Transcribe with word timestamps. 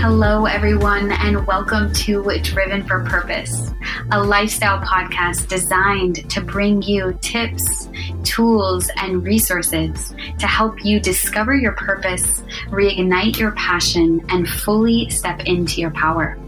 Hello, 0.00 0.46
everyone, 0.46 1.12
and 1.12 1.46
welcome 1.46 1.92
to 1.92 2.24
Driven 2.42 2.86
for 2.86 3.04
Purpose, 3.04 3.70
a 4.12 4.24
lifestyle 4.24 4.78
podcast 4.78 5.46
designed 5.46 6.28
to 6.30 6.40
bring 6.40 6.80
you 6.80 7.18
tips, 7.20 7.90
tools, 8.24 8.90
and 8.96 9.22
resources 9.22 10.14
to 10.38 10.46
help 10.46 10.82
you 10.86 11.00
discover 11.00 11.54
your 11.54 11.72
purpose, 11.72 12.40
reignite 12.70 13.38
your 13.38 13.50
passion, 13.52 14.24
and 14.30 14.48
fully 14.48 15.10
step 15.10 15.40
into 15.40 15.82
your 15.82 15.90
power. 15.90 16.38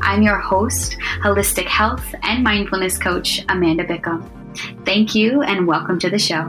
I'm 0.00 0.22
your 0.22 0.38
host, 0.38 0.96
holistic 1.22 1.66
health 1.66 2.14
and 2.22 2.42
mindfulness 2.42 2.96
coach, 2.96 3.44
Amanda 3.50 3.84
Bickham. 3.84 4.26
Thank 4.86 5.14
you, 5.14 5.42
and 5.42 5.66
welcome 5.66 5.98
to 5.98 6.08
the 6.08 6.18
show. 6.18 6.48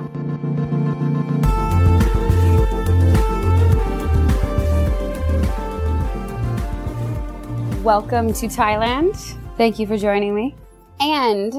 Welcome 7.89 8.33
to 8.33 8.45
Thailand. 8.45 9.15
Thank 9.57 9.79
you 9.79 9.87
for 9.87 9.97
joining 9.97 10.35
me. 10.35 10.55
And 10.99 11.51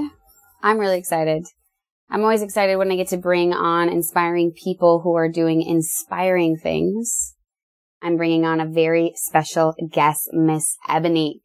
I'm 0.62 0.78
really 0.78 0.96
excited. 0.96 1.44
I'm 2.08 2.22
always 2.22 2.42
excited 2.42 2.76
when 2.76 2.92
I 2.92 2.94
get 2.94 3.08
to 3.08 3.16
bring 3.16 3.52
on 3.52 3.88
inspiring 3.88 4.52
people 4.52 5.00
who 5.00 5.16
are 5.16 5.28
doing 5.28 5.60
inspiring 5.60 6.56
things. 6.56 7.34
I'm 8.00 8.16
bringing 8.16 8.44
on 8.44 8.60
a 8.60 8.70
very 8.70 9.10
special 9.16 9.74
guest, 9.90 10.28
Miss 10.32 10.76
Ebony. 10.88 11.40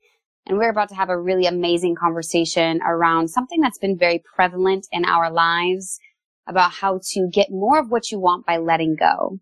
And 0.45 0.59
we're 0.59 0.70
about 0.70 0.89
to 0.89 0.95
have 0.95 1.09
a 1.09 1.20
really 1.20 1.47
amazing 1.47 1.95
conversation 1.95 2.80
around 2.86 3.30
something 3.30 3.61
that's 3.61 3.80
been 3.80 3.97
very 3.97 4.22
prevalent 4.36 4.86
in 4.91 5.03
our 5.03 5.31
lives 5.31 5.97
about 6.47 6.73
how 6.73 6.99
to 7.13 7.27
get 7.33 7.47
more 7.49 7.80
of 7.80 7.89
what 7.89 8.11
you 8.11 8.20
want 8.20 8.45
by 8.45 8.58
letting 8.58 8.95
go. 8.99 9.39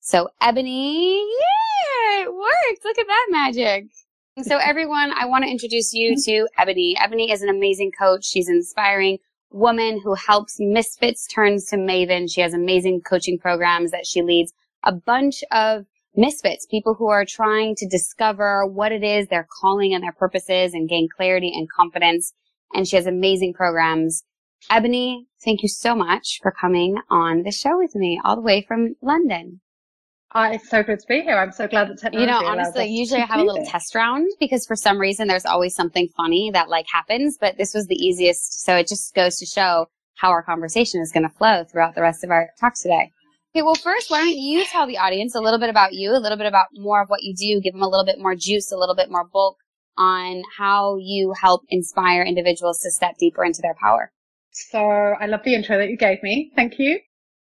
So 0.00 0.30
Ebony, 0.40 1.18
yeah, 1.18 2.22
it 2.22 2.32
worked. 2.32 2.82
Look 2.82 2.98
at 2.98 3.06
that 3.06 3.26
magic. 3.28 3.84
So 4.42 4.56
everyone, 4.56 5.12
I 5.12 5.26
want 5.26 5.44
to 5.44 5.50
introduce 5.50 5.92
you 5.92 6.14
to 6.24 6.48
Ebony. 6.56 6.96
Ebony 6.98 7.30
is 7.30 7.42
an 7.42 7.50
amazing 7.50 7.90
coach. 7.92 8.24
She's 8.24 8.48
an 8.48 8.56
inspiring 8.56 9.18
woman 9.50 10.00
who 10.02 10.14
helps 10.14 10.56
misfits 10.58 11.26
turns 11.26 11.66
to 11.66 11.76
maven. 11.76 12.32
She 12.32 12.40
has 12.40 12.54
amazing 12.54 13.02
coaching 13.02 13.38
programs 13.38 13.90
that 13.90 14.06
she 14.06 14.22
leads 14.22 14.54
a 14.84 14.92
bunch 14.92 15.42
of 15.50 15.84
misfits, 16.14 16.66
people 16.70 16.94
who 16.94 17.08
are 17.08 17.26
trying 17.26 17.74
to 17.76 17.88
discover 17.88 18.64
what 18.64 18.92
it 18.92 19.02
is 19.02 19.26
they're 19.26 19.48
calling 19.60 19.92
and 19.92 20.02
their 20.02 20.12
purposes 20.12 20.72
and 20.72 20.88
gain 20.88 21.08
clarity 21.14 21.52
and 21.54 21.68
confidence. 21.68 22.32
And 22.72 22.88
she 22.88 22.96
has 22.96 23.06
amazing 23.06 23.52
programs. 23.52 24.22
Ebony, 24.70 25.26
thank 25.44 25.62
you 25.62 25.68
so 25.68 25.94
much 25.94 26.38
for 26.40 26.50
coming 26.50 26.96
on 27.10 27.42
the 27.42 27.52
show 27.52 27.76
with 27.76 27.94
me 27.94 28.18
all 28.24 28.36
the 28.36 28.42
way 28.42 28.64
from 28.66 28.94
London. 29.02 29.60
Uh, 30.32 30.50
it's 30.52 30.68
so 30.68 30.82
good 30.82 31.00
to 31.00 31.06
be 31.08 31.22
here. 31.22 31.36
I'm 31.36 31.50
so 31.50 31.66
glad 31.66 31.88
that 31.88 31.98
technology. 31.98 32.20
You 32.20 32.40
know, 32.40 32.46
honestly, 32.46 32.86
usually 32.86 33.20
I 33.20 33.26
have 33.26 33.40
a 33.40 33.44
little 33.44 33.66
test 33.66 33.94
round 33.96 34.30
because 34.38 34.64
for 34.64 34.76
some 34.76 34.98
reason 34.98 35.26
there's 35.26 35.44
always 35.44 35.74
something 35.74 36.08
funny 36.16 36.50
that 36.52 36.68
like 36.68 36.86
happens, 36.92 37.36
but 37.40 37.56
this 37.56 37.74
was 37.74 37.86
the 37.86 37.96
easiest. 37.96 38.64
So 38.64 38.76
it 38.76 38.86
just 38.86 39.12
goes 39.14 39.38
to 39.38 39.46
show 39.46 39.86
how 40.14 40.30
our 40.30 40.42
conversation 40.42 41.00
is 41.00 41.10
going 41.10 41.24
to 41.24 41.34
flow 41.34 41.64
throughout 41.64 41.96
the 41.96 42.02
rest 42.02 42.22
of 42.22 42.30
our 42.30 42.50
talks 42.60 42.82
today. 42.82 43.10
Okay, 43.52 43.62
well, 43.62 43.74
first, 43.74 44.08
why 44.10 44.20
don't 44.20 44.36
you 44.36 44.64
tell 44.66 44.86
the 44.86 44.98
audience 44.98 45.34
a 45.34 45.40
little 45.40 45.58
bit 45.58 45.70
about 45.70 45.94
you, 45.94 46.12
a 46.12 46.20
little 46.20 46.38
bit 46.38 46.46
about 46.46 46.66
more 46.74 47.02
of 47.02 47.08
what 47.08 47.24
you 47.24 47.34
do, 47.34 47.60
give 47.60 47.72
them 47.72 47.82
a 47.82 47.88
little 47.88 48.06
bit 48.06 48.20
more 48.20 48.36
juice, 48.36 48.70
a 48.70 48.76
little 48.76 48.94
bit 48.94 49.10
more 49.10 49.26
bulk 49.32 49.56
on 49.98 50.42
how 50.56 50.96
you 51.00 51.34
help 51.40 51.62
inspire 51.68 52.22
individuals 52.22 52.78
to 52.80 52.90
step 52.92 53.16
deeper 53.18 53.44
into 53.44 53.60
their 53.60 53.74
power. 53.74 54.12
So 54.52 54.78
I 54.78 55.26
love 55.26 55.42
the 55.44 55.54
intro 55.54 55.78
that 55.78 55.88
you 55.88 55.96
gave 55.96 56.22
me. 56.22 56.52
Thank 56.54 56.78
you. 56.78 57.00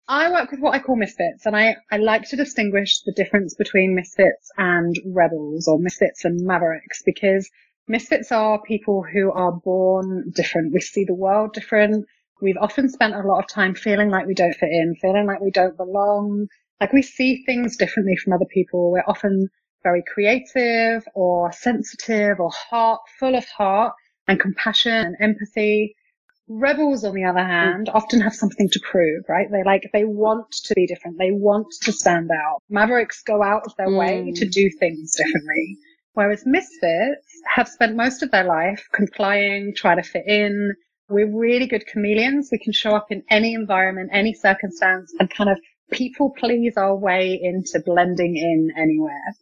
I 0.08 0.30
work 0.32 0.52
with 0.52 0.60
what 0.60 0.76
I 0.76 0.80
call 0.80 0.98
misfits, 0.98 1.48
and 1.48 1.56
I, 1.56 1.78
I 1.92 1.98
like 1.98 2.30
to 2.30 2.36
distinguish 2.36 3.02
the 3.02 3.12
difference 3.12 3.56
between 3.56 3.96
misfits 3.96 4.52
and 4.56 4.96
rebels 5.04 5.68
or 5.68 5.80
misfits 5.80 6.26
and 6.26 6.46
mavericks 6.46 7.02
because 7.04 7.50
misfits 7.88 8.32
are 8.32 8.62
people 8.62 9.04
who 9.04 9.32
are 9.32 9.52
born 9.52 10.32
different. 10.36 10.74
We 10.74 10.82
see 10.82 11.06
the 11.06 11.16
world 11.16 11.54
different. 11.54 12.06
We've 12.40 12.58
often 12.62 12.88
spent 12.90 13.16
a 13.16 13.28
lot 13.28 13.40
of 13.40 13.48
time 13.48 13.74
feeling 13.74 14.10
like 14.10 14.28
we 14.28 14.36
don't 14.36 14.54
fit 14.54 14.70
in, 14.70 14.96
feeling 15.02 15.26
like 15.26 15.42
we 15.42 15.50
don't 15.50 15.76
belong. 15.76 16.48
Like 16.80 16.94
we 16.94 17.02
see 17.02 17.44
things 17.44 17.76
differently 17.76 18.16
from 18.16 18.34
other 18.34 18.46
people. 18.54 18.92
We're 18.92 19.04
often 19.08 19.50
very 19.82 20.04
creative 20.14 21.04
or 21.16 21.52
sensitive 21.52 22.40
or 22.40 22.52
heart, 22.52 23.02
full 23.20 23.36
of 23.36 23.46
heart 23.46 23.94
and 24.28 24.40
compassion 24.40 24.94
and 24.94 25.16
empathy. 25.20 25.96
Rebels, 26.48 27.04
on 27.04 27.16
the 27.16 27.24
other 27.24 27.44
hand, 27.44 27.90
often 27.90 28.22
have 28.22 28.36
something 28.36 28.70
to 28.70 28.80
prove, 28.80 29.24
right? 29.28 29.48
They 29.52 29.64
like, 29.64 29.90
they 29.94 30.06
want 30.06 30.52
to 30.52 30.76
be 30.76 30.86
different. 30.86 31.18
They 31.18 31.32
want 31.32 31.68
to 31.82 31.92
stand 31.92 32.30
out. 32.32 32.62
Mavericks 32.70 33.24
go 33.24 33.42
out 33.42 33.64
of 33.66 33.74
their 33.78 33.88
mm. 33.88 33.98
way 33.98 34.32
to 34.32 34.48
do 34.48 34.70
things 34.80 35.16
differently. 35.16 35.78
Whereas 36.14 36.44
misfits 36.46 37.28
have 37.54 37.68
spent 37.68 37.96
most 37.96 38.24
of 38.24 38.32
their 38.32 38.46
life 38.46 38.88
complying, 38.94 39.74
trying 39.76 40.02
to 40.02 40.04
fit 40.04 40.26
in. 40.28 40.74
We're 41.10 41.36
really 41.36 41.68
good 41.68 41.86
chameleons. 41.92 42.50
We 42.52 42.60
can 42.60 42.74
show 42.74 42.96
up 42.96 43.08
in 43.10 43.24
any 43.30 43.54
environment, 43.54 44.12
any 44.14 44.34
circumstance 44.34 45.14
and 45.20 45.30
kind 45.30 45.50
of 45.50 45.60
people 45.92 46.34
please 46.38 46.78
our 46.78 46.96
way 46.96 47.40
into 47.42 47.82
blending 47.86 48.38
in 48.38 48.72
anywhere. 48.78 49.36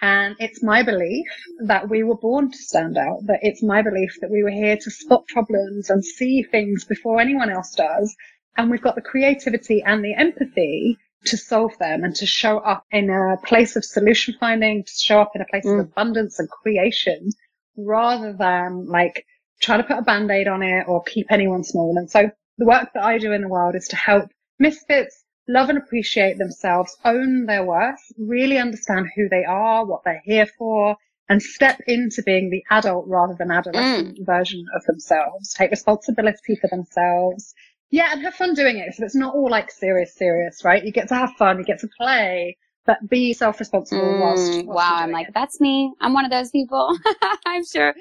And 0.00 0.36
it's 0.38 0.62
my 0.62 0.82
belief 0.82 1.26
that 1.64 1.88
we 1.88 2.04
were 2.04 2.16
born 2.16 2.50
to 2.50 2.56
stand 2.58 2.96
out, 2.96 3.26
that 3.26 3.40
it's 3.42 3.62
my 3.62 3.82
belief 3.82 4.16
that 4.20 4.30
we 4.30 4.42
were 4.42 4.50
here 4.50 4.76
to 4.76 4.90
spot 4.90 5.26
problems 5.26 5.90
and 5.90 6.04
see 6.04 6.42
things 6.42 6.84
before 6.84 7.20
anyone 7.20 7.50
else 7.50 7.74
does. 7.74 8.14
And 8.56 8.70
we've 8.70 8.82
got 8.82 8.94
the 8.94 9.02
creativity 9.02 9.82
and 9.82 10.04
the 10.04 10.14
empathy 10.14 10.98
to 11.24 11.36
solve 11.36 11.76
them 11.78 12.04
and 12.04 12.14
to 12.16 12.26
show 12.26 12.58
up 12.58 12.84
in 12.92 13.10
a 13.10 13.36
place 13.44 13.74
of 13.74 13.84
solution 13.84 14.34
finding, 14.38 14.84
to 14.84 14.92
show 14.92 15.20
up 15.20 15.32
in 15.34 15.40
a 15.40 15.46
place 15.46 15.64
mm. 15.64 15.80
of 15.80 15.86
abundance 15.86 16.38
and 16.38 16.48
creation 16.48 17.30
rather 17.76 18.32
than 18.32 18.86
like 18.86 19.24
try 19.60 19.76
to 19.76 19.82
put 19.82 19.98
a 19.98 20.02
band-aid 20.02 20.46
on 20.46 20.62
it 20.62 20.84
or 20.86 21.02
keep 21.02 21.26
anyone 21.30 21.64
small. 21.64 21.96
And 21.96 22.08
so 22.08 22.30
the 22.58 22.66
work 22.66 22.90
that 22.94 23.02
I 23.02 23.18
do 23.18 23.32
in 23.32 23.42
the 23.42 23.48
world 23.48 23.74
is 23.74 23.88
to 23.88 23.96
help 23.96 24.30
misfits 24.58 25.24
love 25.48 25.70
and 25.70 25.78
appreciate 25.78 26.38
themselves, 26.38 26.96
own 27.04 27.46
their 27.46 27.64
worth, 27.64 28.12
really 28.18 28.58
understand 28.58 29.08
who 29.16 29.28
they 29.28 29.44
are, 29.44 29.84
what 29.84 30.02
they're 30.04 30.22
here 30.24 30.46
for, 30.46 30.96
and 31.28 31.42
step 31.42 31.80
into 31.86 32.22
being 32.22 32.50
the 32.50 32.62
adult 32.70 33.06
rather 33.08 33.34
than 33.38 33.50
adolescent 33.50 34.18
mm. 34.18 34.26
version 34.26 34.64
of 34.76 34.84
themselves. 34.84 35.52
Take 35.54 35.70
responsibility 35.70 36.56
for 36.56 36.68
themselves. 36.68 37.54
Yeah, 37.90 38.12
and 38.12 38.22
have 38.22 38.34
fun 38.34 38.54
doing 38.54 38.78
it. 38.78 38.94
So 38.94 39.04
it's 39.04 39.14
not 39.14 39.34
all 39.34 39.50
like 39.50 39.70
serious, 39.70 40.14
serious, 40.14 40.62
right? 40.64 40.84
You 40.84 40.92
get 40.92 41.08
to 41.08 41.14
have 41.14 41.32
fun, 41.38 41.58
you 41.58 41.64
get 41.64 41.80
to 41.80 41.88
play, 41.96 42.56
but 42.86 43.08
be 43.08 43.32
self-responsible 43.32 44.00
mm, 44.00 44.20
whilst, 44.20 44.66
whilst, 44.66 44.66
Wow, 44.66 44.96
I'm 44.96 45.10
like, 45.10 45.28
it. 45.28 45.34
that's 45.34 45.60
me. 45.60 45.92
I'm 46.00 46.12
one 46.12 46.24
of 46.24 46.30
those 46.30 46.50
people. 46.50 46.96
I'm 47.46 47.64
sure. 47.64 47.94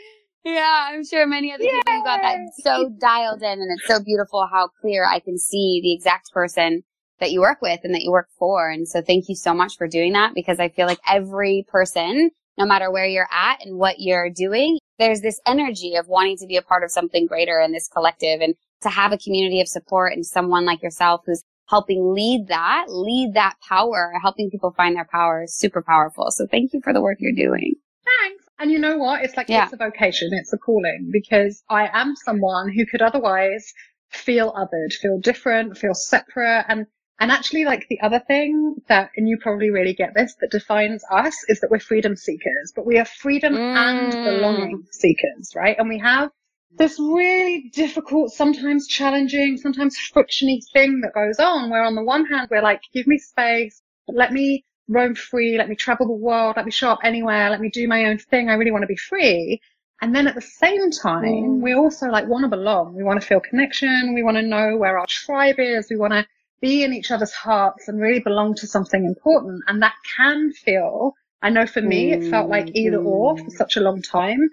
Yeah, 0.44 0.88
I'm 0.90 1.06
sure 1.06 1.26
many 1.28 1.52
of 1.54 1.60
the 1.60 1.68
people 1.68 2.04
got 2.04 2.22
that 2.22 2.40
so 2.60 2.90
dialed 2.98 3.42
in 3.42 3.62
and 3.62 3.70
it's 3.78 3.88
so 3.88 4.02
beautiful 4.02 4.48
how 4.50 4.70
clear 4.80 5.06
I 5.06 5.20
can 5.20 5.38
see 5.38 5.82
the 5.84 5.94
exact 5.94 6.32
person 6.32 6.84
that 7.20 7.32
you 7.32 7.42
work 7.42 7.62
with 7.62 7.80
and 7.84 7.94
that 7.94 8.04
you 8.04 8.12
work 8.12 8.30
for. 8.38 8.70
And 8.70 8.88
so 8.88 9.02
thank 9.02 9.30
you 9.30 9.36
so 9.36 9.54
much 9.54 9.78
for 9.78 9.88
doing 9.88 10.14
that 10.14 10.34
because 10.34 10.60
I 10.60 10.70
feel 10.70 10.88
like 10.88 11.00
every 11.08 11.66
person, 11.68 12.30
no 12.58 12.66
matter 12.66 12.92
where 12.92 13.08
you're 13.08 13.30
at 13.32 13.66
and 13.66 13.78
what 13.78 13.96
you're 14.00 14.30
doing, 14.30 14.80
there's 15.00 15.22
this 15.22 15.40
energy 15.46 15.96
of 15.96 16.08
wanting 16.08 16.38
to 16.38 16.48
be 16.48 16.58
a 16.58 16.62
part 16.62 16.84
of 16.84 16.92
something 16.92 17.26
greater 17.28 17.60
in 17.60 17.72
this 17.72 17.88
collective 17.88 18.42
and 18.42 18.56
to 18.82 18.90
have 18.90 19.12
a 19.12 19.18
community 19.18 19.62
of 19.62 19.68
support 19.68 20.14
and 20.14 20.26
someone 20.26 20.66
like 20.66 20.82
yourself 20.82 21.22
who's 21.26 21.44
helping 21.68 22.14
lead 22.14 22.48
that, 22.48 22.86
lead 22.90 23.34
that 23.34 23.56
power, 23.68 24.14
helping 24.22 24.50
people 24.50 24.72
find 24.72 24.96
their 24.96 25.08
power 25.12 25.44
is 25.44 25.58
super 25.58 25.82
powerful. 25.82 26.32
So 26.32 26.48
thank 26.50 26.74
you 26.74 26.82
for 26.84 26.94
the 26.94 27.02
work 27.02 27.18
you're 27.20 27.34
doing. 27.34 27.76
Thanks. 28.22 28.46
And 28.60 28.72
you 28.72 28.80
know 28.80 28.98
what? 28.98 29.24
It's 29.24 29.36
like, 29.36 29.50
yeah. 29.50 29.66
it's 29.66 29.74
a 29.74 29.78
vocation. 29.78 30.30
It's 30.32 30.54
a 30.54 30.58
calling 30.58 31.10
because 31.12 31.62
I 31.70 31.90
am 31.92 32.16
someone 32.16 32.72
who 32.72 32.86
could 32.86 33.02
otherwise 33.02 33.74
feel 34.10 34.54
othered, 34.54 34.94
feel 34.94 35.20
different, 35.20 35.78
feel 35.78 35.94
separate. 35.94 36.66
And 36.70 36.86
and 37.20 37.32
actually, 37.32 37.66
like 37.66 37.88
the 37.90 38.00
other 38.02 38.20
thing 38.20 38.76
that, 38.88 39.10
and 39.18 39.28
you 39.28 39.38
probably 39.42 39.72
really 39.72 39.94
get 39.94 40.14
this, 40.14 40.36
that 40.40 40.52
defines 40.52 41.04
us 41.12 41.36
is 41.48 41.60
that 41.62 41.72
we're 41.72 41.80
freedom 41.80 42.16
seekers, 42.16 42.74
but 42.76 42.86
we 42.86 43.00
are 43.00 43.06
freedom 43.06 43.54
mm. 43.54 43.76
and 43.76 44.12
belonging 44.12 44.84
seekers, 44.92 45.54
right? 45.56 45.76
And 45.80 45.90
we 45.90 45.98
have 45.98 46.30
this 46.78 47.00
really 47.00 47.72
difficult, 47.74 48.32
sometimes 48.32 48.88
challenging, 48.88 49.58
sometimes 49.58 49.98
frictiony 50.14 50.60
thing 50.74 51.02
that 51.02 51.14
goes 51.14 51.40
on 51.40 51.72
where 51.72 51.84
on 51.84 51.96
the 51.96 52.04
one 52.04 52.26
hand, 52.26 52.50
we're 52.52 52.62
like, 52.62 52.82
give 52.94 53.08
me 53.08 53.18
space, 53.18 53.82
let 54.08 54.32
me 54.32 54.64
roam 54.88 55.16
free, 55.16 55.58
let 55.58 55.70
me 55.70 55.76
travel 55.76 56.06
the 56.06 56.14
world, 56.14 56.56
let 56.56 56.66
me 56.66 56.72
show 56.72 56.92
up 56.92 57.00
anywhere, 57.04 57.50
let 57.50 57.62
me 57.62 57.70
do 57.70 57.88
my 57.88 58.06
own 58.06 58.20
thing. 58.20 58.50
I 58.50 58.54
really 58.54 58.72
want 58.72 58.84
to 58.84 58.88
be 58.88 58.96
free. 58.96 59.60
And 60.02 60.16
then 60.16 60.28
at 60.28 60.36
the 60.36 60.42
same 60.42 60.92
time, 60.92 61.24
mm. 61.24 61.62
we 61.62 61.74
also 61.74 62.08
like 62.08 62.28
want 62.28 62.44
to 62.44 62.50
belong. 62.50 62.94
We 62.94 63.04
want 63.04 63.20
to 63.20 63.26
feel 63.26 63.40
connection. 63.40 64.14
We 64.14 64.22
want 64.22 64.38
to 64.38 64.44
know 64.44 64.78
where 64.78 65.00
our 65.00 65.08
tribe 65.08 65.56
is. 65.58 65.88
We 65.90 65.98
want 65.98 66.14
to 66.14 66.28
be 66.62 66.84
in 66.84 66.94
each 66.94 67.12
other's 67.12 67.34
hearts 67.34 67.88
and 67.88 68.02
really 68.02 68.20
belong 68.20 68.56
to 68.56 68.68
something 68.68 69.06
important. 69.06 69.64
And 69.68 69.82
that 69.82 69.96
can 70.16 70.52
feel, 70.52 71.14
I 71.42 71.50
know 71.50 71.66
for 71.66 71.82
me, 71.82 72.12
it 72.12 72.30
felt 72.30 72.50
like 72.50 72.76
either 72.76 72.98
or 72.98 73.38
for 73.38 73.50
such 73.50 73.78
a 73.78 73.82
long 73.82 74.02
time. 74.02 74.50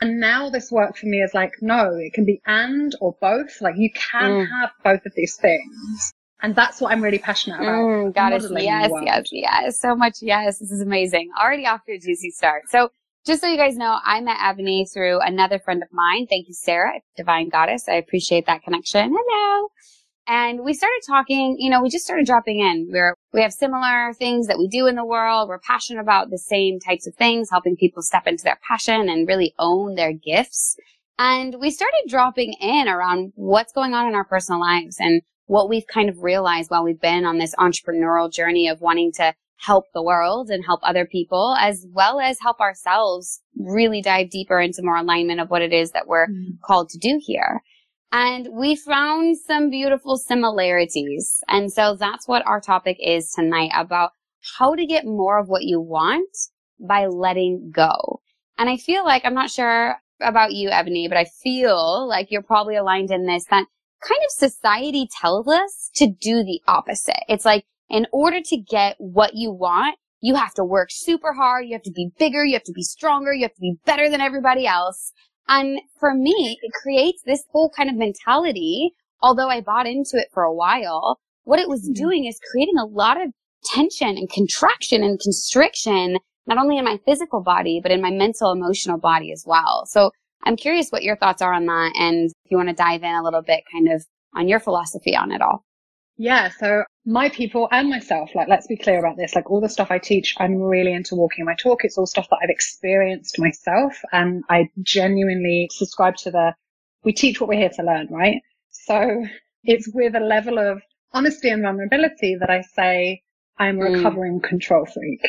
And 0.00 0.20
now 0.20 0.48
this 0.48 0.70
work 0.70 0.96
for 0.96 1.06
me 1.06 1.22
is 1.22 1.34
like, 1.34 1.54
no, 1.60 1.90
it 1.96 2.12
can 2.12 2.24
be 2.24 2.40
and 2.46 2.94
or 3.00 3.16
both. 3.20 3.60
Like 3.60 3.74
you 3.76 3.90
can 3.92 4.30
mm. 4.30 4.48
have 4.48 4.70
both 4.84 5.04
of 5.04 5.12
these 5.16 5.36
things. 5.36 6.12
And 6.40 6.54
that's 6.54 6.80
what 6.80 6.92
I'm 6.92 7.02
really 7.02 7.18
passionate 7.18 7.56
about. 7.56 7.66
Mm, 7.66 8.14
goddess, 8.14 8.46
yes, 8.56 8.92
yes, 9.02 9.28
yes. 9.32 9.80
So 9.80 9.96
much 9.96 10.18
yes. 10.22 10.60
This 10.60 10.70
is 10.70 10.80
amazing. 10.80 11.30
Already 11.40 11.66
off 11.66 11.84
to 11.86 11.94
a 11.94 11.98
juicy 11.98 12.30
start. 12.30 12.70
So 12.70 12.90
just 13.26 13.40
so 13.40 13.48
you 13.48 13.56
guys 13.56 13.76
know, 13.76 13.98
I 14.04 14.20
met 14.20 14.36
Ebony 14.40 14.86
through 14.86 15.18
another 15.20 15.58
friend 15.58 15.82
of 15.82 15.88
mine. 15.90 16.28
Thank 16.28 16.46
you, 16.46 16.54
Sarah, 16.54 17.00
Divine 17.16 17.48
Goddess. 17.48 17.88
I 17.88 17.94
appreciate 17.94 18.46
that 18.46 18.62
connection. 18.62 19.12
Hello. 19.12 19.68
And 20.30 20.62
we 20.62 20.74
started 20.74 21.00
talking, 21.06 21.56
you 21.58 21.70
know, 21.70 21.82
we 21.82 21.88
just 21.88 22.04
started 22.04 22.26
dropping 22.26 22.60
in. 22.60 22.90
We're, 22.92 23.14
we 23.32 23.40
have 23.40 23.52
similar 23.52 24.12
things 24.12 24.46
that 24.46 24.58
we 24.58 24.68
do 24.68 24.86
in 24.86 24.94
the 24.94 25.04
world. 25.04 25.48
We're 25.48 25.58
passionate 25.58 26.02
about 26.02 26.28
the 26.28 26.36
same 26.36 26.78
types 26.78 27.06
of 27.06 27.14
things, 27.14 27.48
helping 27.50 27.76
people 27.76 28.02
step 28.02 28.26
into 28.26 28.44
their 28.44 28.58
passion 28.68 29.08
and 29.08 29.26
really 29.26 29.54
own 29.58 29.94
their 29.94 30.12
gifts. 30.12 30.76
And 31.18 31.56
we 31.58 31.70
started 31.70 32.04
dropping 32.08 32.52
in 32.60 32.88
around 32.88 33.32
what's 33.36 33.72
going 33.72 33.94
on 33.94 34.06
in 34.06 34.14
our 34.14 34.24
personal 34.24 34.60
lives 34.60 34.96
and 35.00 35.22
what 35.46 35.70
we've 35.70 35.86
kind 35.86 36.10
of 36.10 36.22
realized 36.22 36.70
while 36.70 36.84
we've 36.84 37.00
been 37.00 37.24
on 37.24 37.38
this 37.38 37.54
entrepreneurial 37.54 38.30
journey 38.30 38.68
of 38.68 38.82
wanting 38.82 39.12
to 39.12 39.32
help 39.56 39.86
the 39.94 40.02
world 40.02 40.50
and 40.50 40.64
help 40.64 40.80
other 40.82 41.06
people 41.06 41.56
as 41.58 41.86
well 41.90 42.20
as 42.20 42.38
help 42.40 42.60
ourselves 42.60 43.40
really 43.58 44.02
dive 44.02 44.28
deeper 44.30 44.60
into 44.60 44.82
more 44.82 44.96
alignment 44.96 45.40
of 45.40 45.48
what 45.48 45.62
it 45.62 45.72
is 45.72 45.92
that 45.92 46.06
we're 46.06 46.28
mm. 46.28 46.60
called 46.62 46.90
to 46.90 46.98
do 46.98 47.18
here. 47.20 47.62
And 48.10 48.48
we 48.52 48.74
found 48.74 49.36
some 49.36 49.68
beautiful 49.68 50.16
similarities. 50.16 51.42
And 51.48 51.70
so 51.70 51.94
that's 51.94 52.26
what 52.26 52.46
our 52.46 52.60
topic 52.60 52.96
is 53.00 53.30
tonight 53.30 53.70
about 53.74 54.12
how 54.58 54.74
to 54.74 54.86
get 54.86 55.04
more 55.04 55.38
of 55.38 55.48
what 55.48 55.64
you 55.64 55.80
want 55.80 56.34
by 56.80 57.06
letting 57.06 57.70
go. 57.74 58.22
And 58.56 58.70
I 58.70 58.76
feel 58.76 59.04
like, 59.04 59.24
I'm 59.24 59.34
not 59.34 59.50
sure 59.50 59.96
about 60.22 60.52
you, 60.52 60.70
Ebony, 60.70 61.06
but 61.08 61.18
I 61.18 61.26
feel 61.42 62.08
like 62.08 62.30
you're 62.30 62.42
probably 62.42 62.76
aligned 62.76 63.10
in 63.10 63.26
this 63.26 63.44
that 63.50 63.66
kind 64.02 64.20
of 64.24 64.30
society 64.30 65.08
tells 65.20 65.46
us 65.48 65.90
to 65.96 66.06
do 66.06 66.42
the 66.44 66.60
opposite. 66.66 67.24
It's 67.28 67.44
like, 67.44 67.64
in 67.90 68.06
order 68.12 68.40
to 68.40 68.56
get 68.56 68.96
what 68.98 69.32
you 69.34 69.50
want, 69.50 69.96
you 70.20 70.34
have 70.34 70.54
to 70.54 70.64
work 70.64 70.88
super 70.90 71.32
hard. 71.32 71.66
You 71.66 71.74
have 71.74 71.82
to 71.82 71.92
be 71.92 72.10
bigger. 72.18 72.44
You 72.44 72.54
have 72.54 72.64
to 72.64 72.72
be 72.72 72.82
stronger. 72.82 73.32
You 73.32 73.42
have 73.42 73.54
to 73.54 73.60
be 73.60 73.76
better 73.86 74.10
than 74.10 74.20
everybody 74.20 74.66
else. 74.66 75.12
And 75.48 75.80
for 75.98 76.14
me, 76.14 76.58
it 76.62 76.72
creates 76.82 77.22
this 77.22 77.44
whole 77.50 77.70
kind 77.70 77.88
of 77.90 77.96
mentality. 77.96 78.92
Although 79.20 79.48
I 79.48 79.60
bought 79.60 79.86
into 79.86 80.16
it 80.16 80.28
for 80.32 80.42
a 80.44 80.54
while, 80.54 81.18
what 81.44 81.58
it 81.58 81.68
was 81.68 81.82
mm-hmm. 81.82 81.94
doing 81.94 82.24
is 82.26 82.38
creating 82.52 82.78
a 82.78 82.84
lot 82.84 83.20
of 83.20 83.32
tension 83.64 84.16
and 84.16 84.30
contraction 84.30 85.02
and 85.02 85.18
constriction, 85.18 86.18
not 86.46 86.58
only 86.58 86.78
in 86.78 86.84
my 86.84 86.98
physical 87.04 87.42
body, 87.42 87.80
but 87.82 87.90
in 87.90 88.00
my 88.00 88.10
mental, 88.10 88.52
emotional 88.52 88.98
body 88.98 89.32
as 89.32 89.44
well. 89.46 89.84
So 89.86 90.10
I'm 90.44 90.56
curious 90.56 90.90
what 90.90 91.02
your 91.02 91.16
thoughts 91.16 91.42
are 91.42 91.52
on 91.52 91.66
that. 91.66 91.92
And 91.98 92.30
if 92.44 92.50
you 92.50 92.56
want 92.56 92.68
to 92.68 92.74
dive 92.74 93.02
in 93.02 93.14
a 93.14 93.22
little 93.22 93.42
bit 93.42 93.64
kind 93.72 93.88
of 93.90 94.04
on 94.36 94.48
your 94.48 94.60
philosophy 94.60 95.16
on 95.16 95.32
it 95.32 95.42
all. 95.42 95.64
Yeah. 96.18 96.50
So 96.50 96.82
my 97.06 97.28
people 97.28 97.68
and 97.70 97.88
myself, 97.88 98.34
like, 98.34 98.48
let's 98.48 98.66
be 98.66 98.76
clear 98.76 98.98
about 98.98 99.16
this. 99.16 99.36
Like 99.36 99.50
all 99.50 99.60
the 99.60 99.68
stuff 99.68 99.90
I 99.90 99.98
teach, 99.98 100.34
I'm 100.38 100.56
really 100.56 100.92
into 100.92 101.14
walking 101.14 101.44
my 101.44 101.54
talk. 101.54 101.84
It's 101.84 101.96
all 101.96 102.06
stuff 102.06 102.28
that 102.28 102.40
I've 102.42 102.50
experienced 102.50 103.38
myself. 103.38 103.94
And 104.12 104.42
I 104.50 104.68
genuinely 104.82 105.68
subscribe 105.70 106.16
to 106.18 106.32
the, 106.32 106.54
we 107.04 107.12
teach 107.12 107.40
what 107.40 107.48
we're 107.48 107.60
here 107.60 107.70
to 107.70 107.82
learn, 107.84 108.08
right? 108.10 108.42
So 108.70 109.24
it's 109.62 109.88
with 109.94 110.16
a 110.16 110.20
level 110.20 110.58
of 110.58 110.82
honesty 111.12 111.50
and 111.50 111.62
vulnerability 111.62 112.36
that 112.40 112.50
I 112.50 112.62
say 112.62 113.22
I'm 113.56 113.80
a 113.80 113.84
mm. 113.84 113.94
recovering 113.94 114.40
mm. 114.40 114.42
control 114.42 114.86
freak. 114.86 115.20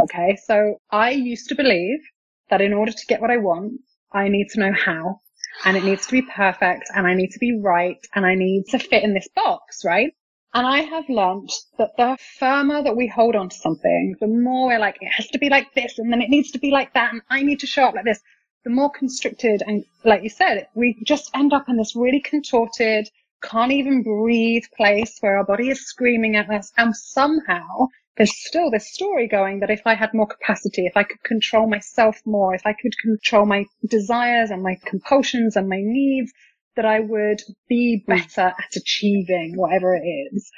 Okay. 0.00 0.38
So 0.46 0.78
I 0.90 1.10
used 1.10 1.48
to 1.50 1.54
believe 1.56 2.00
that 2.48 2.62
in 2.62 2.72
order 2.72 2.92
to 2.92 3.06
get 3.06 3.20
what 3.20 3.30
I 3.30 3.36
want, 3.36 3.74
I 4.12 4.28
need 4.28 4.48
to 4.52 4.60
know 4.60 4.72
how 4.72 5.20
and 5.66 5.76
it 5.76 5.84
needs 5.84 6.06
to 6.06 6.12
be 6.12 6.22
perfect 6.22 6.88
and 6.94 7.06
I 7.06 7.14
need 7.14 7.32
to 7.32 7.38
be 7.38 7.60
right 7.62 7.98
and 8.14 8.24
I 8.24 8.34
need 8.34 8.64
to 8.70 8.78
fit 8.78 9.04
in 9.04 9.12
this 9.12 9.28
box, 9.34 9.84
right? 9.84 10.12
And 10.54 10.66
I 10.66 10.80
have 10.80 11.08
learned 11.10 11.50
that 11.76 11.96
the 11.98 12.16
firmer 12.38 12.82
that 12.82 12.96
we 12.96 13.06
hold 13.06 13.36
on 13.36 13.50
to 13.50 13.56
something, 13.56 14.16
the 14.18 14.26
more 14.26 14.68
we're 14.68 14.78
like, 14.78 14.96
it 15.00 15.08
has 15.08 15.28
to 15.28 15.38
be 15.38 15.50
like 15.50 15.74
this 15.74 15.98
and 15.98 16.10
then 16.10 16.22
it 16.22 16.30
needs 16.30 16.50
to 16.52 16.58
be 16.58 16.70
like 16.70 16.94
that 16.94 17.12
and 17.12 17.22
I 17.28 17.42
need 17.42 17.60
to 17.60 17.66
show 17.66 17.84
up 17.84 17.94
like 17.94 18.06
this, 18.06 18.22
the 18.64 18.70
more 18.70 18.90
constricted 18.90 19.62
and 19.66 19.84
like 20.04 20.22
you 20.22 20.30
said, 20.30 20.66
we 20.74 20.96
just 21.04 21.30
end 21.34 21.52
up 21.52 21.68
in 21.68 21.76
this 21.76 21.94
really 21.94 22.20
contorted, 22.20 23.10
can't 23.42 23.72
even 23.72 24.02
breathe 24.02 24.64
place 24.74 25.18
where 25.20 25.36
our 25.36 25.44
body 25.44 25.68
is 25.68 25.86
screaming 25.86 26.34
at 26.34 26.48
us 26.48 26.72
and 26.78 26.96
somehow 26.96 27.86
there's 28.16 28.36
still 28.36 28.70
this 28.70 28.92
story 28.92 29.28
going 29.28 29.60
that 29.60 29.70
if 29.70 29.82
I 29.86 29.94
had 29.94 30.12
more 30.12 30.26
capacity, 30.26 30.86
if 30.86 30.96
I 30.96 31.04
could 31.04 31.22
control 31.22 31.68
myself 31.68 32.20
more, 32.24 32.54
if 32.54 32.66
I 32.66 32.72
could 32.72 32.98
control 32.98 33.46
my 33.46 33.64
desires 33.86 34.50
and 34.50 34.62
my 34.62 34.76
compulsions 34.84 35.56
and 35.56 35.68
my 35.68 35.80
needs, 35.80 36.32
that 36.78 36.86
I 36.86 37.00
would 37.00 37.42
be 37.68 38.04
hmm. 38.06 38.12
better 38.12 38.54
at 38.56 38.76
achieving 38.76 39.54
whatever 39.56 39.94
it 39.94 40.06
is. 40.06 40.50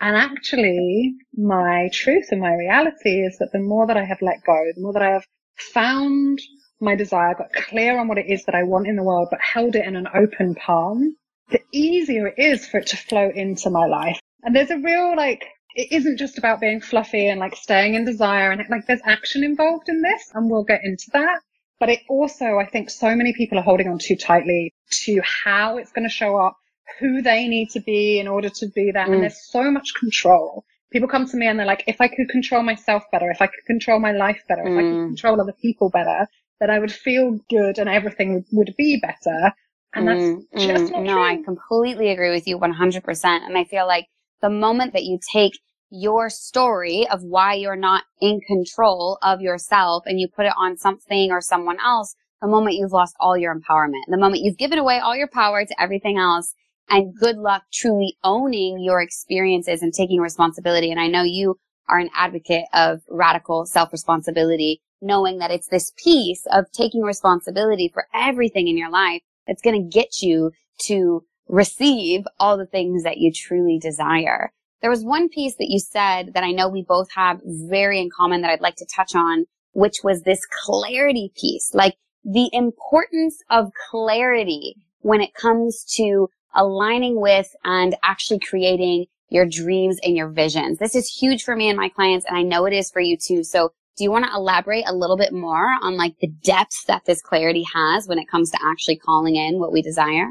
And 0.00 0.16
actually, 0.16 1.14
my 1.36 1.90
truth 1.92 2.28
and 2.30 2.40
my 2.40 2.54
reality 2.54 3.20
is 3.20 3.36
that 3.38 3.50
the 3.52 3.60
more 3.60 3.86
that 3.86 3.96
I 3.96 4.04
have 4.04 4.22
let 4.22 4.42
go, 4.46 4.56
the 4.74 4.80
more 4.80 4.94
that 4.94 5.02
I 5.02 5.10
have 5.10 5.26
found 5.74 6.40
my 6.80 6.94
desire, 6.94 7.34
got 7.34 7.52
clear 7.52 7.98
on 7.98 8.08
what 8.08 8.18
it 8.18 8.26
is 8.28 8.44
that 8.44 8.54
I 8.54 8.62
want 8.62 8.86
in 8.86 8.96
the 8.96 9.02
world, 9.02 9.28
but 9.30 9.40
held 9.40 9.76
it 9.76 9.84
in 9.84 9.96
an 9.96 10.06
open 10.14 10.54
palm, 10.54 11.16
the 11.50 11.60
easier 11.72 12.28
it 12.28 12.38
is 12.38 12.66
for 12.66 12.78
it 12.78 12.86
to 12.88 12.96
flow 12.96 13.28
into 13.34 13.70
my 13.70 13.86
life. 13.86 14.18
And 14.44 14.54
there's 14.54 14.70
a 14.70 14.78
real 14.78 15.16
like 15.16 15.44
it 15.74 15.92
isn't 15.92 16.16
just 16.16 16.38
about 16.38 16.60
being 16.60 16.80
fluffy 16.80 17.28
and 17.28 17.40
like 17.40 17.56
staying 17.56 17.94
in 17.94 18.04
desire 18.04 18.50
and 18.50 18.62
like 18.70 18.86
there's 18.86 19.00
action 19.04 19.44
involved 19.44 19.88
in 19.88 20.00
this 20.00 20.30
and 20.34 20.50
we'll 20.50 20.64
get 20.64 20.80
into 20.84 21.06
that. 21.12 21.40
But 21.80 21.90
it 21.90 22.00
also, 22.08 22.58
I 22.58 22.66
think 22.66 22.90
so 22.90 23.14
many 23.14 23.32
people 23.32 23.58
are 23.58 23.62
holding 23.62 23.88
on 23.88 23.98
too 23.98 24.16
tightly 24.16 24.74
to 25.04 25.20
how 25.22 25.78
it's 25.78 25.92
going 25.92 26.08
to 26.08 26.12
show 26.12 26.36
up, 26.36 26.56
who 26.98 27.22
they 27.22 27.46
need 27.46 27.70
to 27.70 27.80
be 27.80 28.18
in 28.18 28.26
order 28.26 28.48
to 28.48 28.66
be 28.74 28.90
that. 28.92 29.08
Mm. 29.08 29.14
And 29.14 29.22
there's 29.22 29.50
so 29.50 29.70
much 29.70 29.94
control. 29.94 30.64
People 30.90 31.08
come 31.08 31.26
to 31.26 31.36
me 31.36 31.46
and 31.46 31.58
they're 31.58 31.66
like, 31.66 31.84
if 31.86 32.00
I 32.00 32.08
could 32.08 32.28
control 32.30 32.62
myself 32.62 33.04
better, 33.12 33.30
if 33.30 33.40
I 33.40 33.46
could 33.46 33.64
control 33.66 34.00
my 34.00 34.12
life 34.12 34.42
better, 34.48 34.62
mm. 34.62 34.72
if 34.72 34.78
I 34.78 34.82
could 34.82 34.96
mm. 34.96 35.06
control 35.08 35.40
other 35.40 35.54
people 35.60 35.90
better, 35.90 36.26
then 36.60 36.70
I 36.70 36.78
would 36.78 36.92
feel 36.92 37.38
good 37.48 37.78
and 37.78 37.88
everything 37.88 38.44
would 38.52 38.74
be 38.76 39.00
better. 39.00 39.52
And 39.94 40.08
that's 40.08 40.20
mm, 40.20 40.42
just 40.56 40.84
mm. 40.84 40.92
not 40.92 41.02
no, 41.02 41.12
true. 41.12 41.22
I 41.22 41.42
completely 41.42 42.10
agree 42.10 42.30
with 42.30 42.46
you 42.46 42.58
100%. 42.58 43.24
And 43.24 43.56
I 43.56 43.64
feel 43.64 43.86
like 43.86 44.06
the 44.42 44.50
moment 44.50 44.92
that 44.94 45.04
you 45.04 45.18
take 45.32 45.58
your 45.90 46.28
story 46.28 47.06
of 47.08 47.22
why 47.22 47.54
you're 47.54 47.76
not 47.76 48.04
in 48.20 48.40
control 48.40 49.18
of 49.22 49.40
yourself 49.40 50.04
and 50.06 50.20
you 50.20 50.28
put 50.28 50.46
it 50.46 50.52
on 50.56 50.76
something 50.76 51.30
or 51.30 51.40
someone 51.40 51.78
else, 51.80 52.14
the 52.40 52.48
moment 52.48 52.76
you've 52.76 52.92
lost 52.92 53.16
all 53.18 53.36
your 53.36 53.54
empowerment, 53.54 54.02
the 54.08 54.18
moment 54.18 54.42
you've 54.42 54.58
given 54.58 54.78
away 54.78 54.98
all 54.98 55.16
your 55.16 55.28
power 55.28 55.64
to 55.64 55.80
everything 55.80 56.18
else 56.18 56.54
and 56.88 57.14
good 57.14 57.36
luck 57.36 57.64
truly 57.72 58.16
owning 58.24 58.80
your 58.80 59.00
experiences 59.00 59.82
and 59.82 59.92
taking 59.92 60.20
responsibility. 60.20 60.90
And 60.90 61.00
I 61.00 61.08
know 61.08 61.22
you 61.22 61.56
are 61.88 61.98
an 61.98 62.10
advocate 62.14 62.64
of 62.72 63.00
radical 63.08 63.66
self-responsibility, 63.66 64.80
knowing 65.00 65.38
that 65.38 65.50
it's 65.50 65.68
this 65.68 65.92
piece 66.02 66.46
of 66.52 66.70
taking 66.72 67.02
responsibility 67.02 67.90
for 67.92 68.06
everything 68.14 68.68
in 68.68 68.76
your 68.76 68.90
life 68.90 69.22
that's 69.46 69.62
going 69.62 69.82
to 69.82 69.98
get 69.98 70.20
you 70.20 70.52
to 70.82 71.24
receive 71.48 72.24
all 72.38 72.58
the 72.58 72.66
things 72.66 73.04
that 73.04 73.16
you 73.16 73.32
truly 73.32 73.78
desire. 73.78 74.52
There 74.80 74.90
was 74.90 75.04
one 75.04 75.28
piece 75.28 75.56
that 75.56 75.70
you 75.70 75.80
said 75.80 76.34
that 76.34 76.44
I 76.44 76.52
know 76.52 76.68
we 76.68 76.82
both 76.82 77.08
have 77.14 77.40
very 77.44 78.00
in 78.00 78.10
common 78.16 78.42
that 78.42 78.50
I'd 78.50 78.60
like 78.60 78.76
to 78.76 78.86
touch 78.86 79.14
on, 79.14 79.46
which 79.72 79.98
was 80.04 80.22
this 80.22 80.40
clarity 80.64 81.32
piece, 81.36 81.74
like 81.74 81.96
the 82.24 82.48
importance 82.52 83.38
of 83.50 83.72
clarity 83.90 84.76
when 85.00 85.20
it 85.20 85.34
comes 85.34 85.84
to 85.96 86.28
aligning 86.54 87.20
with 87.20 87.54
and 87.64 87.96
actually 88.02 88.40
creating 88.40 89.06
your 89.30 89.46
dreams 89.46 89.98
and 90.02 90.16
your 90.16 90.28
visions. 90.28 90.78
This 90.78 90.94
is 90.94 91.08
huge 91.08 91.42
for 91.42 91.54
me 91.54 91.68
and 91.68 91.76
my 91.76 91.88
clients, 91.88 92.26
and 92.26 92.36
I 92.36 92.42
know 92.42 92.64
it 92.64 92.72
is 92.72 92.90
for 92.90 93.00
you 93.00 93.16
too. 93.16 93.44
So 93.44 93.70
do 93.96 94.04
you 94.04 94.10
want 94.10 94.26
to 94.26 94.34
elaborate 94.34 94.84
a 94.86 94.94
little 94.94 95.16
bit 95.16 95.32
more 95.32 95.68
on 95.82 95.96
like 95.96 96.14
the 96.20 96.28
depth 96.28 96.86
that 96.86 97.04
this 97.04 97.20
clarity 97.20 97.64
has 97.74 98.06
when 98.06 98.18
it 98.18 98.28
comes 98.28 98.50
to 98.52 98.58
actually 98.62 98.96
calling 98.96 99.36
in 99.36 99.58
what 99.58 99.72
we 99.72 99.82
desire? 99.82 100.28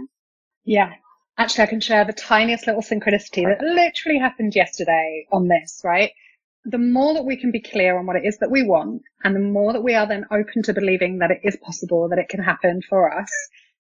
Yeah, 0.63 0.93
Actually, 1.37 1.63
I 1.63 1.67
can 1.67 1.79
share 1.79 2.03
the 2.03 2.13
tiniest 2.13 2.65
little 2.65 2.81
synchronicity 2.81 3.45
that 3.45 3.61
literally 3.61 4.17
happened 4.19 4.55
yesterday 4.55 5.27
on 5.31 5.47
this, 5.47 5.81
right? 5.83 6.11
The 6.65 6.79
more 6.79 7.13
that 7.13 7.25
we 7.25 7.37
can 7.37 7.51
be 7.51 7.61
clear 7.61 7.97
on 7.97 8.05
what 8.07 8.15
it 8.15 8.25
is 8.25 8.37
that 8.39 8.51
we 8.51 8.63
want, 8.63 9.03
and 9.23 9.35
the 9.35 9.39
more 9.39 9.71
that 9.71 9.83
we 9.83 9.93
are 9.93 10.07
then 10.07 10.25
open 10.31 10.63
to 10.63 10.73
believing 10.73 11.19
that 11.19 11.31
it 11.31 11.41
is 11.43 11.55
possible, 11.57 12.09
that 12.09 12.19
it 12.19 12.29
can 12.29 12.43
happen 12.43 12.81
for 12.89 13.13
us, 13.13 13.29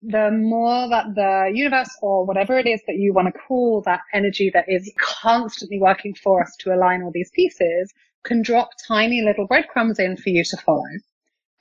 the 0.02 0.30
more 0.30 0.88
that 0.88 1.14
the 1.14 1.50
universe 1.52 1.90
or 2.00 2.24
whatever 2.24 2.58
it 2.58 2.66
is 2.66 2.80
that 2.86 2.96
you 2.96 3.12
want 3.12 3.26
to 3.32 3.38
call 3.40 3.82
that 3.82 4.00
energy 4.14 4.50
that 4.54 4.64
is 4.68 4.90
constantly 4.98 5.78
working 5.78 6.14
for 6.14 6.40
us 6.40 6.56
to 6.60 6.72
align 6.72 7.02
all 7.02 7.10
these 7.12 7.30
pieces 7.34 7.92
can 8.24 8.42
drop 8.42 8.70
tiny 8.86 9.22
little 9.22 9.46
breadcrumbs 9.46 9.98
in 9.98 10.16
for 10.16 10.30
you 10.30 10.44
to 10.44 10.56
follow. 10.56 10.84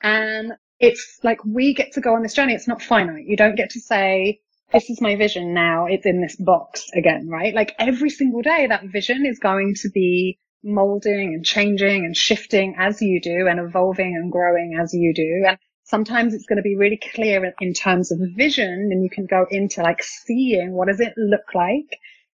And 0.02 0.52
it's 0.78 1.18
like 1.22 1.44
we 1.44 1.74
get 1.74 1.92
to 1.92 2.00
go 2.00 2.14
on 2.14 2.22
this 2.22 2.32
journey. 2.32 2.54
It's 2.54 2.68
not 2.68 2.80
finite. 2.80 3.26
You 3.26 3.36
don't 3.36 3.56
get 3.56 3.70
to 3.70 3.80
say, 3.80 4.40
this 4.72 4.90
is 4.90 5.00
my 5.00 5.16
vision 5.16 5.54
now. 5.54 5.86
It's 5.86 6.06
in 6.06 6.20
this 6.22 6.36
box 6.36 6.86
again, 6.94 7.28
right? 7.28 7.54
Like 7.54 7.74
every 7.78 8.10
single 8.10 8.42
day, 8.42 8.66
that 8.68 8.84
vision 8.84 9.26
is 9.26 9.38
going 9.38 9.74
to 9.82 9.90
be 9.90 10.38
molding 10.64 11.34
and 11.34 11.44
changing 11.44 12.04
and 12.04 12.16
shifting 12.16 12.76
as 12.78 13.02
you 13.02 13.20
do 13.20 13.48
and 13.48 13.60
evolving 13.60 14.14
and 14.16 14.32
growing 14.32 14.78
as 14.80 14.94
you 14.94 15.14
do. 15.14 15.44
And 15.48 15.58
sometimes 15.84 16.34
it's 16.34 16.46
going 16.46 16.58
to 16.58 16.62
be 16.62 16.76
really 16.76 17.00
clear 17.14 17.54
in 17.60 17.74
terms 17.74 18.12
of 18.12 18.18
vision 18.36 18.90
and 18.92 19.02
you 19.04 19.10
can 19.10 19.26
go 19.26 19.46
into 19.50 19.82
like 19.82 20.02
seeing 20.02 20.72
what 20.72 20.88
does 20.88 21.00
it 21.00 21.14
look 21.16 21.54
like 21.54 21.90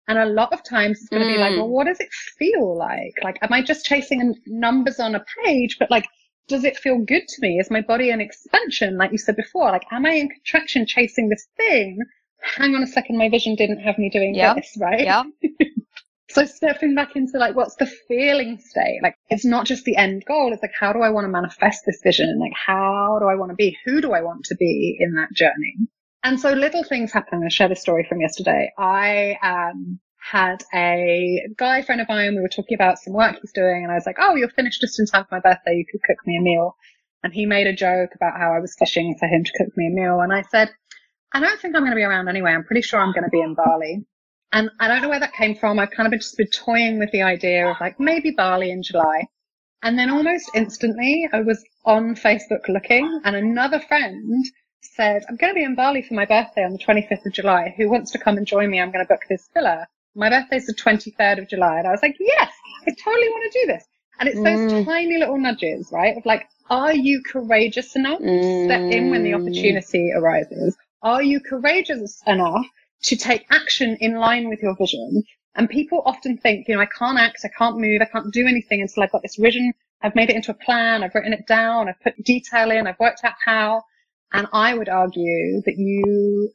And 0.08 0.18
a 0.18 0.26
lot 0.26 0.54
of 0.54 0.64
times 0.64 1.00
it's 1.00 1.10
going 1.10 1.24
to 1.24 1.30
mm. 1.30 1.36
be 1.36 1.40
like, 1.40 1.56
well, 1.58 1.70
what 1.70 1.88
does 1.88 2.00
it 2.00 2.12
feel 2.40 2.78
like? 2.78 3.16
Like, 3.24 3.40
am 3.42 3.54
I 3.54 3.64
just 3.64 3.86
chasing 3.86 4.36
numbers 4.48 5.00
on 5.00 5.16
a 5.16 5.26
page? 5.46 5.78
But 5.80 5.92
like, 5.92 6.08
does 6.48 6.66
it 6.66 6.78
feel 6.78 7.00
good 7.00 7.28
to 7.28 7.42
me? 7.42 7.60
Is 7.60 7.72
my 7.72 7.82
body 7.82 8.10
an 8.12 8.22
expansion? 8.22 8.98
Like 8.98 9.12
you 9.12 9.18
said 9.18 9.38
before, 9.38 9.72
like, 9.72 9.86
am 9.92 10.06
I 10.06 10.14
in 10.14 10.30
contraction 10.30 10.86
chasing 10.88 11.30
this 11.30 11.48
thing? 11.58 12.00
Hang 12.44 12.76
on 12.76 12.84
a 12.84 12.88
second. 12.88 13.18
My 13.18 13.30
vision 13.30 13.56
didn't 13.56 13.80
have 13.80 13.98
me 13.98 14.10
doing 14.10 14.36
yep. 14.36 14.58
this, 14.58 14.78
right? 14.80 15.02
Yeah. 15.02 15.24
so 16.30 16.46
stepping 16.46 16.94
back 16.94 17.16
into 17.16 17.38
like, 17.38 17.56
what's 17.56 17.76
the 17.76 17.86
feeling 17.86 18.60
state? 18.60 19.00
Like, 19.02 19.16
it's 19.30 19.46
not 19.46 19.66
just 19.66 19.86
the 19.86 19.96
end 19.96 20.24
goal. 20.26 20.52
It's 20.52 20.62
like, 20.62 20.74
how 20.78 20.94
do 20.94 21.00
I 21.00 21.10
want 21.10 21.26
to 21.26 21.30
manifest 21.30 21.84
this 21.86 22.02
vision? 22.04 22.40
Like, 22.40 22.54
how 22.54 23.18
do 23.20 23.28
I 23.28 23.36
want 23.36 23.52
to 23.52 23.56
be? 23.56 23.78
Who 23.86 24.02
do 24.02 24.12
I 24.12 24.22
want 24.22 24.46
to 24.46 24.56
be 24.56 24.98
in 25.00 25.16
that 25.16 25.34
journey? 25.34 25.76
And 26.24 26.40
so 26.40 26.52
little 26.52 26.84
things 26.84 27.12
happen. 27.12 27.42
I 27.44 27.50
shared 27.50 27.72
a 27.72 27.76
story 27.76 28.06
from 28.08 28.22
yesterday. 28.22 28.72
I, 28.78 29.38
um, 29.42 30.00
had 30.24 30.64
a 30.74 31.42
guy 31.58 31.82
friend 31.82 32.00
of 32.00 32.08
mine. 32.08 32.36
We 32.36 32.42
were 32.42 32.48
talking 32.48 32.76
about 32.76 32.98
some 32.98 33.14
work 33.14 33.36
he's 33.42 33.52
doing 33.52 33.84
and 33.84 33.92
I 33.92 33.96
was 33.96 34.06
like, 34.06 34.16
Oh, 34.20 34.36
you're 34.36 34.50
finished 34.50 34.82
just 34.82 35.00
in 35.00 35.06
time 35.06 35.26
for 35.26 35.36
my 35.36 35.42
birthday. 35.42 35.76
You 35.76 35.86
could 35.92 36.02
cook 36.04 36.26
me 36.26 36.38
a 36.38 36.42
meal. 36.42 36.76
And 37.24 37.34
he 37.34 37.46
made 37.46 37.68
a 37.68 37.74
joke 37.74 38.12
about 38.16 38.38
how 38.38 38.54
I 38.54 38.60
was 38.60 38.76
fishing 38.78 39.16
for 39.18 39.28
him 39.28 39.44
to 39.44 39.52
cook 39.58 39.70
me 39.78 39.88
a 39.88 39.90
meal. 39.90 40.20
And 40.20 40.34
I 40.34 40.44
said, 40.50 40.72
I 41.34 41.40
don't 41.40 41.60
think 41.60 41.76
I'm 41.76 41.82
going 41.82 41.92
to 41.92 41.96
be 41.96 42.04
around 42.04 42.28
anyway. 42.30 42.52
I'm 42.52 42.64
pretty 42.64 42.84
sure 42.84 43.00
I'm 43.00 43.12
going 43.12 43.24
to 43.24 43.30
be 43.30 43.42
in 43.42 43.56
Bali. 43.56 44.06
And 44.52 44.70
I 44.80 44.88
don't 44.88 45.02
know 45.02 45.10
where 45.10 45.20
that 45.20 45.34
came 45.34 45.56
from. 45.56 45.80
I've 45.80 45.90
kind 45.90 46.06
of 46.06 46.12
been 46.12 46.20
just 46.20 46.38
been 46.38 46.48
toying 46.48 47.00
with 47.00 47.12
the 47.12 47.24
idea 47.24 47.68
of 47.68 47.78
like 47.82 48.00
maybe 48.00 48.32
Bali 48.32 48.70
in 48.70 48.84
July. 48.84 49.26
And 49.82 49.98
then 49.98 50.12
almost 50.12 50.52
instantly 50.54 51.28
I 51.34 51.42
was 51.42 51.64
on 51.86 52.16
Facebook 52.16 52.68
looking 52.70 53.22
and 53.26 53.36
another 53.36 53.80
friend 53.80 54.46
said, 54.82 55.24
I'm 55.28 55.38
going 55.38 55.52
to 55.52 55.56
be 55.56 55.64
in 55.64 55.76
Bali 55.76 56.04
for 56.04 56.14
my 56.14 56.26
birthday 56.26 56.64
on 56.64 56.72
the 56.72 56.78
25th 56.78 57.26
of 57.26 57.34
July. 57.34 57.74
Who 57.78 57.90
wants 57.90 58.12
to 58.12 58.20
come 58.20 58.38
and 58.38 58.46
join 58.46 58.70
me? 58.70 58.80
I'm 58.80 58.92
going 58.92 59.04
to 59.04 59.10
book 59.10 59.24
this 59.28 59.50
villa. 59.54 59.88
My 60.16 60.30
birthday's 60.30 60.68
the 60.68 60.76
23rd 60.76 61.40
of 61.40 61.50
July. 61.50 61.80
And 61.80 61.88
I 61.88 61.92
was 61.92 62.04
like, 62.04 62.16
yes, 62.20 62.52
I 62.86 62.92
totally 62.92 63.30
want 63.30 63.52
to 63.52 63.60
do 63.60 63.66
this. 63.66 63.84
And 64.20 64.30
it's 64.30 64.38
those 64.38 64.72
mm. 64.72 64.86
tiny 64.86 65.18
little 65.18 65.40
nudges, 65.40 65.90
right? 65.92 66.16
Of 66.16 66.26
like, 66.28 66.48
are 66.70 66.94
you 66.94 67.24
courageous 67.24 67.96
enough 67.96 68.20
mm. 68.20 68.42
to 68.42 68.66
step 68.66 68.82
in 68.82 69.10
when 69.10 69.24
the 69.24 69.32
mm. 69.32 69.42
opportunity 69.42 70.12
arises? 70.16 70.78
Are 71.04 71.22
you 71.22 71.42
courageous 71.42 72.22
enough 72.26 72.66
to 73.04 73.18
take 73.18 73.46
action 73.52 73.98
in 74.00 74.16
line 74.16 74.48
with 74.48 74.62
your 74.64 74.74
vision? 74.78 75.24
And 75.54 75.70
people 75.70 76.02
often 76.06 76.38
think, 76.38 76.68
you 76.68 76.76
know, 76.76 76.82
I 76.82 76.86
can't 76.86 77.20
act, 77.20 77.42
I 77.44 77.50
can't 77.50 77.78
move, 77.78 78.02
I 78.02 78.06
can't 78.06 78.34
do 78.34 78.48
anything 78.48 78.82
until 78.82 79.04
I've 79.04 79.12
got 79.12 79.22
this 79.22 79.36
vision. 79.36 79.74
I've 80.02 80.16
made 80.16 80.30
it 80.30 80.38
into 80.38 80.52
a 80.52 80.66
plan. 80.66 81.04
I've 81.04 81.14
written 81.14 81.34
it 81.34 81.46
down. 81.46 81.90
I've 81.90 82.00
put 82.02 82.24
detail 82.24 82.72
in. 82.72 82.88
I've 82.88 83.00
worked 83.00 83.24
out 83.24 83.36
how. 83.46 83.84
And 84.32 84.48
I 84.54 84.74
would 84.74 84.88
argue 84.88 85.62
that 85.66 85.76
you 85.78 86.52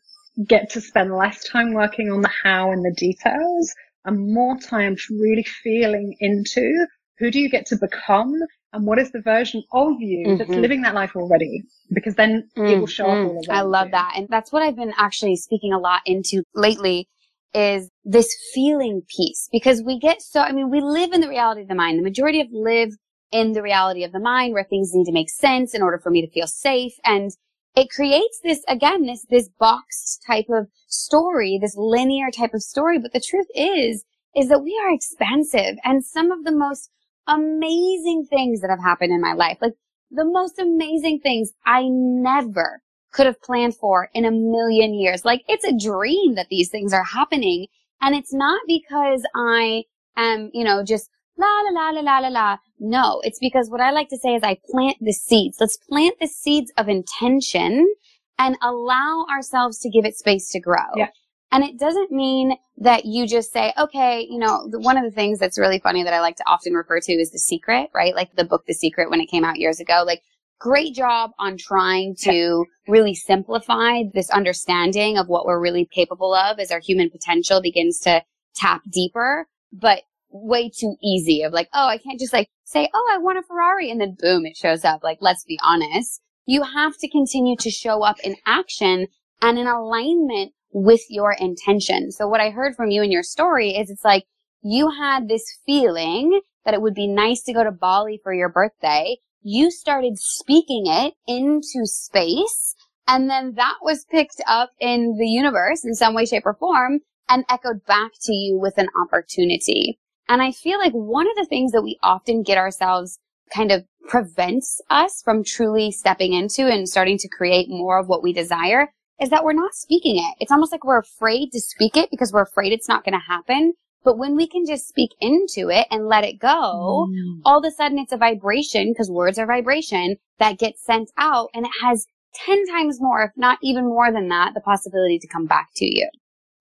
get 0.47 0.71
to 0.71 0.81
spend 0.81 1.15
less 1.15 1.47
time 1.49 1.75
working 1.75 2.11
on 2.11 2.23
the 2.23 2.31
how 2.43 2.73
and 2.73 2.85
the 2.85 2.95
details 2.97 3.75
and 4.05 4.33
more 4.33 4.57
time 4.59 4.97
really 5.11 5.43
feeling 5.43 6.17
into 6.21 6.87
who 7.19 7.31
do 7.31 7.39
you 7.39 7.51
get 7.51 7.67
to 7.67 7.77
become 7.77 8.33
and 8.73 8.87
what 8.87 8.99
is 8.99 9.11
the 9.13 9.21
version 9.21 9.63
of 9.73 10.01
you 10.01 10.27
mm-hmm. 10.27 10.37
that's 10.37 10.51
living 10.51 10.83
that 10.83 10.95
life 10.95 11.17
already 11.17 11.63
because 11.93 12.15
then 12.15 12.49
mm-hmm. 12.57 12.67
it 12.67 12.79
will 12.79 12.87
show 12.87 13.07
up 13.07 13.29
all 13.29 13.43
I 13.51 13.63
love 13.63 13.91
that. 13.93 14.15
And 14.17 14.29
that's 14.29 14.53
what 14.53 14.63
I've 14.63 14.77
been 14.77 14.93
actually 14.99 15.37
speaking 15.37 15.73
a 15.73 15.79
lot 15.79 16.03
into 16.05 16.43
lately 16.55 17.09
is 17.55 17.91
this 18.05 18.29
feeling 18.53 19.03
piece 19.09 19.49
because 19.51 19.83
we 19.83 19.99
get 19.99 20.21
so, 20.21 20.41
I 20.41 20.53
mean, 20.53 20.71
we 20.71 20.81
live 20.81 21.13
in 21.13 21.23
the 21.23 21.29
reality 21.29 21.63
of 21.63 21.69
the 21.69 21.75
mind. 21.75 21.99
The 21.99 22.03
majority 22.03 22.41
of 22.41 22.49
live 22.53 22.91
in 23.33 23.53
the 23.53 23.63
reality 23.63 24.05
of 24.05 24.13
the 24.13 24.21
mind 24.21 24.53
where 24.53 24.65
things 24.65 24.91
need 24.93 25.07
to 25.07 25.13
make 25.13 25.31
sense 25.31 25.75
in 25.75 25.83
order 25.83 25.99
for 25.99 26.11
me 26.11 26.25
to 26.25 26.31
feel 26.31 26.47
safe. 26.47 26.93
And 27.05 27.31
it 27.75 27.89
creates 27.91 28.41
this, 28.43 28.63
again, 28.69 29.07
this, 29.07 29.25
this 29.31 29.49
boxed 29.59 30.23
type 30.27 30.47
of 30.51 30.69
story, 30.89 31.59
this 31.61 31.77
linear 31.77 32.31
type 32.31 32.53
of 32.53 32.63
story. 32.63 32.99
But 32.99 33.13
the 33.13 33.21
truth 33.21 33.47
is, 33.55 34.05
is 34.37 34.49
that 34.49 34.63
we 34.63 34.79
are 34.85 34.93
expansive 34.93 35.77
and 35.85 36.05
some 36.05 36.31
of 36.31 36.45
the 36.45 36.53
most 36.53 36.91
amazing 37.29 38.27
things 38.29 38.61
that 38.61 38.71
have 38.71 38.83
happened 38.83 39.13
in 39.13 39.21
my 39.21 39.35
life, 39.35 39.59
like 39.61 39.75
the 40.11 40.25
most 40.25 40.59
amazing 40.59 41.21
things 41.21 41.53
I 41.67 41.85
never 41.89 42.83
could 43.13 43.27
have 43.27 43.41
planned 43.43 43.77
for 43.77 44.11
in 44.15 44.25
a 44.25 44.31
million 44.31 44.95
years. 44.95 45.25
Like 45.25 45.43
it's 45.49 45.65
a 45.65 45.77
dream 45.77 46.35
that 46.35 46.49
these 46.51 46.71
things 46.71 46.93
are 46.93 47.05
happening. 47.05 47.67
And 48.01 48.15
it's 48.15 48.33
not 48.33 48.61
because 48.67 49.23
I 49.35 49.85
am, 50.17 50.51
you 50.53 50.65
know, 50.65 50.85
just 50.85 51.11
la 51.37 51.47
la 51.47 51.71
la 51.71 51.91
la 51.91 52.01
la 52.01 52.19
la 52.19 52.29
la. 52.29 52.57
No, 52.79 53.21
it's 53.25 53.39
because 53.39 53.71
what 53.71 53.81
I 53.81 53.91
like 53.91 54.09
to 54.11 54.19
say 54.19 54.35
is 54.35 54.43
I 54.43 54.59
plant 54.71 54.97
the 55.01 55.13
seeds. 55.13 55.59
Let's 55.61 55.77
plant 55.77 56.17
the 56.21 56.29
seeds 56.29 56.73
of 56.77 56.89
intention 56.89 57.93
and 58.39 58.57
allow 58.63 59.27
ourselves 59.31 59.79
to 59.81 59.91
give 59.91 60.05
it 60.05 60.17
space 60.17 60.49
to 60.51 60.61
grow. 60.61 60.77
Yeah. 60.97 61.09
And 61.51 61.65
it 61.65 61.79
doesn't 61.79 62.11
mean 62.11 62.57
that 62.77 63.07
you 63.07 63.27
just 63.27 63.53
say, 63.53 63.73
okay, 63.79 64.27
you 64.29 64.39
know, 64.39 64.69
the, 64.69 64.79
one 64.79 64.99
of 64.99 65.05
the 65.05 65.11
things 65.11 65.39
that's 65.39 65.59
really 65.59 65.79
funny 65.79 66.05
that 66.05 66.13
I 66.13 66.21
like 66.21 66.37
to 66.37 66.45
often 66.47 66.75
refer 66.75 67.01
to 67.01 67.13
is 67.13 67.31
The 67.31 67.39
Secret, 67.39 67.91
right? 67.95 68.15
Like 68.15 68.35
the 68.37 68.45
book 68.45 68.65
The 68.67 68.75
Secret 68.75 69.11
when 69.11 69.21
it 69.21 69.31
came 69.31 69.45
out 69.45 69.59
years 69.59 69.81
ago. 69.81 70.05
Like, 70.07 70.23
great 70.61 70.95
job 70.95 71.31
on 71.39 71.57
trying 71.57 72.17
to 72.17 72.65
really 72.87 73.15
simplify 73.15 74.03
this 74.13 74.29
understanding 74.31 75.17
of 75.17 75.29
what 75.29 75.47
we're 75.47 75.61
really 75.61 75.87
capable 75.87 76.35
of 76.35 76.59
as 76.59 76.71
our 76.71 76.81
human 76.81 77.11
potential 77.11 77.63
begins 77.63 78.01
to 78.01 78.23
tap 78.55 78.83
deeper. 78.91 79.47
But 79.73 80.03
way 80.31 80.69
too 80.69 80.97
easy 81.03 81.43
of 81.43 81.53
like, 81.53 81.69
oh, 81.73 81.87
I 81.87 81.99
can't 81.99 82.21
just 82.21 82.33
like 82.33 82.49
say, 82.65 82.89
oh, 82.93 83.11
I 83.13 83.19
want 83.19 83.39
a 83.39 83.43
Ferrari 83.43 83.91
and 83.91 84.01
then 84.01 84.17
boom, 84.19 84.45
it 84.45 84.57
shows 84.57 84.85
up. 84.85 85.03
Like, 85.03 85.19
let's 85.21 85.45
be 85.45 85.59
honest. 85.63 86.21
You 86.45 86.63
have 86.63 86.97
to 86.99 87.09
continue 87.09 87.57
to 87.57 87.71
show 87.71 88.03
up 88.03 88.17
in 88.25 88.37
action 88.47 89.07
and 89.41 89.59
in 89.59 89.67
alignment 89.67 90.53
with 90.73 91.03
your 91.09 91.33
intention. 91.33 92.13
So 92.13 92.29
what 92.29 92.41
I 92.41 92.51
heard 92.51 92.77
from 92.77 92.91
you 92.91 93.03
in 93.03 93.13
your 93.13 93.23
story 93.23 93.71
is 93.71 93.91
it's 93.91 94.05
like 94.05 94.25
you 94.63 94.91
had 94.91 95.29
this 95.29 95.45
feeling 95.65 96.41
that 96.65 96.75
it 96.75 96.83
would 96.83 96.95
be 96.95 97.07
nice 97.07 97.43
to 97.45 97.53
go 97.53 97.65
to 97.65 97.71
Bali 97.71 98.21
for 98.23 98.35
your 98.35 98.49
birthday. 98.49 99.17
You 99.43 99.71
started 99.71 100.19
speaking 100.19 100.85
it 100.87 101.15
into 101.27 101.87
space 101.87 102.75
and 103.09 103.31
then 103.31 103.55
that 103.55 103.77
was 103.81 104.05
picked 104.11 104.43
up 104.47 104.71
in 104.79 105.17
the 105.19 105.27
universe 105.27 105.85
in 105.85 105.95
some 105.95 106.15
way, 106.15 106.27
shape 106.27 106.45
or 106.45 106.55
form 106.55 107.01
and 107.29 107.45
echoed 107.49 107.85
back 107.87 108.13
to 108.23 108.33
you 108.33 108.59
with 108.59 108.77
an 108.77 108.89
opportunity. 109.03 109.99
And 110.29 110.43
I 110.43 110.53
feel 110.53 110.79
like 110.79 110.93
one 110.93 111.27
of 111.29 111.37
the 111.37 111.47
things 111.47 111.73
that 111.73 111.83
we 111.83 111.99
often 112.03 112.43
get 112.43 112.59
ourselves 112.59 113.19
kind 113.55 113.73
of 113.73 113.85
prevents 114.09 114.81
us 114.91 115.23
from 115.23 115.43
truly 115.43 115.91
stepping 115.91 116.35
into 116.35 116.67
and 116.67 116.87
starting 116.87 117.17
to 117.19 117.29
create 117.29 117.69
more 117.71 117.99
of 117.99 118.09
what 118.09 118.23
we 118.23 118.35
desire 118.35 118.93
is 119.21 119.31
that 119.31 119.45
we're 119.45 119.53
not 119.53 119.75
speaking 119.75 120.17
it. 120.19 120.37
It's 120.41 120.53
almost 120.53 120.73
like 120.73 120.85
we're 120.85 120.99
afraid 120.99 121.51
to 121.53 121.61
speak 121.61 121.97
it 121.97 122.11
because 122.11 122.33
we're 122.33 122.43
afraid 122.43 122.73
it's 122.73 122.89
not 122.89 123.05
going 123.05 123.15
to 123.15 123.27
happen. 123.27 123.75
But 124.05 124.19
when 124.19 124.37
we 124.37 124.47
can 124.47 124.65
just 124.65 124.89
speak 124.89 125.11
into 125.21 125.71
it 125.71 125.87
and 125.91 126.07
let 126.07 126.25
it 126.25 126.39
go, 126.39 127.09
mm. 127.11 127.41
all 127.45 127.59
of 127.59 127.65
a 127.65 127.71
sudden 127.71 127.99
it's 127.99 128.13
a 128.13 128.17
vibration 128.17 128.93
because 128.93 129.11
words 129.11 129.39
are 129.39 129.47
vibration 129.47 130.17
that 130.39 130.59
gets 130.59 130.85
sent 130.85 131.11
out 131.19 131.49
and 131.53 131.67
it 131.67 131.73
has 131.83 132.07
10 132.35 132.67
times 132.69 133.01
more, 133.01 133.25
if 133.25 133.33
not 133.37 133.59
even 133.63 133.85
more 133.85 134.13
than 134.13 134.29
that, 134.29 134.55
the 134.55 134.61
possibility 134.61 135.19
to 135.19 135.27
come 135.27 135.47
back 135.47 135.69
to 135.77 135.85
you. 135.85 136.09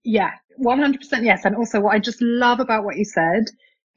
Yeah, 0.02 0.32
100% 0.60 0.96
yes. 1.22 1.44
And 1.44 1.54
also 1.54 1.80
what 1.80 1.94
I 1.94 1.98
just 2.00 2.20
love 2.20 2.60
about 2.60 2.84
what 2.84 2.96
you 2.96 3.04
said 3.04 3.44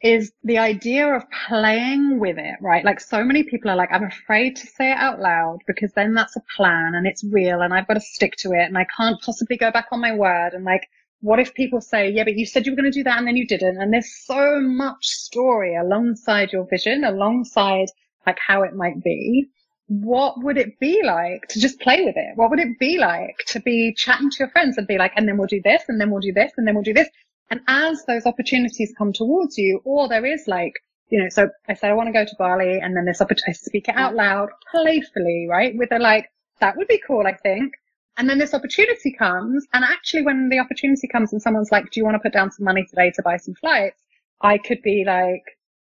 is 0.03 0.31
the 0.43 0.57
idea 0.57 1.07
of 1.13 1.23
playing 1.47 2.19
with 2.19 2.37
it, 2.39 2.55
right? 2.61 2.83
Like 2.83 2.99
so 2.99 3.23
many 3.23 3.43
people 3.43 3.69
are 3.69 3.75
like, 3.75 3.91
I'm 3.91 4.03
afraid 4.03 4.55
to 4.55 4.67
say 4.67 4.91
it 4.91 4.97
out 4.97 5.19
loud 5.19 5.59
because 5.67 5.91
then 5.93 6.13
that's 6.13 6.35
a 6.35 6.41
plan 6.55 6.93
and 6.95 7.05
it's 7.05 7.23
real 7.23 7.61
and 7.61 7.73
I've 7.73 7.87
got 7.87 7.95
to 7.95 8.01
stick 8.01 8.35
to 8.37 8.51
it 8.51 8.65
and 8.65 8.77
I 8.77 8.87
can't 8.97 9.21
possibly 9.21 9.57
go 9.57 9.71
back 9.71 9.87
on 9.91 10.01
my 10.01 10.15
word. 10.15 10.53
And 10.53 10.65
like, 10.65 10.87
what 11.21 11.39
if 11.39 11.53
people 11.53 11.81
say, 11.81 12.09
yeah, 12.09 12.23
but 12.23 12.35
you 12.35 12.47
said 12.47 12.65
you 12.65 12.71
were 12.71 12.81
going 12.81 12.91
to 12.91 12.99
do 12.99 13.03
that 13.03 13.19
and 13.19 13.27
then 13.27 13.37
you 13.37 13.45
didn't? 13.45 13.79
And 13.79 13.93
there's 13.93 14.11
so 14.25 14.59
much 14.59 15.05
story 15.05 15.75
alongside 15.75 16.51
your 16.51 16.65
vision, 16.67 17.03
alongside 17.03 17.89
like 18.25 18.39
how 18.39 18.63
it 18.63 18.75
might 18.75 19.03
be 19.03 19.49
what 19.91 20.41
would 20.41 20.57
it 20.57 20.79
be 20.79 21.01
like 21.03 21.45
to 21.49 21.59
just 21.59 21.77
play 21.81 22.01
with 22.05 22.15
it? 22.15 22.31
What 22.35 22.49
would 22.49 22.59
it 22.59 22.79
be 22.79 22.97
like 22.97 23.35
to 23.47 23.59
be 23.59 23.93
chatting 23.93 24.29
to 24.29 24.37
your 24.39 24.49
friends 24.49 24.77
and 24.77 24.87
be 24.87 24.97
like, 24.97 25.11
and 25.17 25.27
then 25.27 25.37
we'll 25.37 25.47
do 25.47 25.61
this, 25.61 25.83
and 25.89 25.99
then 25.99 26.09
we'll 26.09 26.21
do 26.21 26.31
this, 26.31 26.53
and 26.55 26.65
then 26.65 26.75
we'll 26.75 26.83
do 26.83 26.93
this. 26.93 27.09
And 27.51 27.59
as 27.67 28.05
those 28.05 28.25
opportunities 28.25 28.93
come 28.97 29.11
towards 29.11 29.57
you, 29.57 29.81
or 29.83 30.07
there 30.07 30.25
is 30.25 30.45
like, 30.47 30.73
you 31.09 31.21
know, 31.21 31.27
so 31.29 31.49
I 31.67 31.73
said, 31.73 31.91
I 31.91 31.93
want 31.93 32.07
to 32.07 32.13
go 32.13 32.23
to 32.23 32.35
Bali, 32.39 32.79
and 32.79 32.95
then 32.95 33.05
this 33.05 33.21
opportunity 33.21 33.59
to 33.59 33.65
speak 33.65 33.89
it 33.89 33.95
out 33.97 34.15
loud, 34.15 34.49
playfully, 34.71 35.47
right? 35.49 35.73
With 35.77 35.91
a 35.91 35.99
like, 35.99 36.31
that 36.61 36.77
would 36.77 36.87
be 36.87 37.01
cool, 37.05 37.27
I 37.27 37.35
think. 37.35 37.73
And 38.17 38.29
then 38.29 38.39
this 38.39 38.53
opportunity 38.53 39.11
comes, 39.11 39.67
and 39.73 39.83
actually 39.83 40.23
when 40.23 40.47
the 40.47 40.59
opportunity 40.59 41.09
comes 41.09 41.33
and 41.33 41.41
someone's 41.41 41.71
like, 41.71 41.91
do 41.91 41.99
you 41.99 42.05
want 42.05 42.15
to 42.15 42.19
put 42.19 42.33
down 42.33 42.51
some 42.51 42.63
money 42.63 42.85
today 42.89 43.11
to 43.15 43.21
buy 43.21 43.35
some 43.37 43.55
flights? 43.55 44.01
I 44.41 44.57
could 44.57 44.81
be 44.81 45.03
like, 45.05 45.43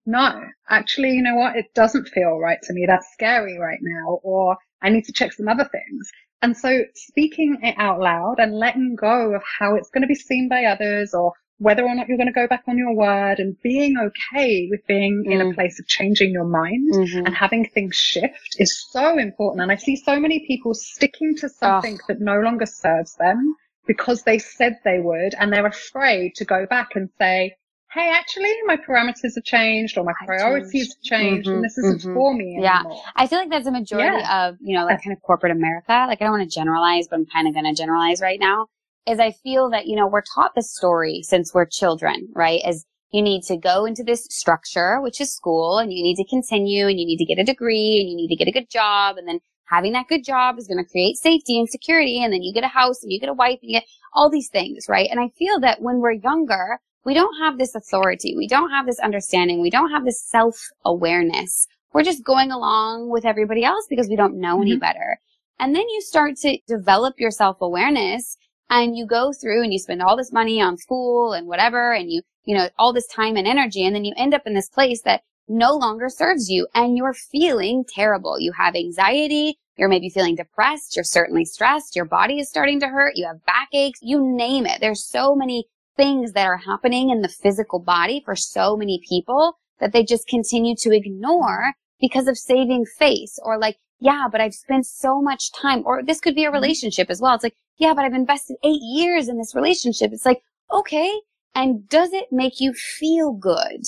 no, 0.06 0.42
actually, 0.70 1.10
you 1.10 1.22
know 1.22 1.36
what? 1.36 1.56
It 1.56 1.74
doesn't 1.74 2.08
feel 2.08 2.38
right 2.38 2.58
to 2.62 2.72
me. 2.72 2.86
That's 2.86 3.12
scary 3.12 3.58
right 3.58 3.78
now. 3.82 4.20
Or 4.22 4.56
I 4.80 4.88
need 4.88 5.04
to 5.04 5.12
check 5.12 5.32
some 5.32 5.48
other 5.48 5.68
things. 5.70 6.10
And 6.42 6.56
so 6.56 6.82
speaking 6.94 7.58
it 7.62 7.76
out 7.78 8.00
loud 8.00 8.36
and 8.38 8.52
letting 8.52 8.96
go 8.96 9.34
of 9.34 9.42
how 9.58 9.76
it's 9.76 9.90
going 9.90 10.02
to 10.02 10.08
be 10.08 10.14
seen 10.14 10.48
by 10.48 10.64
others 10.64 11.14
or 11.14 11.32
whether 11.58 11.84
or 11.84 11.94
not 11.94 12.08
you're 12.08 12.16
going 12.16 12.26
to 12.26 12.32
go 12.32 12.48
back 12.48 12.64
on 12.66 12.76
your 12.76 12.94
word 12.94 13.38
and 13.38 13.56
being 13.62 13.96
okay 13.96 14.66
with 14.68 14.84
being 14.88 15.24
mm. 15.24 15.32
in 15.32 15.40
a 15.40 15.44
mm. 15.44 15.54
place 15.54 15.78
of 15.78 15.86
changing 15.86 16.32
your 16.32 16.44
mind 16.44 16.92
mm-hmm. 16.92 17.24
and 17.24 17.34
having 17.36 17.64
things 17.68 17.94
shift 17.94 18.56
is 18.58 18.84
so 18.90 19.16
important. 19.16 19.62
And 19.62 19.70
I 19.70 19.76
see 19.76 19.94
so 19.94 20.18
many 20.18 20.44
people 20.46 20.74
sticking 20.74 21.36
to 21.36 21.48
something 21.48 21.98
oh. 22.02 22.04
that 22.08 22.20
no 22.20 22.40
longer 22.40 22.66
serves 22.66 23.14
them 23.14 23.54
because 23.86 24.22
they 24.24 24.38
said 24.38 24.78
they 24.84 24.98
would 24.98 25.34
and 25.38 25.52
they're 25.52 25.66
afraid 25.66 26.34
to 26.36 26.44
go 26.44 26.66
back 26.66 26.90
and 26.96 27.08
say, 27.18 27.54
Hey, 27.94 28.10
actually 28.10 28.54
my 28.64 28.76
parameters 28.76 29.34
have 29.34 29.44
changed 29.44 29.98
or 29.98 30.04
my 30.04 30.14
priorities 30.24 30.94
have 30.94 31.02
changed 31.02 31.46
mm-hmm, 31.46 31.56
and 31.56 31.64
this 31.64 31.76
isn't 31.76 32.00
mm-hmm. 32.00 32.14
for 32.14 32.34
me 32.34 32.56
anymore. 32.56 32.64
Yeah. 32.64 32.82
I 33.16 33.26
feel 33.26 33.38
like 33.38 33.50
that's 33.50 33.66
a 33.66 33.70
majority 33.70 34.22
yeah. 34.22 34.48
of, 34.48 34.56
you 34.62 34.76
know, 34.76 34.86
like 34.86 35.02
kind 35.02 35.14
of 35.14 35.22
corporate 35.22 35.52
America. 35.52 36.06
Like 36.08 36.22
I 36.22 36.24
don't 36.24 36.32
want 36.32 36.48
to 36.48 36.54
generalize, 36.54 37.06
but 37.08 37.16
I'm 37.16 37.26
kind 37.26 37.46
of 37.46 37.54
going 37.54 37.66
to 37.66 37.78
generalize 37.78 38.22
right 38.22 38.40
now 38.40 38.66
is 39.06 39.18
I 39.18 39.32
feel 39.32 39.70
that, 39.70 39.86
you 39.86 39.96
know, 39.96 40.06
we're 40.06 40.22
taught 40.34 40.54
this 40.54 40.74
story 40.74 41.22
since 41.22 41.52
we're 41.52 41.66
children, 41.66 42.28
right? 42.34 42.60
As 42.64 42.86
you 43.12 43.20
need 43.20 43.42
to 43.44 43.58
go 43.58 43.84
into 43.84 44.02
this 44.02 44.26
structure, 44.30 45.00
which 45.00 45.20
is 45.20 45.34
school, 45.34 45.78
and 45.78 45.92
you 45.92 46.02
need 46.02 46.16
to 46.16 46.24
continue 46.24 46.86
and 46.86 46.98
you 46.98 47.04
need 47.04 47.18
to 47.18 47.26
get 47.26 47.38
a 47.38 47.44
degree 47.44 48.00
and 48.00 48.08
you 48.08 48.16
need 48.16 48.28
to 48.28 48.36
get 48.36 48.48
a 48.48 48.52
good 48.52 48.70
job. 48.70 49.16
And 49.18 49.28
then 49.28 49.40
having 49.66 49.92
that 49.92 50.08
good 50.08 50.24
job 50.24 50.58
is 50.58 50.66
going 50.66 50.82
to 50.82 50.90
create 50.90 51.16
safety 51.16 51.58
and 51.58 51.68
security. 51.68 52.22
And 52.22 52.32
then 52.32 52.42
you 52.42 52.54
get 52.54 52.64
a 52.64 52.68
house 52.68 53.02
and 53.02 53.12
you 53.12 53.20
get 53.20 53.28
a 53.28 53.34
wife 53.34 53.58
and 53.60 53.70
you 53.70 53.80
get 53.80 53.88
all 54.14 54.30
these 54.30 54.48
things, 54.48 54.86
right? 54.88 55.08
And 55.10 55.20
I 55.20 55.28
feel 55.36 55.60
that 55.60 55.82
when 55.82 55.98
we're 55.98 56.12
younger, 56.12 56.78
we 57.04 57.14
don't 57.14 57.36
have 57.40 57.58
this 57.58 57.74
authority. 57.74 58.34
We 58.36 58.46
don't 58.46 58.70
have 58.70 58.86
this 58.86 59.00
understanding. 59.00 59.60
We 59.60 59.70
don't 59.70 59.90
have 59.90 60.04
this 60.04 60.22
self 60.22 60.56
awareness. 60.84 61.66
We're 61.92 62.04
just 62.04 62.24
going 62.24 62.50
along 62.50 63.10
with 63.10 63.24
everybody 63.24 63.64
else 63.64 63.86
because 63.88 64.08
we 64.08 64.16
don't 64.16 64.40
know 64.40 64.56
mm-hmm. 64.56 64.62
any 64.62 64.76
better. 64.76 65.18
And 65.58 65.74
then 65.74 65.88
you 65.88 66.00
start 66.00 66.36
to 66.38 66.58
develop 66.66 67.14
your 67.18 67.30
self 67.30 67.60
awareness 67.60 68.36
and 68.70 68.96
you 68.96 69.06
go 69.06 69.32
through 69.32 69.62
and 69.62 69.72
you 69.72 69.78
spend 69.78 70.02
all 70.02 70.16
this 70.16 70.32
money 70.32 70.60
on 70.60 70.78
school 70.78 71.32
and 71.32 71.46
whatever 71.46 71.92
and 71.92 72.10
you, 72.10 72.22
you 72.44 72.56
know, 72.56 72.68
all 72.78 72.92
this 72.92 73.06
time 73.08 73.36
and 73.36 73.46
energy. 73.46 73.84
And 73.84 73.94
then 73.94 74.04
you 74.04 74.14
end 74.16 74.34
up 74.34 74.42
in 74.46 74.54
this 74.54 74.68
place 74.68 75.02
that 75.02 75.22
no 75.48 75.74
longer 75.74 76.08
serves 76.08 76.48
you 76.48 76.66
and 76.74 76.96
you're 76.96 77.14
feeling 77.14 77.84
terrible. 77.86 78.40
You 78.40 78.52
have 78.52 78.74
anxiety. 78.74 79.58
You're 79.76 79.88
maybe 79.88 80.08
feeling 80.08 80.36
depressed. 80.36 80.96
You're 80.96 81.04
certainly 81.04 81.44
stressed. 81.44 81.96
Your 81.96 82.04
body 82.04 82.38
is 82.38 82.48
starting 82.48 82.78
to 82.80 82.88
hurt. 82.88 83.14
You 83.16 83.26
have 83.26 83.44
backaches. 83.44 83.98
You 84.02 84.22
name 84.22 84.66
it. 84.66 84.80
There's 84.80 85.04
so 85.04 85.34
many 85.34 85.66
things 85.96 86.32
that 86.32 86.46
are 86.46 86.56
happening 86.56 87.10
in 87.10 87.22
the 87.22 87.28
physical 87.28 87.78
body 87.78 88.22
for 88.24 88.36
so 88.36 88.76
many 88.76 89.00
people 89.08 89.58
that 89.80 89.92
they 89.92 90.04
just 90.04 90.26
continue 90.26 90.74
to 90.76 90.94
ignore 90.94 91.72
because 92.00 92.28
of 92.28 92.38
saving 92.38 92.84
face 92.84 93.38
or 93.42 93.58
like, 93.58 93.76
yeah, 94.00 94.26
but 94.30 94.40
I've 94.40 94.54
spent 94.54 94.84
so 94.86 95.22
much 95.22 95.52
time, 95.52 95.82
or 95.86 96.02
this 96.02 96.20
could 96.20 96.34
be 96.34 96.44
a 96.44 96.46
mm-hmm. 96.48 96.54
relationship 96.54 97.08
as 97.08 97.20
well. 97.20 97.34
It's 97.34 97.44
like, 97.44 97.56
yeah, 97.78 97.94
but 97.94 98.04
I've 98.04 98.14
invested 98.14 98.56
eight 98.64 98.80
years 98.82 99.28
in 99.28 99.38
this 99.38 99.54
relationship. 99.54 100.12
It's 100.12 100.26
like, 100.26 100.42
okay. 100.72 101.20
And 101.54 101.88
does 101.88 102.12
it 102.12 102.26
make 102.32 102.60
you 102.60 102.72
feel 102.72 103.32
good? 103.32 103.82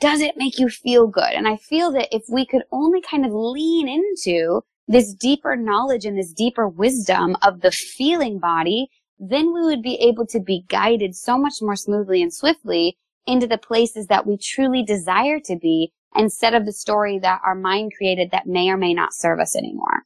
Does 0.00 0.20
it 0.20 0.36
make 0.36 0.58
you 0.58 0.68
feel 0.68 1.06
good? 1.06 1.32
And 1.32 1.46
I 1.46 1.56
feel 1.56 1.92
that 1.92 2.08
if 2.10 2.22
we 2.28 2.46
could 2.46 2.62
only 2.72 3.00
kind 3.00 3.24
of 3.24 3.32
lean 3.32 3.88
into 3.88 4.62
this 4.88 5.14
deeper 5.14 5.54
knowledge 5.54 6.04
and 6.04 6.18
this 6.18 6.32
deeper 6.32 6.66
wisdom 6.66 7.36
of 7.42 7.60
the 7.60 7.70
feeling 7.70 8.38
body, 8.38 8.88
then 9.20 9.52
we 9.52 9.62
would 9.62 9.82
be 9.82 9.96
able 9.96 10.26
to 10.26 10.40
be 10.40 10.64
guided 10.68 11.14
so 11.14 11.36
much 11.36 11.60
more 11.60 11.76
smoothly 11.76 12.22
and 12.22 12.32
swiftly 12.32 12.96
into 13.26 13.46
the 13.46 13.58
places 13.58 14.06
that 14.06 14.26
we 14.26 14.38
truly 14.38 14.82
desire 14.82 15.38
to 15.38 15.56
be 15.56 15.92
instead 16.16 16.54
of 16.54 16.64
the 16.64 16.72
story 16.72 17.18
that 17.18 17.40
our 17.44 17.54
mind 17.54 17.92
created 17.96 18.30
that 18.30 18.46
may 18.46 18.70
or 18.70 18.78
may 18.78 18.94
not 18.94 19.12
serve 19.12 19.38
us 19.38 19.54
anymore. 19.54 20.04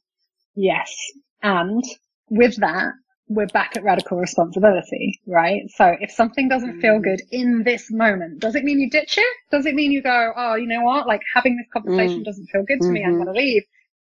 Yes. 0.55 0.93
And 1.41 1.83
with 2.29 2.57
that, 2.57 2.91
we're 3.27 3.47
back 3.47 3.75
at 3.75 3.83
radical 3.83 4.17
responsibility, 4.17 5.19
right? 5.25 5.63
So 5.75 5.95
if 5.99 6.11
something 6.11 6.47
doesn't 6.47 6.81
feel 6.81 6.99
good 6.99 7.21
in 7.31 7.63
this 7.63 7.89
moment, 7.89 8.39
does 8.39 8.53
it 8.53 8.63
mean 8.63 8.79
you 8.79 8.89
ditch 8.89 9.17
it? 9.17 9.37
Does 9.49 9.65
it 9.65 9.73
mean 9.73 9.91
you 9.91 10.03
go, 10.03 10.33
oh, 10.35 10.55
you 10.55 10.67
know 10.67 10.81
what? 10.83 11.07
Like 11.07 11.21
having 11.33 11.57
this 11.57 11.67
conversation 11.73 12.21
mm. 12.21 12.25
doesn't 12.25 12.47
feel 12.47 12.63
good 12.63 12.81
to 12.81 12.85
mm-hmm. 12.85 12.93
me. 12.93 13.03
I'm 13.03 13.15
going 13.15 13.25
to 13.25 13.31
leave. 13.31 13.63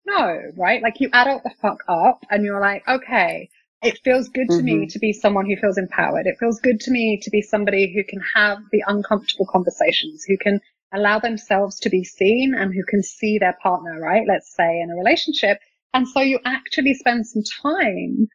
No, 0.07 0.41
right? 0.57 0.83
Like 0.83 1.01
you 1.01 1.11
adult 1.13 1.43
the 1.43 1.51
fuck 1.61 1.79
up 1.89 2.25
and 2.31 2.45
you're 2.45 2.61
like, 2.61 2.87
okay, 2.87 3.49
it 3.83 4.01
feels 4.05 4.29
good 4.29 4.49
mm-hmm. 4.49 4.59
to 4.59 4.65
me 4.65 4.73
mm-hmm. 4.73 4.89
to 4.89 4.99
be 4.99 5.13
someone 5.13 5.47
who 5.47 5.57
feels 5.57 5.79
empowered. 5.79 6.27
It 6.27 6.39
feels 6.39 6.61
good 6.61 6.81
to 6.81 6.91
me 6.91 7.21
to 7.23 7.31
be 7.31 7.43
somebody 7.43 7.93
who 7.95 8.05
can 8.05 8.21
have 8.35 8.59
the 8.73 8.83
uncomfortable 8.87 9.47
conversations, 9.47 10.25
who 10.25 10.37
can 10.37 10.61
allow 10.93 11.19
themselves 11.19 11.79
to 11.81 11.91
be 11.91 12.05
seen 12.05 12.55
and 12.55 12.75
who 12.75 12.83
can 12.85 13.03
see 13.03 13.39
their 13.39 13.57
partner, 13.63 14.01
right? 14.01 14.27
Let's 14.27 14.55
say 14.55 14.81
in 14.81 14.91
a 14.91 14.97
relationship. 14.97 15.59
And 15.95 16.09
so 16.09 16.21
you 16.21 16.39
actually 16.45 16.95
spend 16.95 17.27
some 17.27 17.43
time 17.63 18.29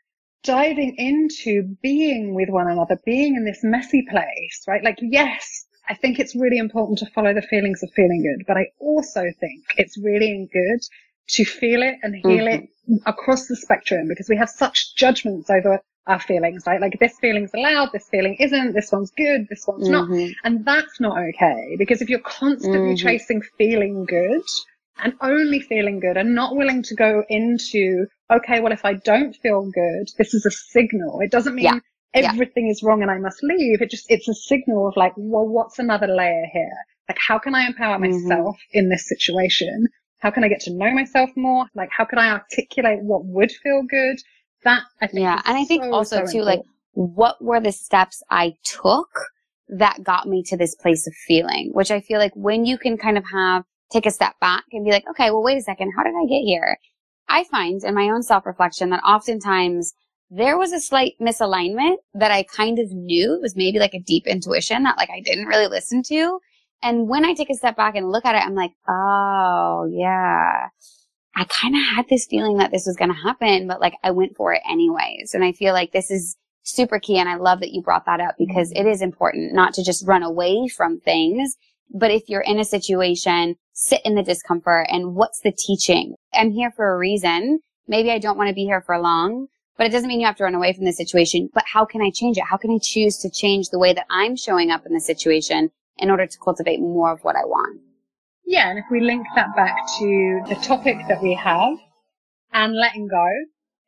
diving 0.44 0.96
into 0.98 1.76
being 1.82 2.36
with 2.36 2.50
one 2.50 2.70
another, 2.70 3.00
being 3.06 3.36
in 3.36 3.46
this 3.46 3.64
messy 3.64 4.06
place, 4.10 4.64
right? 4.68 4.84
Like, 4.84 4.98
yes, 5.02 5.66
I 5.88 5.96
think 5.96 6.20
it's 6.20 6.36
really 6.36 6.58
important 6.58 7.00
to 7.00 7.10
follow 7.12 7.34
the 7.34 7.42
feelings 7.42 7.82
of 7.84 7.92
feeling 7.96 8.24
good, 8.24 8.46
but 8.48 8.58
I 8.58 8.68
also 8.80 9.24
think 9.40 9.64
it's 9.78 9.98
really 9.98 10.48
good 10.52 10.80
to 11.30 11.46
feel 11.46 11.82
it 11.82 11.96
and 12.04 12.16
heal 12.16 12.46
mm-hmm. 12.46 12.94
it 12.96 13.02
across 13.06 13.48
the 13.48 13.56
spectrum 13.56 14.08
because 14.08 14.28
we 14.30 14.38
have 14.38 14.50
such 14.50 14.96
judgments 14.96 15.50
over 15.50 15.80
our 16.06 16.20
feelings, 16.20 16.64
right? 16.68 16.82
Like 16.82 17.00
this 17.00 17.18
feeling's 17.20 17.54
allowed, 17.54 17.92
this 17.94 18.10
feeling 18.10 18.36
isn't, 18.40 18.74
this 18.74 18.92
one's 18.92 19.12
good, 19.12 19.48
this 19.50 19.66
one's 19.66 19.88
mm-hmm. 19.88 20.14
not. 20.14 20.32
And 20.44 20.66
that's 20.66 21.00
not 21.00 21.18
okay 21.18 21.76
because 21.78 22.02
if 22.02 22.10
you're 22.10 22.20
constantly 22.20 22.96
mm-hmm. 22.96 23.08
chasing 23.08 23.42
feeling 23.58 24.06
good, 24.06 24.44
and 25.02 25.14
only 25.22 25.60
feeling 25.60 26.00
good 26.00 26.18
and 26.18 26.36
not 26.36 26.56
willing 26.56 26.84
to 26.84 26.96
go 26.96 27.24
into, 27.30 28.06
okay, 28.32 28.60
well, 28.60 28.72
if 28.72 28.86
I 28.86 28.94
don't 28.94 29.36
feel 29.36 29.70
good, 29.72 30.10
this 30.18 30.34
is 30.34 30.46
a 30.46 30.52
signal. 30.52 31.20
It 31.22 31.32
doesn't 31.32 31.56
mean 31.56 31.66
yeah. 31.66 31.80
everything 32.14 32.68
yeah. 32.68 32.72
is 32.72 32.84
wrong 32.84 33.02
and 33.02 33.10
I 33.10 33.18
must 33.18 33.42
leave. 33.44 33.82
It 33.82 33.90
just, 33.90 34.06
it's 34.10 34.28
a 34.28 34.34
signal 34.34 34.88
of 34.88 34.96
like, 34.96 35.14
well, 35.18 35.48
what's 35.48 35.80
another 35.80 36.08
layer 36.08 36.46
here? 36.52 36.78
Like, 37.10 37.18
how 37.20 37.40
can 37.40 37.56
I 37.56 37.66
empower 37.66 37.98
mm-hmm. 37.98 38.28
myself 38.28 38.58
in 38.72 38.90
this 38.90 39.08
situation? 39.08 39.88
How 40.24 40.32
can 40.32 40.46
I 40.46 40.48
get 40.48 40.62
to 40.62 40.74
know 40.74 40.90
myself 40.94 41.30
more? 41.36 41.66
Like, 41.76 41.90
how 41.92 42.06
can 42.06 42.18
I 42.18 42.30
articulate 42.30 43.00
what 43.02 43.26
would 43.26 43.52
feel 43.52 43.84
good? 43.84 44.18
That 44.64 44.84
I 45.02 45.08
think. 45.08 45.20
Yeah. 45.20 45.42
And 45.44 45.58
I 45.58 45.66
think 45.66 45.84
so, 45.84 45.94
also 45.94 46.26
so 46.26 46.32
too, 46.32 46.40
important. 46.40 46.46
like, 46.46 46.62
what 46.94 47.44
were 47.44 47.60
the 47.60 47.74
steps 47.74 48.24
I 48.32 48.54
took 48.64 49.10
that 49.68 50.02
got 50.02 50.30
me 50.30 50.42
to 50.44 50.56
this 50.56 50.76
place 50.76 51.06
of 51.08 51.14
feeling, 51.28 51.72
which 51.74 51.92
I 51.92 52.00
feel 52.00 52.20
like 52.20 52.32
when 52.36 52.66
you 52.66 52.78
can 52.78 52.98
kind 52.98 53.18
of 53.18 53.26
have 53.34 53.66
take 53.92 54.06
a 54.06 54.12
step 54.12 54.34
back 54.40 54.64
and 54.72 54.86
be 54.86 54.92
like, 54.92 55.04
okay, 55.10 55.30
well, 55.30 55.44
wait 55.44 55.58
a 55.58 55.62
second. 55.62 55.92
How 55.96 56.04
did 56.04 56.14
I 56.16 56.26
get 56.26 56.46
here? 56.46 56.78
I 57.28 57.44
find 57.44 57.84
in 57.84 57.94
my 57.94 58.10
own 58.10 58.24
self 58.24 58.46
reflection 58.46 58.92
that 58.92 59.04
oftentimes 59.04 59.94
there 60.30 60.58
was 60.58 60.72
a 60.72 60.80
slight 60.80 61.16
misalignment 61.20 61.98
that 62.14 62.32
I 62.32 62.44
kind 62.44 62.80
of 62.80 62.90
knew 62.92 63.36
it 63.36 63.42
was 63.42 63.58
maybe 63.58 63.78
like 63.78 63.94
a 63.94 64.00
deep 64.00 64.26
intuition 64.26 64.84
that 64.84 64.98
like 64.98 65.10
I 65.10 65.20
didn't 65.20 65.48
really 65.48 65.68
listen 65.68 66.02
to. 66.04 66.40
And 66.84 67.08
when 67.08 67.26
I 67.26 67.34
take 67.34 67.50
a 67.50 67.56
step 67.56 67.76
back 67.76 67.96
and 67.96 68.12
look 68.12 68.26
at 68.26 68.36
it, 68.36 68.44
I'm 68.46 68.56
like, 68.56 68.74
oh 68.88 69.90
yeah, 69.90 70.68
I 71.36 71.46
kind 71.46 71.76
of 71.76 71.82
had 71.96 72.10
this 72.10 72.28
feeling 72.28 72.58
that 72.58 72.72
this 72.72 72.86
was 72.86 72.96
going 72.96 73.12
to 73.14 73.22
happen, 73.22 73.68
but 73.68 73.82
like 73.82 73.96
I 74.04 74.12
went 74.12 74.36
for 74.36 74.54
it 74.54 74.62
anyways. 74.70 75.34
And 75.34 75.44
I 75.44 75.54
feel 75.54 75.74
like 75.74 75.92
this 75.92 76.12
is 76.12 76.36
super 76.64 77.00
key. 77.00 77.18
And 77.18 77.30
I 77.30 77.36
love 77.36 77.62
that 77.62 77.72
you 77.72 77.82
brought 77.82 78.06
that 78.06 78.20
up 78.20 78.36
because 78.38 78.72
mm-hmm. 78.72 78.86
it 78.86 78.92
is 78.92 79.02
important 79.02 79.54
not 79.54 79.74
to 79.76 79.84
just 79.84 80.08
run 80.08 80.24
away 80.24 80.68
from 80.68 81.00
things 81.00 81.58
but 81.94 82.12
if 82.12 82.28
you're 82.28 82.42
in 82.42 82.60
a 82.60 82.66
situation, 82.66 83.56
sit 83.74 84.02
in 84.04 84.16
the 84.16 84.24
discomfort 84.24 84.88
and 84.90 85.16
what's 85.16 85.40
the 85.42 85.52
teaching? 85.52 86.16
I'm 86.34 86.52
here 86.52 86.72
for 86.72 86.92
a 86.92 86.98
reason. 86.98 87.60
Maybe 87.88 88.12
I 88.12 88.18
don't 88.18 88.38
want 88.38 88.48
to 88.48 88.56
be 88.56 88.66
here 88.66 88.82
for 88.82 88.98
long, 88.98 89.48
but 89.78 89.86
it 89.86 89.92
doesn't 89.92 90.08
mean 90.08 90.20
you 90.20 90.26
have 90.26 90.38
to 90.38 90.44
run 90.44 90.56
away 90.56 90.74
from 90.74 90.86
the 90.86 90.94
situation. 90.94 91.50
But 91.54 91.66
how 91.68 91.86
can 91.86 92.02
I 92.02 92.10
change 92.10 92.38
it? 92.38 92.46
How 92.50 92.58
can 92.58 92.72
I 92.72 92.80
choose 92.82 93.18
to 93.18 93.30
change 93.30 93.70
the 93.70 93.80
way 93.80 93.94
that 93.94 94.08
I'm 94.10 94.36
showing 94.36 94.72
up 94.72 94.86
in 94.86 94.94
the 94.94 95.00
situation 95.00 95.70
in 95.98 96.10
order 96.10 96.26
to 96.26 96.38
cultivate 96.44 96.80
more 96.80 97.12
of 97.12 97.20
what 97.24 97.36
I 97.36 97.46
want? 97.46 97.82
Yeah. 98.46 98.70
And 98.70 98.80
if 98.80 98.86
we 98.92 99.00
link 99.00 99.26
that 99.36 99.56
back 99.56 99.76
to 100.00 100.42
the 100.48 100.56
topic 100.56 100.98
that 101.08 101.22
we 101.22 101.34
have 101.34 101.78
and 102.52 102.76
letting 102.76 103.08
go, 103.08 103.28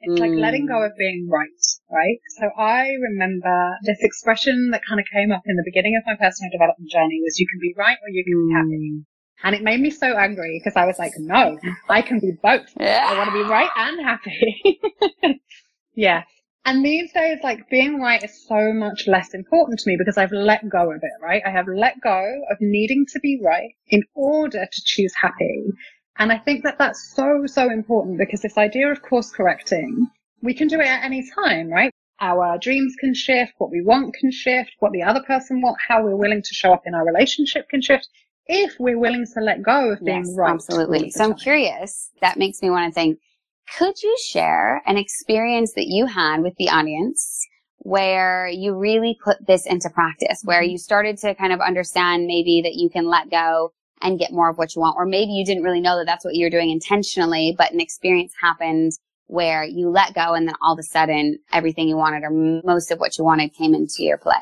it's 0.01 0.19
mm. 0.19 0.23
like 0.23 0.31
letting 0.37 0.67
go 0.67 0.83
of 0.83 0.91
being 0.97 1.27
right, 1.31 1.47
right? 1.91 2.19
So 2.39 2.49
I 2.57 2.89
remember 3.01 3.77
this 3.83 3.97
expression 4.01 4.69
that 4.71 4.81
kind 4.87 4.99
of 4.99 5.05
came 5.11 5.31
up 5.31 5.41
in 5.45 5.55
the 5.55 5.63
beginning 5.65 5.95
of 5.97 6.03
my 6.05 6.15
personal 6.15 6.51
development 6.51 6.89
journey 6.91 7.21
was 7.23 7.39
you 7.39 7.47
can 7.51 7.59
be 7.59 7.73
right 7.77 7.97
or 8.01 8.09
you 8.09 8.23
can 8.23 8.33
mm. 8.33 8.47
be 8.47 8.53
happy. 8.53 8.91
Mm. 8.93 9.05
And 9.43 9.55
it 9.55 9.63
made 9.63 9.81
me 9.81 9.89
so 9.89 10.17
angry 10.17 10.61
because 10.63 10.75
I 10.75 10.85
was 10.85 10.97
like, 10.97 11.11
no, 11.17 11.59
I 11.89 12.01
can 12.01 12.19
be 12.19 12.31
both. 12.41 12.67
Yeah. 12.79 13.05
I 13.05 13.17
want 13.17 13.29
to 13.29 13.43
be 13.43 13.49
right 13.49 13.69
and 13.75 14.05
happy. 14.05 14.79
yeah. 15.93 16.23
And 16.65 16.83
these 16.83 17.13
days, 17.13 17.39
like 17.43 17.69
being 17.69 18.01
right 18.01 18.23
is 18.23 18.45
so 18.47 18.73
much 18.73 19.07
less 19.07 19.35
important 19.35 19.79
to 19.79 19.89
me 19.89 19.97
because 19.97 20.17
I've 20.17 20.31
let 20.31 20.67
go 20.67 20.91
of 20.91 20.97
it, 21.03 21.11
right? 21.21 21.43
I 21.45 21.51
have 21.51 21.67
let 21.67 22.01
go 22.01 22.41
of 22.49 22.57
needing 22.59 23.05
to 23.13 23.19
be 23.19 23.39
right 23.43 23.69
in 23.87 24.01
order 24.15 24.65
to 24.65 24.81
choose 24.83 25.13
happy. 25.15 25.65
And 26.17 26.31
I 26.31 26.39
think 26.39 26.63
that 26.63 26.79
that's 26.79 27.13
so, 27.15 27.43
so 27.45 27.69
important 27.69 28.17
because 28.17 28.41
this 28.41 28.57
idea 28.57 28.91
of 28.91 29.01
course 29.01 29.29
correcting, 29.29 30.07
we 30.41 30.55
can 30.55 30.67
do 30.67 30.79
it 30.79 30.87
at 30.87 31.03
any 31.03 31.29
time, 31.35 31.69
right? 31.69 31.91
Our 32.19 32.57
dreams 32.57 32.95
can 32.99 33.13
shift, 33.13 33.53
what 33.57 33.69
we 33.69 33.81
want 33.81 34.15
can 34.15 34.31
shift, 34.31 34.71
what 34.79 34.91
the 34.91 35.03
other 35.03 35.21
person 35.21 35.61
wants, 35.61 35.81
how 35.87 36.03
we're 36.03 36.15
willing 36.15 36.41
to 36.41 36.53
show 36.53 36.73
up 36.73 36.83
in 36.87 36.95
our 36.95 37.05
relationship 37.05 37.69
can 37.69 37.81
shift 37.81 38.07
if 38.47 38.75
we're 38.79 38.99
willing 38.99 39.25
to 39.33 39.41
let 39.41 39.61
go 39.61 39.91
of 39.91 39.99
being 40.03 40.25
yes, 40.25 40.35
right. 40.35 40.53
Absolutely. 40.53 41.11
So 41.11 41.25
I'm 41.25 41.35
curious. 41.35 42.09
That 42.21 42.37
makes 42.37 42.61
me 42.61 42.69
want 42.69 42.91
to 42.91 42.93
think, 42.93 43.19
could 43.77 44.01
you 44.01 44.15
share 44.25 44.81
an 44.85 44.97
experience 44.97 45.73
that 45.73 45.87
you 45.87 46.05
had 46.05 46.41
with 46.41 46.55
the 46.57 46.69
audience 46.69 47.45
where 47.79 48.47
you 48.47 48.75
really 48.75 49.17
put 49.23 49.45
this 49.45 49.65
into 49.65 49.89
practice, 49.89 50.41
where 50.43 50.61
mm-hmm. 50.61 50.71
you 50.71 50.77
started 50.77 51.17
to 51.19 51.35
kind 51.35 51.53
of 51.53 51.61
understand 51.61 52.25
maybe 52.25 52.61
that 52.63 52.73
you 52.73 52.89
can 52.89 53.05
let 53.05 53.29
go 53.29 53.71
and 54.01 54.19
get 54.19 54.31
more 54.31 54.49
of 54.49 54.57
what 54.57 54.75
you 54.75 54.81
want. 54.81 54.95
Or 54.97 55.05
maybe 55.05 55.31
you 55.31 55.45
didn't 55.45 55.63
really 55.63 55.81
know 55.81 55.97
that 55.97 56.05
that's 56.05 56.25
what 56.25 56.35
you're 56.35 56.49
doing 56.49 56.71
intentionally, 56.71 57.55
but 57.57 57.71
an 57.71 57.79
experience 57.79 58.33
happened 58.41 58.93
where 59.27 59.63
you 59.63 59.89
let 59.89 60.13
go 60.13 60.33
and 60.33 60.47
then 60.47 60.55
all 60.61 60.73
of 60.73 60.79
a 60.79 60.83
sudden 60.83 61.37
everything 61.51 61.87
you 61.87 61.95
wanted 61.95 62.23
or 62.23 62.61
most 62.63 62.91
of 62.91 62.99
what 62.99 63.17
you 63.17 63.23
wanted 63.23 63.53
came 63.53 63.73
into 63.73 64.03
your 64.03 64.17
play? 64.17 64.33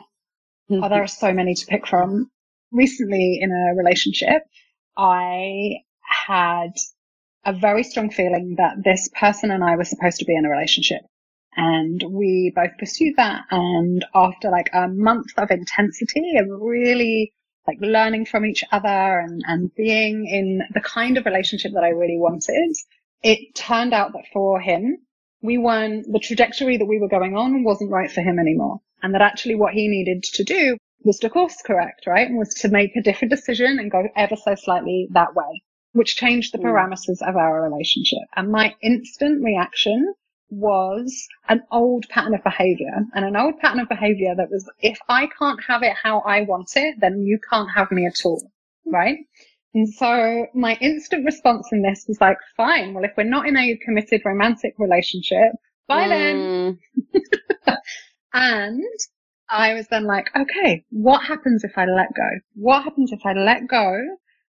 oh, 0.71 0.89
there 0.89 1.03
are 1.03 1.07
so 1.07 1.33
many 1.33 1.53
to 1.53 1.65
pick 1.65 1.87
from. 1.87 2.29
Recently 2.71 3.39
in 3.41 3.51
a 3.51 3.75
relationship, 3.75 4.43
I 4.97 5.81
had 6.25 6.71
a 7.45 7.53
very 7.53 7.83
strong 7.83 8.09
feeling 8.09 8.55
that 8.57 8.83
this 8.83 9.09
person 9.19 9.51
and 9.51 9.63
I 9.63 9.75
were 9.75 9.83
supposed 9.83 10.19
to 10.19 10.25
be 10.25 10.35
in 10.35 10.45
a 10.45 10.49
relationship. 10.49 11.01
And 11.55 12.03
we 12.09 12.51
both 12.55 12.77
pursued 12.79 13.15
that. 13.17 13.43
And 13.51 14.03
after 14.15 14.49
like 14.49 14.69
a 14.73 14.87
month 14.87 15.33
of 15.37 15.51
intensity 15.51 16.37
of 16.37 16.47
really 16.49 17.33
like 17.67 17.77
learning 17.79 18.25
from 18.25 18.45
each 18.45 18.63
other 18.71 19.19
and, 19.19 19.41
and 19.45 19.73
being 19.75 20.27
in 20.27 20.63
the 20.73 20.81
kind 20.81 21.17
of 21.17 21.25
relationship 21.25 21.73
that 21.73 21.83
I 21.83 21.89
really 21.89 22.17
wanted, 22.17 22.75
it 23.21 23.55
turned 23.55 23.93
out 23.93 24.13
that 24.13 24.25
for 24.33 24.59
him, 24.59 24.97
we 25.41 25.57
weren't, 25.57 26.11
the 26.11 26.19
trajectory 26.19 26.77
that 26.77 26.85
we 26.85 26.99
were 26.99 27.07
going 27.07 27.37
on 27.37 27.63
wasn't 27.63 27.91
right 27.91 28.11
for 28.11 28.21
him 28.21 28.39
anymore. 28.39 28.79
And 29.01 29.13
that 29.13 29.21
actually 29.21 29.55
what 29.55 29.73
he 29.73 29.87
needed 29.87 30.23
to 30.23 30.43
do 30.43 30.77
was 31.03 31.19
to 31.19 31.29
course 31.29 31.61
correct, 31.65 32.07
right? 32.07 32.27
And 32.27 32.37
was 32.37 32.53
to 32.55 32.69
make 32.69 32.95
a 32.95 33.01
different 33.01 33.31
decision 33.31 33.77
and 33.79 33.91
go 33.91 34.07
ever 34.15 34.35
so 34.35 34.55
slightly 34.55 35.07
that 35.11 35.35
way, 35.35 35.61
which 35.93 36.15
changed 36.15 36.53
the 36.53 36.57
mm. 36.57 36.65
parameters 36.65 37.21
of 37.27 37.35
our 37.35 37.63
relationship. 37.63 38.23
And 38.35 38.51
my 38.51 38.75
instant 38.81 39.43
reaction 39.43 40.13
was 40.49 41.27
an 41.49 41.61
old 41.71 42.05
pattern 42.09 42.35
of 42.35 42.43
behavior 42.43 43.05
and 43.13 43.25
an 43.25 43.35
old 43.35 43.57
pattern 43.59 43.79
of 43.79 43.89
behavior 43.89 44.35
that 44.35 44.49
was, 44.49 44.69
if 44.79 44.99
I 45.09 45.27
can't 45.39 45.59
have 45.67 45.83
it 45.83 45.93
how 46.01 46.19
I 46.19 46.41
want 46.41 46.71
it, 46.75 46.95
then 46.99 47.21
you 47.21 47.39
can't 47.49 47.69
have 47.73 47.91
me 47.91 48.05
at 48.05 48.25
all. 48.25 48.51
Right. 48.85 49.19
And 49.73 49.91
so 49.91 50.47
my 50.53 50.77
instant 50.81 51.25
response 51.25 51.69
in 51.71 51.81
this 51.81 52.05
was 52.07 52.21
like, 52.21 52.37
fine. 52.55 52.93
Well, 52.93 53.03
if 53.03 53.11
we're 53.17 53.23
not 53.23 53.47
in 53.47 53.57
a 53.57 53.77
committed 53.77 54.21
romantic 54.25 54.75
relationship, 54.77 55.53
bye 55.87 56.07
mm. 56.07 56.77
then. 57.13 57.23
and 58.33 58.83
I 59.49 59.73
was 59.73 59.87
then 59.87 60.05
like, 60.05 60.29
okay, 60.35 60.85
what 60.91 61.23
happens 61.23 61.63
if 61.63 61.77
I 61.77 61.85
let 61.85 62.13
go? 62.15 62.29
What 62.55 62.83
happens 62.83 63.11
if 63.11 63.25
I 63.25 63.33
let 63.33 63.67
go 63.67 63.99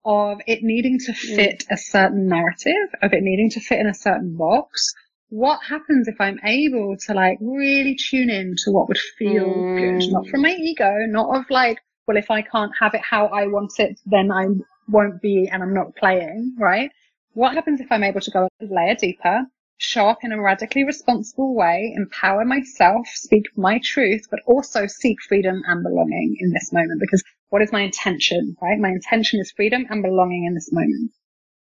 of 0.07 0.38
it 0.47 0.61
needing 0.62 0.99
to 1.01 1.12
fit 1.12 1.64
a 1.71 1.77
certain 1.77 2.29
narrative, 2.29 2.95
of 3.03 3.12
it 3.12 3.23
needing 3.23 3.51
to 3.51 3.61
fit 3.61 3.81
in 3.81 3.87
a 3.87 3.95
certain 3.95 4.37
box? 4.37 4.95
What 5.29 5.59
happens 5.69 6.07
if 6.07 6.21
I'm 6.21 6.38
able 6.45 6.97
to 7.07 7.12
like 7.12 7.38
really 7.40 7.97
tune 7.97 8.31
in 8.31 8.55
to 8.64 8.71
what 8.71 8.88
would 8.88 8.99
feel 9.19 9.47
mm. 9.47 10.01
good? 10.01 10.12
Not 10.12 10.29
from 10.29 10.42
my 10.42 10.53
ego, 10.53 10.95
not 11.09 11.37
of 11.37 11.51
like, 11.51 11.81
well, 12.07 12.16
if 12.16 12.31
I 12.31 12.42
can't 12.42 12.73
have 12.79 12.95
it 12.95 13.03
how 13.03 13.27
I 13.27 13.49
want 13.49 13.73
it, 13.79 13.99
then 14.07 14.31
I 14.31 14.47
won't 14.88 15.21
be 15.21 15.49
and 15.53 15.62
I'm 15.62 15.75
not 15.75 15.97
playing, 15.97 16.55
right? 16.59 16.90
What 17.35 17.55
happens 17.55 17.81
if 17.81 17.90
I'm 17.90 18.05
able 18.05 18.21
to 18.21 18.31
go 18.31 18.49
a 18.61 18.64
layer 18.64 18.95
deeper, 18.95 19.42
show 19.79 20.09
up 20.09 20.19
in 20.23 20.33
a 20.33 20.41
radically 20.41 20.85
responsible 20.85 21.55
way, 21.55 21.95
empower 21.97 22.45
myself, 22.45 23.07
speak 23.09 23.45
my 23.57 23.81
truth, 23.83 24.27
but 24.31 24.41
also 24.47 24.87
seek 24.87 25.21
freedom 25.23 25.62
and 25.67 25.83
belonging 25.83 26.37
in 26.41 26.53
this 26.53 26.73
moment? 26.73 27.01
Because 27.01 27.23
what 27.51 27.62
is 27.62 27.73
my 27.73 27.83
intention, 27.83 28.57
right? 28.61 28.79
My 28.79 28.91
intention 28.91 29.41
is 29.41 29.53
freedom 29.53 29.87
and 29.91 30.03
belonging 30.03 30.45
in 30.45 30.55
this 30.55 30.73
moment. 30.73 31.12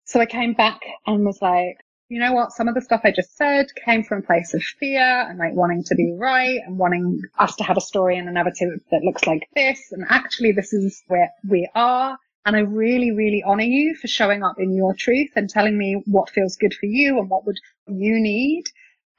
So 0.05 0.19
I 0.19 0.25
came 0.25 0.53
back 0.53 0.81
and 1.07 1.25
was 1.25 1.41
like, 1.41 1.77
you 2.09 2.19
know 2.19 2.33
what? 2.33 2.51
Some 2.51 2.67
of 2.67 2.75
the 2.75 2.81
stuff 2.81 3.01
I 3.05 3.11
just 3.11 3.37
said 3.37 3.67
came 3.85 4.03
from 4.03 4.19
a 4.19 4.23
place 4.23 4.53
of 4.53 4.61
fear 4.61 5.25
and 5.29 5.39
like 5.39 5.53
wanting 5.53 5.83
to 5.85 5.95
be 5.95 6.13
right 6.19 6.59
and 6.65 6.77
wanting 6.77 7.21
us 7.39 7.55
to 7.55 7.63
have 7.63 7.77
a 7.77 7.81
story 7.81 8.17
and 8.17 8.27
a 8.27 8.33
narrative 8.33 8.81
that 8.91 9.03
looks 9.03 9.25
like 9.25 9.47
this. 9.55 9.79
And 9.93 10.03
actually, 10.09 10.51
this 10.51 10.73
is 10.73 11.01
where 11.07 11.29
we 11.47 11.69
are. 11.73 12.17
And 12.45 12.55
I 12.55 12.61
really, 12.61 13.11
really 13.11 13.43
honor 13.45 13.63
you 13.63 13.95
for 13.95 14.07
showing 14.07 14.43
up 14.43 14.55
in 14.57 14.73
your 14.75 14.95
truth 14.97 15.29
and 15.35 15.49
telling 15.49 15.77
me 15.77 16.01
what 16.05 16.31
feels 16.31 16.55
good 16.55 16.73
for 16.73 16.87
you 16.87 17.19
and 17.19 17.29
what 17.29 17.45
would 17.45 17.57
you 17.87 18.19
need. 18.19 18.63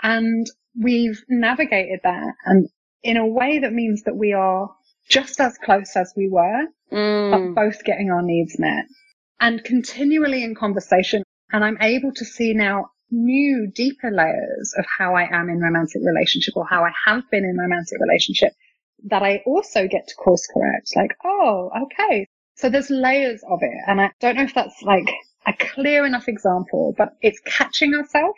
And 0.02 0.46
we've 0.80 1.22
navigated 1.28 2.00
that 2.02 2.34
and 2.44 2.68
in 3.02 3.16
a 3.16 3.26
way 3.26 3.58
that 3.60 3.72
means 3.72 4.02
that 4.04 4.16
we 4.16 4.32
are 4.32 4.70
just 5.08 5.40
as 5.40 5.58
close 5.58 5.96
as 5.96 6.12
we 6.16 6.28
were, 6.28 6.66
mm. 6.90 7.30
but 7.30 7.60
both 7.60 7.84
getting 7.84 8.10
our 8.10 8.22
needs 8.22 8.58
met 8.58 8.86
and 9.40 9.62
continually 9.64 10.42
in 10.44 10.54
conversation. 10.54 11.22
And 11.52 11.64
I'm 11.64 11.78
able 11.80 12.12
to 12.14 12.24
see 12.24 12.54
now 12.54 12.90
new, 13.10 13.70
deeper 13.74 14.10
layers 14.10 14.72
of 14.78 14.86
how 14.98 15.14
I 15.14 15.28
am 15.30 15.50
in 15.50 15.60
romantic 15.60 16.00
relationship 16.02 16.56
or 16.56 16.66
how 16.66 16.84
I 16.84 16.92
have 17.04 17.24
been 17.30 17.44
in 17.44 17.58
romantic 17.58 17.98
relationship 18.00 18.52
that 19.04 19.22
I 19.22 19.42
also 19.44 19.86
get 19.88 20.06
to 20.08 20.14
course 20.14 20.46
correct. 20.52 20.92
Like, 20.96 21.10
oh, 21.24 21.70
okay. 21.84 22.26
So 22.62 22.68
there's 22.68 22.90
layers 22.90 23.42
of 23.50 23.58
it. 23.60 23.76
And 23.88 24.00
I 24.00 24.12
don't 24.20 24.36
know 24.36 24.44
if 24.44 24.54
that's 24.54 24.82
like 24.82 25.12
a 25.48 25.52
clear 25.52 26.06
enough 26.06 26.28
example, 26.28 26.94
but 26.96 27.08
it's 27.20 27.40
catching 27.44 27.90
yourself, 27.90 28.36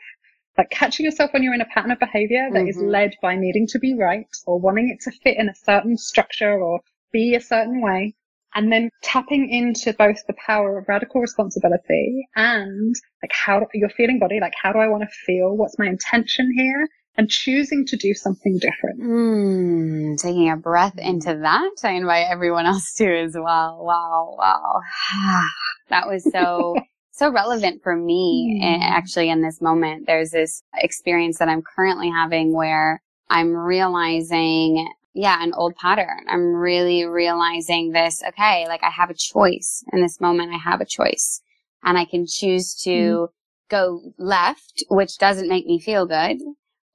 like 0.56 0.70
catching 0.70 1.04
yourself 1.04 1.34
when 1.34 1.42
you're 1.42 1.52
in 1.52 1.60
a 1.60 1.66
pattern 1.66 1.90
of 1.90 1.98
behavior 1.98 2.48
that 2.50 2.60
mm-hmm. 2.60 2.68
is 2.68 2.78
led 2.78 3.12
by 3.20 3.36
needing 3.36 3.66
to 3.66 3.78
be 3.78 3.92
right 3.92 4.34
or 4.46 4.58
wanting 4.58 4.88
it 4.88 5.02
to 5.02 5.10
fit 5.18 5.36
in 5.36 5.50
a 5.50 5.54
certain 5.54 5.98
structure 5.98 6.58
or 6.58 6.80
be 7.12 7.34
a 7.34 7.40
certain 7.40 7.82
way. 7.82 8.14
And 8.54 8.72
then 8.72 8.88
tapping 9.02 9.50
into 9.50 9.92
both 9.92 10.26
the 10.26 10.34
power 10.46 10.78
of 10.78 10.88
radical 10.88 11.20
responsibility 11.20 12.26
and 12.34 12.94
like 13.22 13.32
how 13.32 13.66
your 13.74 13.90
feeling 13.90 14.20
body, 14.20 14.40
like 14.40 14.54
how 14.62 14.72
do 14.72 14.78
I 14.78 14.88
want 14.88 15.02
to 15.02 15.24
feel? 15.26 15.54
What's 15.54 15.78
my 15.78 15.86
intention 15.86 16.50
here? 16.56 16.88
And 17.16 17.28
choosing 17.28 17.86
to 17.86 17.96
do 17.96 18.14
something 18.14 18.58
different. 18.58 19.00
Mm, 19.00 20.18
taking 20.18 20.50
a 20.50 20.56
breath 20.56 20.98
into 20.98 21.36
that. 21.42 21.72
I 21.84 21.92
invite 21.92 22.26
everyone 22.28 22.66
else 22.66 22.92
to 22.94 23.06
as 23.06 23.34
well. 23.34 23.84
Wow. 23.84 24.36
Wow. 24.38 24.80
that 25.90 26.08
was 26.08 26.24
so, 26.30 26.76
so 27.12 27.30
relevant 27.30 27.82
for 27.82 27.96
me 27.96 28.60
mm. 28.62 28.80
actually 28.82 29.30
in 29.30 29.42
this 29.42 29.60
moment. 29.60 30.06
There's 30.06 30.30
this 30.30 30.62
experience 30.76 31.38
that 31.38 31.48
I'm 31.48 31.62
currently 31.62 32.10
having 32.10 32.52
where 32.52 33.00
I'm 33.30 33.54
realizing 33.54 34.88
yeah, 35.16 35.40
an 35.40 35.52
old 35.54 35.76
pattern. 35.76 36.24
I'm 36.28 36.56
really 36.56 37.04
realizing 37.04 37.92
this. 37.92 38.20
Okay, 38.26 38.66
like 38.66 38.82
I 38.82 38.90
have 38.90 39.10
a 39.10 39.14
choice 39.14 39.84
in 39.92 40.02
this 40.02 40.20
moment. 40.20 40.52
I 40.52 40.58
have 40.58 40.80
a 40.80 40.84
choice 40.84 41.40
and 41.84 41.96
I 41.96 42.04
can 42.04 42.26
choose 42.26 42.74
to 42.82 42.90
mm. 42.90 43.28
go 43.70 44.00
left, 44.18 44.82
which 44.90 45.18
doesn't 45.18 45.48
make 45.48 45.66
me 45.66 45.78
feel 45.78 46.04
good 46.04 46.38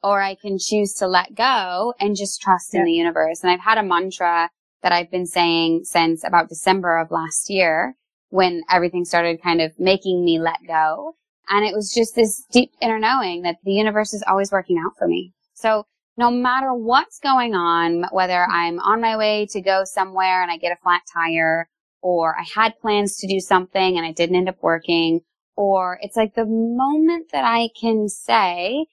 or 0.04 0.22
I 0.22 0.36
can 0.36 0.58
choose 0.60 0.94
to 0.96 1.08
let 1.08 1.36
go 1.36 1.94
and 2.00 2.16
just 2.16 2.42
trust 2.42 2.74
yeah. 2.74 2.80
in 2.80 2.86
the 2.86 2.94
universe. 2.94 3.42
And 3.44 3.52
I've 3.52 3.60
had 3.60 3.78
a 3.78 3.84
mantra 3.84 4.50
that 4.82 4.92
I've 4.92 5.12
been 5.12 5.26
saying 5.26 5.82
since 5.84 6.24
about 6.24 6.50
December 6.50 6.98
of 6.98 7.12
last 7.12 7.50
year 7.50 7.96
when 8.30 8.64
everything 8.70 9.06
started 9.06 9.42
kind 9.42 9.62
of 9.62 9.72
making 9.78 10.24
me 10.24 10.40
let 10.40 10.60
go. 10.68 11.16
And 11.50 11.66
it 11.66 11.74
was 11.74 11.94
just 11.94 12.16
this 12.16 12.46
deep 12.52 12.72
inner 12.82 13.00
knowing 13.00 13.42
that 13.42 13.58
the 13.64 13.74
universe 13.74 14.14
is 14.14 14.24
always 14.28 14.52
working 14.52 14.78
out 14.78 14.94
for 14.98 15.08
me. 15.08 15.34
So 15.54 15.86
no 16.16 16.30
matter 16.30 16.74
what's 16.74 17.20
going 17.20 17.56
on, 17.56 18.06
whether 18.12 18.46
I'm 18.46 18.80
on 18.80 19.02
my 19.02 19.18
way 19.18 19.48
to 19.52 19.62
go 19.62 19.84
somewhere 19.84 20.42
and 20.42 20.52
I 20.52 20.58
get 20.58 20.72
a 20.72 20.82
flat 20.84 21.02
tire, 21.14 21.68
or 22.02 22.38
I 22.38 22.46
had 22.56 22.80
plans 22.80 23.18
to 23.18 23.28
do 23.28 23.40
something 23.40 23.98
and 23.98 24.06
I 24.06 24.12
didn't 24.12 24.36
end 24.36 24.50
up 24.50 24.62
working, 24.62 25.22
or 25.56 25.98
it's 26.02 26.16
like 26.16 26.36
the 26.36 26.46
moment 26.46 27.32
that 27.32 27.44
I 27.44 27.70
can 27.80 28.08
say, 28.08 28.86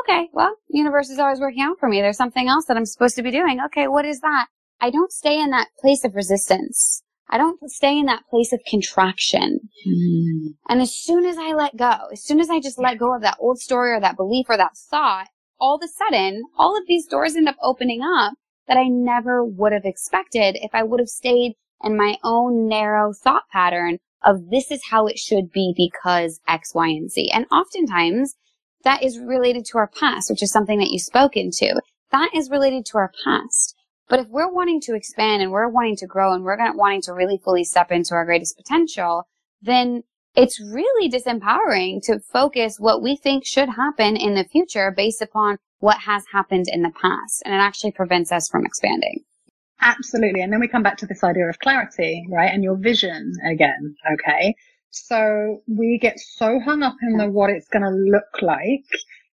okay, 0.00 0.28
well, 0.32 0.54
universe 0.68 1.10
is 1.10 1.18
always 1.18 1.40
working 1.40 1.62
out 1.62 1.78
for 1.78 1.88
me. 1.88 2.00
There's 2.00 2.16
something 2.16 2.48
else 2.48 2.66
that 2.66 2.76
I'm 2.76 2.86
supposed 2.86 3.16
to 3.16 3.22
be 3.22 3.30
doing. 3.30 3.58
Okay, 3.66 3.88
what 3.88 4.04
is 4.04 4.20
that? 4.20 4.46
I 4.80 4.90
don't 4.90 5.12
stay 5.12 5.40
in 5.40 5.50
that 5.50 5.68
place 5.78 6.04
of 6.04 6.14
resistance. 6.14 7.02
I 7.28 7.38
don't 7.38 7.58
stay 7.70 7.98
in 7.98 8.06
that 8.06 8.24
place 8.28 8.52
of 8.52 8.60
contraction. 8.68 9.60
Mm. 9.86 10.54
And 10.68 10.82
as 10.82 10.94
soon 10.94 11.24
as 11.24 11.38
I 11.38 11.54
let 11.54 11.76
go, 11.76 11.92
as 12.12 12.22
soon 12.22 12.40
as 12.40 12.50
I 12.50 12.60
just 12.60 12.78
let 12.78 12.98
go 12.98 13.14
of 13.14 13.22
that 13.22 13.38
old 13.40 13.58
story 13.58 13.92
or 13.92 14.00
that 14.00 14.16
belief 14.16 14.46
or 14.48 14.56
that 14.56 14.76
thought, 14.76 15.28
all 15.58 15.76
of 15.76 15.82
a 15.82 15.88
sudden, 15.88 16.42
all 16.58 16.76
of 16.76 16.84
these 16.86 17.06
doors 17.06 17.36
end 17.36 17.48
up 17.48 17.56
opening 17.62 18.02
up 18.02 18.34
that 18.66 18.76
I 18.76 18.88
never 18.88 19.44
would 19.44 19.72
have 19.72 19.84
expected 19.84 20.58
if 20.60 20.74
I 20.74 20.82
would 20.82 21.00
have 21.00 21.08
stayed 21.08 21.54
in 21.82 21.96
my 21.96 22.16
own 22.22 22.68
narrow 22.68 23.12
thought 23.12 23.44
pattern 23.50 23.98
of 24.24 24.50
this 24.50 24.70
is 24.70 24.82
how 24.90 25.06
it 25.06 25.18
should 25.18 25.50
be 25.52 25.74
because 25.76 26.40
X, 26.46 26.74
Y, 26.74 26.88
and 26.88 27.10
Z. 27.10 27.30
And 27.32 27.46
oftentimes 27.50 28.34
that 28.84 29.02
is 29.02 29.18
related 29.18 29.64
to 29.66 29.78
our 29.78 29.88
past, 29.88 30.30
which 30.30 30.42
is 30.42 30.52
something 30.52 30.78
that 30.78 30.90
you 30.90 30.98
spoke 30.98 31.36
into. 31.36 31.80
That 32.10 32.30
is 32.34 32.50
related 32.50 32.84
to 32.86 32.98
our 32.98 33.12
past. 33.24 33.74
But 34.08 34.20
if 34.20 34.28
we're 34.28 34.52
wanting 34.52 34.80
to 34.82 34.94
expand 34.94 35.42
and 35.42 35.52
we're 35.52 35.68
wanting 35.68 35.96
to 35.96 36.06
grow 36.06 36.34
and 36.34 36.44
we're 36.44 36.58
wanting 36.74 37.02
to 37.02 37.12
really 37.12 37.40
fully 37.42 37.64
step 37.64 37.90
into 37.90 38.14
our 38.14 38.24
greatest 38.24 38.56
potential, 38.56 39.26
then 39.62 40.02
it's 40.34 40.60
really 40.60 41.10
disempowering 41.10 42.02
to 42.02 42.20
focus 42.20 42.76
what 42.78 43.02
we 43.02 43.16
think 43.16 43.46
should 43.46 43.70
happen 43.70 44.16
in 44.16 44.34
the 44.34 44.44
future 44.44 44.92
based 44.94 45.22
upon 45.22 45.58
what 45.78 45.98
has 45.98 46.24
happened 46.32 46.66
in 46.68 46.82
the 46.82 46.92
past. 47.00 47.42
And 47.44 47.54
it 47.54 47.58
actually 47.58 47.92
prevents 47.92 48.32
us 48.32 48.48
from 48.48 48.64
expanding. 48.64 49.20
Absolutely. 49.80 50.42
And 50.42 50.52
then 50.52 50.60
we 50.60 50.68
come 50.68 50.82
back 50.82 50.96
to 50.98 51.06
this 51.06 51.24
idea 51.24 51.48
of 51.48 51.58
clarity, 51.58 52.24
right? 52.30 52.52
And 52.52 52.62
your 52.62 52.76
vision 52.76 53.32
again. 53.44 53.96
Okay. 54.12 54.54
So 54.92 55.62
we 55.66 55.98
get 55.98 56.20
so 56.20 56.60
hung 56.60 56.82
up 56.82 56.96
in 57.02 57.16
the 57.16 57.28
what 57.28 57.50
it's 57.50 57.68
going 57.68 57.82
to 57.82 57.90
look 57.90 58.42
like 58.42 58.84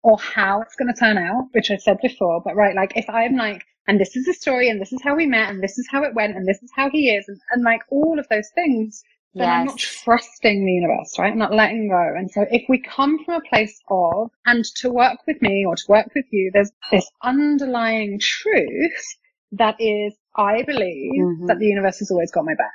or 0.02 0.18
how 0.18 0.62
it's 0.62 0.74
going 0.76 0.92
to 0.92 0.98
turn 0.98 1.18
out, 1.18 1.48
which 1.52 1.70
I 1.70 1.76
said 1.76 1.98
before. 2.02 2.42
But 2.42 2.56
right, 2.56 2.74
like 2.74 2.96
if 2.96 3.08
I'm 3.08 3.36
like, 3.36 3.62
and 3.86 4.00
this 4.00 4.16
is 4.16 4.24
the 4.24 4.32
story 4.32 4.68
and 4.68 4.80
this 4.80 4.92
is 4.92 5.02
how 5.02 5.14
we 5.14 5.26
met 5.26 5.50
and 5.50 5.62
this 5.62 5.78
is 5.78 5.86
how 5.90 6.04
it 6.04 6.14
went 6.14 6.36
and 6.36 6.48
this 6.48 6.62
is 6.62 6.70
how 6.74 6.88
he 6.90 7.10
is 7.10 7.28
and, 7.28 7.38
and 7.50 7.64
like 7.64 7.82
all 7.90 8.18
of 8.18 8.26
those 8.28 8.48
things, 8.54 9.04
then 9.34 9.46
yes. 9.46 9.60
I'm 9.60 9.66
not 9.66 9.78
trusting 9.78 10.64
the 10.64 10.72
universe, 10.72 11.18
right? 11.18 11.32
I'm 11.32 11.38
not 11.38 11.52
letting 11.52 11.88
go. 11.88 12.14
And 12.16 12.30
so 12.30 12.46
if 12.50 12.64
we 12.68 12.80
come 12.80 13.22
from 13.24 13.34
a 13.34 13.48
place 13.48 13.78
of, 13.88 14.30
and 14.46 14.64
to 14.76 14.90
work 14.90 15.18
with 15.26 15.42
me 15.42 15.64
or 15.66 15.76
to 15.76 15.84
work 15.88 16.08
with 16.14 16.26
you, 16.30 16.50
there's 16.54 16.70
this 16.90 17.10
underlying 17.22 18.18
truth 18.20 19.16
that 19.52 19.76
is, 19.78 20.14
I 20.36 20.62
believe 20.62 21.12
mm-hmm. 21.20 21.46
that 21.46 21.58
the 21.58 21.66
universe 21.66 21.98
has 21.98 22.10
always 22.10 22.30
got 22.30 22.44
my 22.44 22.54
back. 22.54 22.72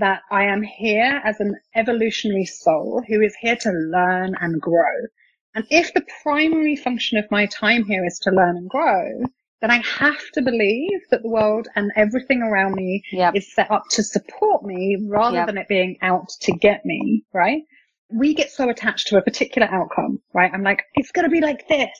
That 0.00 0.22
I 0.30 0.44
am 0.44 0.62
here 0.62 1.20
as 1.24 1.40
an 1.40 1.56
evolutionary 1.74 2.46
soul 2.46 3.02
who 3.06 3.20
is 3.20 3.36
here 3.36 3.56
to 3.56 3.70
learn 3.70 4.34
and 4.40 4.58
grow. 4.58 5.06
And 5.54 5.66
if 5.70 5.92
the 5.92 6.06
primary 6.22 6.74
function 6.74 7.18
of 7.18 7.30
my 7.30 7.44
time 7.44 7.84
here 7.84 8.06
is 8.06 8.18
to 8.20 8.30
learn 8.30 8.56
and 8.56 8.70
grow, 8.70 9.24
then 9.60 9.70
I 9.70 9.82
have 9.82 10.30
to 10.32 10.40
believe 10.40 11.00
that 11.10 11.22
the 11.22 11.28
world 11.28 11.68
and 11.76 11.92
everything 11.96 12.40
around 12.40 12.76
me 12.76 13.02
yep. 13.12 13.36
is 13.36 13.52
set 13.52 13.70
up 13.70 13.82
to 13.90 14.02
support 14.02 14.64
me 14.64 14.96
rather 15.06 15.36
yep. 15.36 15.46
than 15.46 15.58
it 15.58 15.68
being 15.68 15.98
out 16.00 16.30
to 16.40 16.52
get 16.52 16.86
me, 16.86 17.24
right? 17.34 17.62
We 18.08 18.32
get 18.32 18.50
so 18.50 18.70
attached 18.70 19.08
to 19.08 19.18
a 19.18 19.22
particular 19.22 19.68
outcome, 19.68 20.20
right? 20.32 20.50
I'm 20.50 20.62
like, 20.62 20.84
it's 20.94 21.12
going 21.12 21.26
to 21.26 21.30
be 21.30 21.42
like 21.42 21.68
this. 21.68 21.90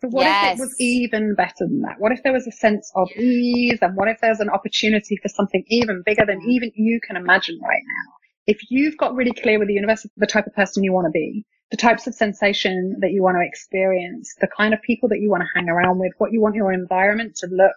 So 0.00 0.08
what 0.08 0.24
yes. 0.24 0.54
if 0.54 0.58
it 0.58 0.62
was 0.62 0.80
even 0.80 1.34
better 1.34 1.52
than 1.60 1.80
that? 1.82 1.96
What 1.98 2.12
if 2.12 2.22
there 2.22 2.32
was 2.32 2.46
a 2.46 2.52
sense 2.52 2.90
of 2.94 3.08
ease 3.16 3.78
and 3.80 3.96
what 3.96 4.08
if 4.08 4.18
there's 4.20 4.40
an 4.40 4.50
opportunity 4.50 5.16
for 5.16 5.28
something 5.28 5.64
even 5.68 6.02
bigger 6.04 6.24
than 6.26 6.40
mm. 6.40 6.48
even 6.48 6.70
you 6.74 7.00
can 7.00 7.16
imagine 7.16 7.58
right 7.62 7.82
now? 7.82 8.12
If 8.46 8.58
you've 8.70 8.96
got 8.98 9.14
really 9.14 9.32
clear 9.32 9.58
with 9.58 9.68
the 9.68 9.74
universe 9.74 10.06
the 10.16 10.26
type 10.26 10.46
of 10.46 10.54
person 10.54 10.84
you 10.84 10.92
want 10.92 11.06
to 11.06 11.10
be, 11.10 11.44
the 11.70 11.76
types 11.76 12.06
of 12.06 12.14
sensation 12.14 12.96
that 13.00 13.10
you 13.10 13.22
want 13.22 13.36
to 13.38 13.46
experience, 13.46 14.34
the 14.40 14.48
kind 14.54 14.74
of 14.74 14.82
people 14.82 15.08
that 15.08 15.20
you 15.20 15.30
want 15.30 15.42
to 15.42 15.48
hang 15.54 15.68
around 15.68 15.98
with, 15.98 16.12
what 16.18 16.30
you 16.32 16.40
want 16.40 16.54
your 16.54 16.72
environment 16.72 17.34
to 17.36 17.48
look, 17.50 17.74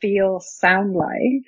feel, 0.00 0.40
sound 0.40 0.94
like, 0.94 1.46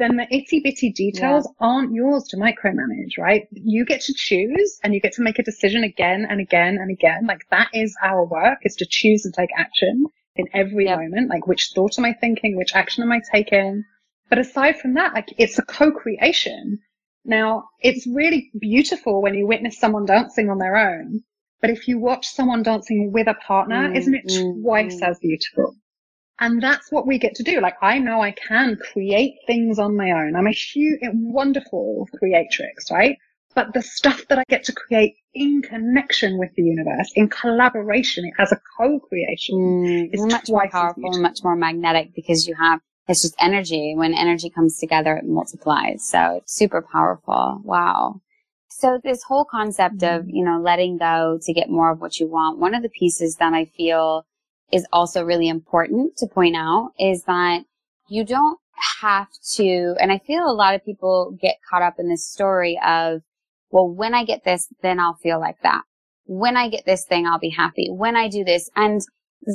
then 0.00 0.16
the 0.16 0.26
itty 0.34 0.60
bitty 0.60 0.90
details 0.92 1.46
yeah. 1.46 1.66
aren't 1.66 1.92
yours 1.92 2.24
to 2.28 2.36
micromanage, 2.36 3.18
right? 3.18 3.46
You 3.52 3.84
get 3.84 4.00
to 4.02 4.14
choose 4.14 4.78
and 4.82 4.94
you 4.94 5.00
get 5.00 5.12
to 5.14 5.22
make 5.22 5.38
a 5.38 5.42
decision 5.42 5.84
again 5.84 6.26
and 6.28 6.40
again 6.40 6.78
and 6.80 6.90
again. 6.90 7.26
Like 7.26 7.42
that 7.50 7.68
is 7.74 7.96
our 8.02 8.24
work 8.24 8.58
is 8.64 8.76
to 8.76 8.86
choose 8.88 9.24
and 9.24 9.34
take 9.34 9.50
action 9.56 10.06
in 10.36 10.46
every 10.54 10.86
yep. 10.86 10.98
moment. 10.98 11.30
Like 11.30 11.46
which 11.46 11.70
thought 11.74 11.98
am 11.98 12.04
I 12.04 12.14
thinking? 12.14 12.56
Which 12.56 12.74
action 12.74 13.02
am 13.02 13.12
I 13.12 13.20
taking? 13.32 13.84
But 14.28 14.38
aside 14.38 14.80
from 14.80 14.94
that, 14.94 15.14
like 15.14 15.28
it's 15.38 15.58
a 15.58 15.62
co-creation. 15.62 16.78
Now 17.24 17.68
it's 17.80 18.06
really 18.06 18.50
beautiful 18.58 19.22
when 19.22 19.34
you 19.34 19.46
witness 19.46 19.78
someone 19.78 20.06
dancing 20.06 20.48
on 20.48 20.58
their 20.58 20.76
own 20.76 21.22
but 21.60 21.70
if 21.70 21.88
you 21.88 21.98
watch 21.98 22.26
someone 22.26 22.62
dancing 22.62 23.12
with 23.12 23.28
a 23.28 23.34
partner, 23.34 23.90
mm, 23.90 23.96
isn't 23.96 24.14
it 24.14 24.26
mm, 24.26 24.62
twice 24.62 25.00
mm. 25.00 25.08
as 25.08 25.18
beautiful? 25.18 25.74
And 26.40 26.62
that's 26.62 26.90
what 26.90 27.06
we 27.06 27.18
get 27.18 27.34
to 27.36 27.42
do. 27.42 27.60
Like, 27.60 27.76
I 27.82 27.98
know 27.98 28.22
I 28.22 28.32
can 28.32 28.76
create 28.76 29.34
things 29.46 29.78
on 29.78 29.96
my 29.96 30.10
own. 30.10 30.34
I'm 30.36 30.46
a 30.46 30.52
huge, 30.52 31.00
wonderful 31.12 32.08
creatrix, 32.18 32.90
right? 32.90 33.16
But 33.54 33.74
the 33.74 33.82
stuff 33.82 34.26
that 34.28 34.38
I 34.38 34.44
get 34.48 34.64
to 34.64 34.72
create 34.72 35.16
in 35.34 35.60
connection 35.60 36.38
with 36.38 36.50
the 36.56 36.62
universe, 36.62 37.12
in 37.14 37.28
collaboration, 37.28 38.30
as 38.38 38.52
a 38.52 38.60
co-creation, 38.78 39.56
mm, 39.56 40.14
is 40.14 40.24
much 40.26 40.48
more 40.48 40.68
powerful 40.70 41.12
and 41.12 41.22
much 41.22 41.40
more 41.44 41.56
magnetic 41.56 42.14
because 42.14 42.46
you 42.46 42.54
have 42.54 42.80
it's 43.08 43.22
just 43.22 43.34
energy. 43.40 43.94
When 43.96 44.14
energy 44.14 44.50
comes 44.50 44.78
together, 44.78 45.16
it 45.16 45.24
multiplies. 45.26 46.06
So 46.06 46.36
it's 46.36 46.54
super 46.54 46.80
powerful. 46.80 47.60
Wow. 47.64 48.20
So 48.68 49.00
this 49.02 49.22
whole 49.24 49.44
concept 49.44 50.02
of, 50.04 50.22
mm-hmm. 50.22 50.30
you 50.30 50.44
know, 50.44 50.60
letting 50.60 50.96
go 50.96 51.38
to 51.42 51.52
get 51.52 51.68
more 51.68 51.90
of 51.90 52.00
what 52.00 52.20
you 52.20 52.28
want, 52.28 52.58
one 52.58 52.74
of 52.74 52.82
the 52.82 52.88
pieces 52.88 53.36
that 53.36 53.52
I 53.52 53.64
feel 53.64 54.24
is 54.72 54.86
also 54.92 55.24
really 55.24 55.48
important 55.48 56.16
to 56.18 56.26
point 56.26 56.56
out 56.56 56.92
is 56.98 57.24
that 57.24 57.64
you 58.08 58.24
don't 58.24 58.58
have 59.00 59.28
to, 59.54 59.94
and 60.00 60.10
I 60.10 60.18
feel 60.18 60.50
a 60.50 60.52
lot 60.52 60.74
of 60.74 60.84
people 60.84 61.36
get 61.40 61.56
caught 61.68 61.82
up 61.82 61.94
in 61.98 62.08
this 62.08 62.26
story 62.26 62.80
of, 62.84 63.22
well, 63.70 63.88
when 63.88 64.14
I 64.14 64.24
get 64.24 64.44
this, 64.44 64.68
then 64.82 64.98
I'll 64.98 65.18
feel 65.22 65.38
like 65.38 65.60
that. 65.62 65.82
When 66.24 66.56
I 66.56 66.68
get 66.68 66.84
this 66.86 67.04
thing, 67.04 67.26
I'll 67.26 67.38
be 67.38 67.50
happy. 67.50 67.88
When 67.90 68.16
I 68.16 68.28
do 68.28 68.44
this, 68.44 68.70
and 68.74 69.00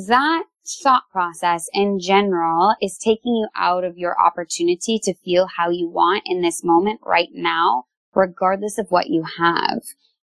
that 0.08 0.44
thought 0.82 1.04
process 1.12 1.68
in 1.72 1.98
general 2.00 2.74
is 2.82 2.98
taking 2.98 3.34
you 3.34 3.48
out 3.56 3.84
of 3.84 3.96
your 3.96 4.20
opportunity 4.20 4.98
to 5.02 5.14
feel 5.24 5.46
how 5.56 5.70
you 5.70 5.88
want 5.88 6.22
in 6.26 6.42
this 6.42 6.64
moment 6.64 7.00
right 7.04 7.28
now 7.32 7.84
regardless 8.16 8.78
of 8.78 8.90
what 8.90 9.08
you 9.08 9.22
have. 9.38 9.82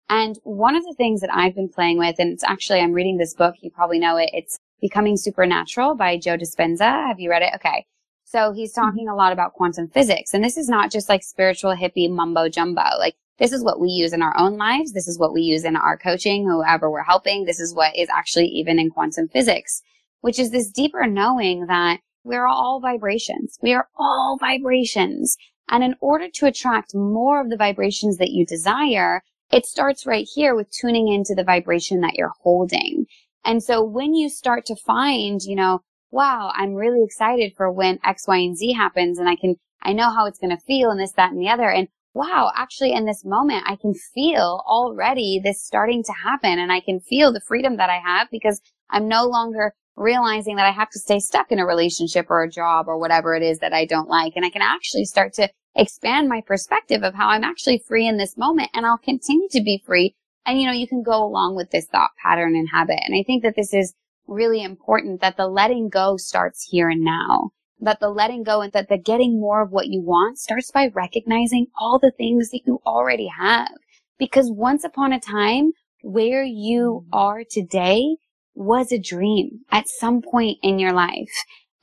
And 0.08 0.40
one 0.44 0.76
of 0.76 0.84
the 0.84 0.96
things 0.96 1.22
that 1.22 1.34
I've 1.34 1.56
been 1.56 1.70
playing 1.70 1.98
with, 1.98 2.16
and 2.20 2.32
it's 2.32 2.44
actually, 2.44 2.80
I'm 2.80 2.94
reading 2.94 3.18
this 3.18 3.34
book. 3.34 3.56
You 3.62 3.70
probably 3.72 4.00
know 4.00 4.16
it. 4.16 4.30
It's 4.32 4.60
Becoming 4.82 5.18
Supernatural 5.18 5.96
by 5.96 6.18
Joe 6.18 6.38
Dispenza. 6.38 7.08
Have 7.08 7.20
you 7.20 7.30
read 7.30 7.42
it? 7.42 7.52
Okay. 7.56 7.86
So 8.24 8.52
he's 8.52 8.72
mm-hmm. 8.74 8.82
talking 8.82 9.08
a 9.10 9.16
lot 9.16 9.34
about 9.34 9.54
quantum 9.54 9.88
physics. 9.88 10.34
And 10.34 10.44
this 10.44 10.58
is 10.58 10.70
not 10.70 10.92
just 10.92 11.10
like 11.10 11.24
spiritual 11.24 11.76
hippie 11.76 12.10
mumbo 12.10 12.48
jumbo. 12.48 12.84
Like 13.00 13.16
this 13.40 13.52
is 13.52 13.64
what 13.64 13.80
we 13.80 13.90
use 13.90 14.14
in 14.14 14.22
our 14.22 14.38
own 14.38 14.58
lives. 14.58 14.94
This 14.94 15.08
is 15.08 15.18
what 15.18 15.34
we 15.34 15.42
use 15.42 15.64
in 15.64 15.76
our 15.76 15.98
coaching, 15.98 16.46
whoever 16.46 16.92
we're 16.92 17.04
helping. 17.04 17.46
This 17.46 17.60
is 17.60 17.74
what 17.74 17.96
is 17.96 18.10
actually 18.10 18.48
even 18.48 18.78
in 18.78 18.90
quantum 18.90 19.28
physics, 19.30 19.82
which 20.22 20.38
is 20.38 20.52
this 20.52 20.70
deeper 20.70 21.08
knowing 21.08 21.66
that 21.68 22.00
we're 22.24 22.46
all 22.46 22.80
vibrations. 22.80 23.58
We 23.62 23.74
are 23.74 23.88
all 23.98 24.38
vibrations. 24.40 25.38
And 25.70 25.84
in 25.84 25.96
order 26.02 26.28
to 26.36 26.48
attract 26.48 26.94
more 26.94 27.42
of 27.42 27.50
the 27.50 27.58
vibrations 27.58 28.18
that 28.18 28.32
you 28.32 28.46
desire, 28.46 29.22
it 29.52 29.66
starts 29.66 30.06
right 30.06 30.28
here 30.36 30.54
with 30.54 30.70
tuning 30.70 31.08
into 31.08 31.34
the 31.34 31.44
vibration 31.44 32.02
that 32.02 32.16
you're 32.16 32.34
holding. 32.42 33.06
And 33.46 33.64
so 33.64 33.84
when 33.84 34.14
you 34.14 34.30
start 34.30 34.66
to 34.66 34.76
find, 34.76 35.42
you 35.42 35.56
know, 35.56 35.80
wow, 36.12 36.52
I'm 36.56 36.74
really 36.74 37.04
excited 37.04 37.54
for 37.56 37.72
when 37.72 38.00
X, 38.04 38.28
Y, 38.28 38.38
and 38.38 38.58
Z 38.58 38.74
happens 38.74 39.20
and 39.20 39.30
I 39.30 39.36
can, 39.36 39.56
I 39.82 39.94
know 39.94 40.10
how 40.10 40.26
it's 40.26 40.40
going 40.40 40.56
to 40.56 40.64
feel 40.64 40.90
and 40.90 41.00
this, 41.00 41.14
that, 41.14 41.32
and 41.32 41.42
the 41.42 41.50
other. 41.50 41.70
And 41.70 41.88
wow, 42.14 42.52
actually 42.56 42.94
in 42.94 43.06
this 43.06 43.24
moment, 43.24 43.64
I 43.68 43.76
can 43.76 43.94
feel 43.94 44.64
already 44.68 45.40
this 45.44 45.64
starting 45.64 46.04
to 46.04 46.14
happen 46.24 46.60
and 46.60 46.72
I 46.72 46.82
can 46.82 47.00
feel 47.00 47.32
the 47.32 47.42
freedom 47.48 47.78
that 47.78 47.90
I 47.90 48.00
have 48.04 48.28
because 48.32 48.62
I'm 48.90 49.08
no 49.08 49.26
longer 49.26 49.74
realizing 49.96 50.56
that 50.56 50.66
I 50.66 50.72
have 50.72 50.90
to 50.92 51.00
stay 51.00 51.20
stuck 51.20 51.52
in 51.52 51.60
a 51.60 51.66
relationship 51.66 52.28
or 52.30 52.42
a 52.42 52.50
job 52.50 52.88
or 52.88 52.98
whatever 52.98 53.36
it 53.36 53.44
is 53.44 53.60
that 53.60 53.74
I 53.74 53.86
don't 53.86 54.10
like. 54.10 54.34
And 54.36 54.46
I 54.46 54.50
can 54.50 54.62
actually 54.62 55.06
start 55.06 55.34
to 55.34 55.50
expand 55.76 56.28
my 56.28 56.42
perspective 56.42 57.04
of 57.04 57.14
how 57.14 57.30
I'm 57.30 57.44
actually 57.44 57.84
free 57.88 58.08
in 58.08 58.18
this 58.18 58.38
moment 58.38 58.70
and 58.74 58.86
I'll 58.86 58.98
continue 58.98 59.48
to 59.52 59.62
be 59.62 59.82
free. 59.86 60.16
And 60.46 60.60
you 60.60 60.66
know, 60.66 60.74
you 60.74 60.88
can 60.88 61.04
go 61.04 61.24
along 61.24 61.56
with 61.56 61.72
this 61.72 61.86
thought 61.88 62.12
pattern 62.24 62.56
and 62.56 62.70
habit. 62.72 63.00
And 63.06 63.16
I 63.20 63.24
think 63.24 63.44
that 63.44 63.56
this 63.56 63.74
is 63.74 63.94
really 64.28 64.64
important 64.64 65.22
that 65.22 65.38
the 65.38 65.48
letting 65.48 65.90
go 65.90 66.18
starts 66.18 66.68
here 66.70 66.90
and 66.90 67.02
now. 67.02 67.52
That 67.82 68.00
the 68.00 68.10
letting 68.10 68.44
go 68.44 68.62
and 68.62 68.74
that 68.74 68.90
the 68.90 68.98
getting 68.98 69.40
more 69.40 69.62
of 69.62 69.72
what 69.72 69.88
you 69.88 70.02
want 70.02 70.38
starts 70.38 70.72
by 70.72 70.90
recognizing 70.94 71.68
all 71.80 71.98
the 71.98 72.12
things 72.12 72.50
that 72.50 72.62
you 72.66 72.82
already 72.86 73.28
have. 73.28 73.70
Because 74.18 74.52
once 74.52 74.84
upon 74.84 75.14
a 75.14 75.20
time, 75.20 75.72
where 76.02 76.44
you 76.44 77.06
are 77.12 77.44
today 77.50 78.18
was 78.56 78.92
a 78.92 79.00
dream 79.00 79.62
at 79.72 79.88
some 79.88 80.22
point 80.22 80.58
in 80.62 80.80
your 80.80 80.94
life. 80.94 81.32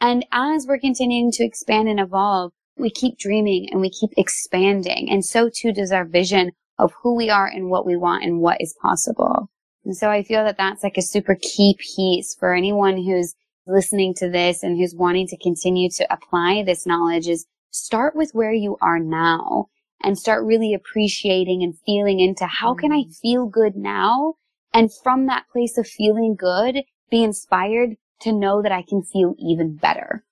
And 0.01 0.27
as 0.33 0.67
we're 0.67 0.79
continuing 0.79 1.31
to 1.33 1.45
expand 1.45 1.89
and 1.89 2.01
evolve, 2.01 2.53
we 2.77 2.91
keep 2.91 3.19
dreaming 3.19 3.69
and 3.71 3.81
we 3.81 3.91
keep 3.91 4.11
expanding. 4.17 5.09
And 5.11 5.25
so 5.25 5.49
too 5.49 5.73
does 5.73 5.93
our 5.93 6.05
vision 6.05 6.53
of 6.79 6.93
who 7.03 7.15
we 7.15 7.31
are 7.31 7.47
and 7.47 7.71
what 7.71 7.87
we 7.87 7.97
want 7.97 8.25
and 8.25 8.41
what 8.41 8.61
is 8.61 8.77
possible. 8.81 9.51
And 9.85 9.97
so 9.97 10.11
I 10.11 10.23
feel 10.23 10.45
that 10.45 10.57
that's 10.57 10.83
like 10.83 10.97
a 10.97 11.03
super 11.03 11.37
key 11.41 11.77
piece 11.79 12.35
for 12.35 12.53
anyone 12.53 12.97
who's 12.97 13.35
listening 13.67 14.15
to 14.15 14.29
this 14.29 14.63
and 14.63 14.77
who's 14.77 14.95
wanting 14.95 15.27
to 15.29 15.39
continue 15.39 15.91
to 15.91 16.13
apply 16.13 16.63
this 16.63 16.87
knowledge 16.87 17.29
is 17.29 17.47
start 17.71 18.15
with 18.17 18.31
where 18.33 18.53
you 18.53 18.77
are 18.81 18.99
now 18.99 19.67
and 20.03 20.19
start 20.19 20.45
really 20.45 20.75
appreciating 20.75 21.63
and 21.63 21.79
feeling 21.85 22.21
into 22.21 22.47
how 22.47 22.75
can 22.75 22.93
I 22.93 23.03
mm. 23.03 23.17
feel 23.17 23.47
good 23.47 23.77
now? 23.77 24.35
And 24.73 24.91
from 25.03 25.27
that 25.27 25.47
place 25.53 25.79
of 25.79 25.87
feeling 25.87 26.37
good, 26.39 26.83
be 27.11 27.23
inspired 27.23 27.97
to 28.21 28.33
know 28.33 28.63
that 28.63 28.73
I 28.73 28.83
can 28.83 29.03
feel 29.03 29.35
even 29.39 29.77
better. 29.77 30.25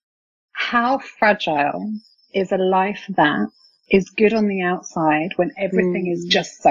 How 0.52 0.98
fragile 0.98 1.92
is 2.32 2.52
a 2.52 2.56
life 2.56 3.04
that 3.10 3.48
is 3.90 4.10
good 4.10 4.32
on 4.32 4.48
the 4.48 4.62
outside 4.62 5.30
when 5.36 5.52
everything 5.58 6.06
mm. 6.06 6.12
is 6.12 6.26
just 6.26 6.62
so. 6.62 6.70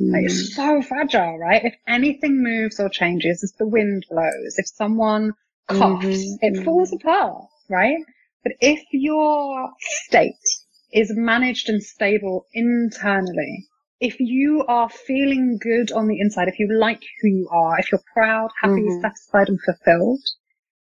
Mm. 0.00 0.12
Like 0.12 0.24
it's 0.24 0.54
so 0.54 0.82
fragile, 0.82 1.38
right? 1.38 1.64
If 1.64 1.74
anything 1.86 2.42
moves 2.42 2.80
or 2.80 2.88
changes, 2.88 3.42
if 3.42 3.56
the 3.58 3.66
wind 3.66 4.06
blows, 4.10 4.56
if 4.56 4.66
someone 4.68 5.32
coughs, 5.68 6.06
mm-hmm. 6.06 6.36
it 6.40 6.64
falls 6.64 6.92
apart, 6.92 7.44
right? 7.68 7.98
But 8.42 8.52
if 8.60 8.82
your 8.92 9.70
state 9.78 10.34
is 10.92 11.12
managed 11.14 11.68
and 11.68 11.82
stable 11.82 12.46
internally, 12.54 13.66
if 14.00 14.18
you 14.18 14.64
are 14.66 14.88
feeling 14.88 15.58
good 15.60 15.92
on 15.92 16.08
the 16.08 16.18
inside, 16.20 16.48
if 16.48 16.58
you 16.58 16.72
like 16.72 17.02
who 17.20 17.28
you 17.28 17.48
are, 17.52 17.78
if 17.78 17.92
you're 17.92 18.02
proud, 18.14 18.50
happy, 18.60 18.80
mm-hmm. 18.80 19.02
satisfied 19.02 19.48
and 19.48 19.60
fulfilled 19.60 20.22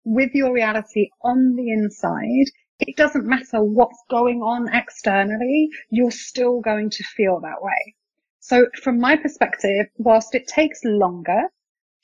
with 0.06 0.32
your 0.34 0.54
reality 0.54 1.10
on 1.22 1.56
the 1.56 1.70
inside, 1.70 2.50
it 2.80 2.96
doesn't 2.96 3.26
matter 3.26 3.62
what's 3.62 4.04
going 4.10 4.42
on 4.42 4.70
externally, 4.74 5.70
you're 5.90 6.12
still 6.12 6.62
going 6.62 6.90
to 6.92 7.04
feel 7.04 7.40
that 7.42 7.62
way. 7.62 7.96
So 8.40 8.68
from 8.82 9.00
my 9.00 9.16
perspective, 9.18 9.88
whilst 9.98 10.34
it 10.34 10.48
takes 10.48 10.80
longer 10.84 11.44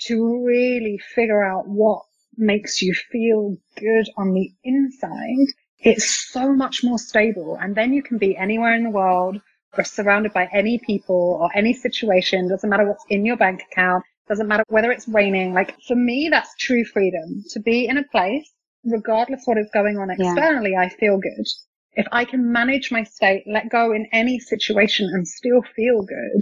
to 0.07 0.45
really 0.45 0.97
figure 0.97 1.43
out 1.43 1.67
what 1.67 2.03
makes 2.37 2.81
you 2.81 2.93
feel 2.93 3.57
good 3.77 4.07
on 4.17 4.33
the 4.33 4.51
inside, 4.63 5.47
it's 5.79 6.29
so 6.31 6.53
much 6.53 6.83
more 6.83 6.99
stable. 6.99 7.57
And 7.61 7.75
then 7.75 7.93
you 7.93 8.03
can 8.03 8.17
be 8.17 8.35
anywhere 8.35 8.75
in 8.75 8.83
the 8.83 8.89
world 8.89 9.39
or 9.77 9.83
surrounded 9.83 10.33
by 10.33 10.49
any 10.53 10.79
people 10.79 11.39
or 11.41 11.49
any 11.55 11.73
situation, 11.73 12.49
doesn't 12.49 12.69
matter 12.69 12.87
what's 12.87 13.05
in 13.09 13.25
your 13.25 13.37
bank 13.37 13.61
account, 13.71 14.03
doesn't 14.27 14.47
matter 14.47 14.63
whether 14.67 14.91
it's 14.91 15.07
raining. 15.07 15.53
Like 15.53 15.75
for 15.87 15.95
me, 15.95 16.29
that's 16.29 16.55
true 16.57 16.83
freedom 16.85 17.43
to 17.51 17.59
be 17.59 17.87
in 17.87 17.97
a 17.97 18.03
place, 18.03 18.49
regardless 18.85 19.41
what 19.45 19.57
is 19.57 19.69
going 19.73 19.97
on 19.97 20.09
externally, 20.09 20.71
yeah. 20.71 20.81
I 20.81 20.89
feel 20.89 21.17
good. 21.17 21.45
If 21.93 22.07
I 22.11 22.25
can 22.25 22.51
manage 22.51 22.91
my 22.91 23.03
state, 23.03 23.43
let 23.47 23.69
go 23.69 23.91
in 23.91 24.07
any 24.11 24.39
situation 24.39 25.09
and 25.13 25.27
still 25.27 25.61
feel 25.75 26.03
good, 26.03 26.41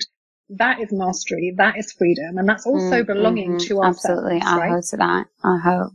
that 0.50 0.80
is 0.80 0.90
mastery. 0.92 1.54
That 1.58 1.78
is 1.78 1.92
freedom. 1.92 2.38
And 2.38 2.48
that's 2.48 2.66
also 2.66 3.04
mm-hmm. 3.04 3.14
belonging 3.14 3.60
to 3.60 3.80
ourselves. 3.80 4.06
Absolutely. 4.06 4.42
I'll 4.44 4.60
right? 4.60 4.72
hope 4.72 4.84
to 4.90 4.98
that. 4.98 5.26
I 5.44 5.58
hope. 5.64 5.92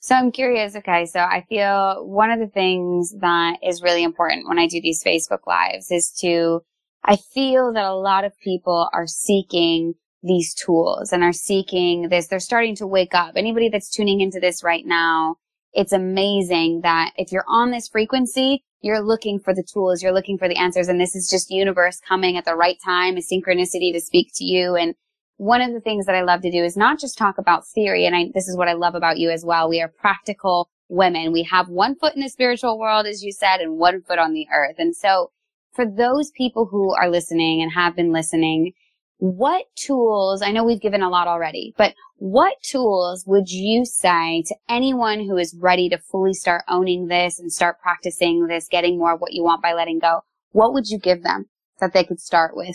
So 0.00 0.14
I'm 0.14 0.32
curious. 0.32 0.76
Okay. 0.76 1.06
So 1.06 1.20
I 1.20 1.44
feel 1.48 2.06
one 2.06 2.30
of 2.30 2.40
the 2.40 2.48
things 2.48 3.14
that 3.20 3.58
is 3.62 3.82
really 3.82 4.02
important 4.02 4.48
when 4.48 4.58
I 4.58 4.66
do 4.66 4.80
these 4.80 5.02
Facebook 5.02 5.46
lives 5.46 5.90
is 5.90 6.10
to, 6.20 6.62
I 7.04 7.16
feel 7.16 7.72
that 7.72 7.84
a 7.84 7.94
lot 7.94 8.24
of 8.24 8.38
people 8.40 8.88
are 8.92 9.06
seeking 9.06 9.94
these 10.22 10.54
tools 10.54 11.12
and 11.12 11.22
are 11.22 11.32
seeking 11.32 12.08
this. 12.08 12.28
They're 12.28 12.40
starting 12.40 12.76
to 12.76 12.86
wake 12.86 13.14
up. 13.14 13.34
Anybody 13.36 13.68
that's 13.68 13.90
tuning 13.90 14.20
into 14.20 14.38
this 14.38 14.62
right 14.62 14.84
now, 14.86 15.36
it's 15.72 15.92
amazing 15.92 16.80
that 16.82 17.12
if 17.16 17.32
you're 17.32 17.44
on 17.48 17.70
this 17.70 17.88
frequency, 17.88 18.62
you're 18.80 19.00
looking 19.00 19.38
for 19.38 19.54
the 19.54 19.64
tools, 19.72 20.02
you're 20.02 20.12
looking 20.12 20.38
for 20.38 20.48
the 20.48 20.56
answers. 20.56 20.88
And 20.88 21.00
this 21.00 21.14
is 21.14 21.30
just 21.30 21.50
universe 21.50 22.00
coming 22.06 22.36
at 22.36 22.44
the 22.44 22.56
right 22.56 22.76
time, 22.84 23.16
a 23.16 23.20
synchronicity 23.20 23.92
to 23.92 24.00
speak 24.00 24.30
to 24.34 24.44
you. 24.44 24.74
And 24.74 24.94
one 25.36 25.60
of 25.60 25.72
the 25.72 25.80
things 25.80 26.06
that 26.06 26.14
I 26.14 26.22
love 26.22 26.42
to 26.42 26.50
do 26.50 26.64
is 26.64 26.76
not 26.76 26.98
just 26.98 27.16
talk 27.16 27.38
about 27.38 27.66
theory. 27.66 28.06
And 28.06 28.14
I, 28.14 28.26
this 28.34 28.48
is 28.48 28.56
what 28.56 28.68
I 28.68 28.74
love 28.74 28.94
about 28.94 29.18
you 29.18 29.30
as 29.30 29.44
well. 29.44 29.68
We 29.68 29.80
are 29.80 29.88
practical 29.88 30.68
women. 30.88 31.32
We 31.32 31.44
have 31.44 31.68
one 31.68 31.96
foot 31.96 32.14
in 32.14 32.20
the 32.20 32.28
spiritual 32.28 32.78
world, 32.78 33.06
as 33.06 33.22
you 33.22 33.32
said, 33.32 33.60
and 33.60 33.78
one 33.78 34.02
foot 34.02 34.18
on 34.18 34.32
the 34.32 34.46
earth. 34.54 34.76
And 34.78 34.94
so 34.94 35.30
for 35.72 35.86
those 35.86 36.30
people 36.36 36.66
who 36.70 36.94
are 36.94 37.08
listening 37.08 37.62
and 37.62 37.72
have 37.72 37.96
been 37.96 38.12
listening, 38.12 38.72
what 39.22 39.66
tools, 39.76 40.42
I 40.42 40.50
know 40.50 40.64
we've 40.64 40.80
given 40.80 41.00
a 41.00 41.08
lot 41.08 41.28
already, 41.28 41.74
but 41.78 41.94
what 42.16 42.60
tools 42.60 43.22
would 43.24 43.48
you 43.48 43.84
say 43.84 44.42
to 44.48 44.56
anyone 44.68 45.20
who 45.20 45.36
is 45.36 45.54
ready 45.60 45.88
to 45.90 45.98
fully 45.98 46.34
start 46.34 46.64
owning 46.68 47.06
this 47.06 47.38
and 47.38 47.52
start 47.52 47.80
practicing 47.80 48.48
this, 48.48 48.66
getting 48.66 48.98
more 48.98 49.14
of 49.14 49.20
what 49.20 49.32
you 49.32 49.44
want 49.44 49.62
by 49.62 49.74
letting 49.74 50.00
go? 50.00 50.24
What 50.50 50.74
would 50.74 50.88
you 50.88 50.98
give 50.98 51.22
them 51.22 51.48
that 51.78 51.92
they 51.92 52.02
could 52.02 52.18
start 52.18 52.56
with? 52.56 52.74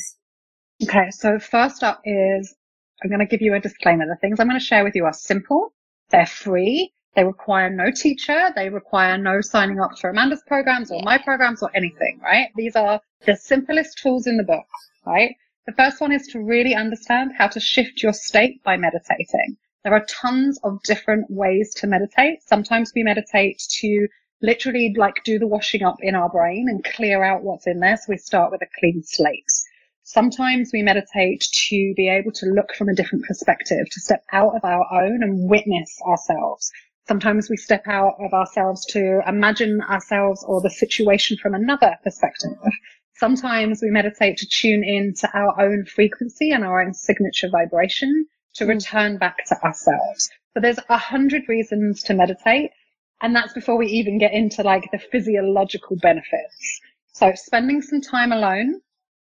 Okay. 0.82 1.10
So 1.10 1.38
first 1.38 1.84
up 1.84 2.00
is 2.06 2.56
I'm 3.04 3.10
going 3.10 3.20
to 3.20 3.26
give 3.26 3.42
you 3.42 3.54
a 3.54 3.60
disclaimer. 3.60 4.06
The 4.08 4.16
things 4.16 4.40
I'm 4.40 4.48
going 4.48 4.58
to 4.58 4.66
share 4.66 4.86
with 4.86 4.96
you 4.96 5.04
are 5.04 5.12
simple. 5.12 5.74
They're 6.12 6.26
free. 6.26 6.94
They 7.18 7.26
require 7.26 7.70
no 7.70 7.92
teacher. 7.92 8.54
They 8.56 8.70
require 8.70 9.18
no 9.18 9.42
signing 9.42 9.82
up 9.82 10.00
for 10.00 10.12
Amanda's 10.12 10.44
programs 10.48 10.92
or 10.92 11.02
my 11.04 11.18
programs 11.18 11.62
or 11.62 11.72
anything, 11.76 12.22
right? 12.24 12.52
These 12.56 12.78
are 12.78 13.02
the 13.26 13.36
simplest 13.36 13.98
tools 13.98 14.28
in 14.28 14.38
the 14.38 14.44
book, 14.44 14.66
right? 15.06 15.36
The 15.68 15.74
first 15.74 16.00
one 16.00 16.14
is 16.14 16.26
to 16.28 16.40
really 16.40 16.74
understand 16.74 17.34
how 17.38 17.50
to 17.50 17.60
shift 17.60 18.02
your 18.02 18.14
state 18.14 18.64
by 18.64 18.78
meditating. 18.78 19.58
There 19.84 19.94
are 19.94 20.06
tons 20.06 20.58
of 20.64 20.82
different 20.84 21.30
ways 21.30 21.74
to 21.76 21.88
meditate. 21.88 22.42
Sometimes 22.44 22.94
we 22.96 23.04
meditate 23.04 23.62
to 23.82 24.08
literally 24.42 24.96
like 24.98 25.26
do 25.26 25.38
the 25.38 25.48
washing 25.48 25.84
up 25.84 25.98
in 26.00 26.16
our 26.16 26.30
brain 26.30 26.68
and 26.70 26.86
clear 26.86 27.22
out 27.22 27.44
what's 27.44 27.68
in 27.68 27.82
there. 27.82 27.98
So 27.98 28.06
we 28.08 28.18
start 28.18 28.50
with 28.50 28.62
a 28.62 28.80
clean 28.80 29.04
slate. 29.04 29.52
Sometimes 30.04 30.70
we 30.72 30.84
meditate 30.84 31.46
to 31.68 31.94
be 31.98 32.08
able 32.08 32.32
to 32.32 32.46
look 32.46 32.74
from 32.74 32.88
a 32.88 32.96
different 32.96 33.26
perspective, 33.26 33.90
to 33.92 34.00
step 34.00 34.24
out 34.32 34.56
of 34.56 34.64
our 34.64 34.86
own 35.04 35.22
and 35.22 35.50
witness 35.50 36.00
ourselves. 36.08 36.72
Sometimes 37.10 37.50
we 37.50 37.58
step 37.58 37.86
out 37.88 38.16
of 38.22 38.34
ourselves 38.34 38.86
to 38.92 39.20
imagine 39.28 39.82
ourselves 39.82 40.46
or 40.48 40.62
the 40.62 40.70
situation 40.70 41.36
from 41.36 41.56
another 41.56 41.98
perspective. 42.06 42.56
Sometimes 43.18 43.82
we 43.82 43.90
meditate 43.90 44.38
to 44.38 44.48
tune 44.48 44.84
in 44.84 45.14
to 45.16 45.30
our 45.34 45.60
own 45.60 45.86
frequency 45.86 46.52
and 46.52 46.64
our 46.64 46.82
own 46.82 46.94
signature 46.94 47.50
vibration 47.50 48.28
to 48.56 48.66
mm. 48.66 48.70
return 48.70 49.18
back 49.18 49.38
to 49.48 49.56
ourselves. 49.64 50.30
So 50.54 50.62
there's 50.62 50.80
a 50.90 50.98
hundred 50.98 51.44
reasons 51.48 52.04
to 52.04 52.14
meditate. 52.14 52.72
And 53.22 53.36
that's 53.36 53.54
before 53.54 53.78
we 53.78 53.88
even 53.88 54.20
get 54.20 54.34
into 54.34 54.62
like 54.62 54.90
the 54.92 55.00
physiological 55.00 55.98
benefits. 55.98 56.82
So 57.14 57.34
spending 57.36 57.82
some 57.82 58.02
time 58.02 58.32
alone 58.32 58.82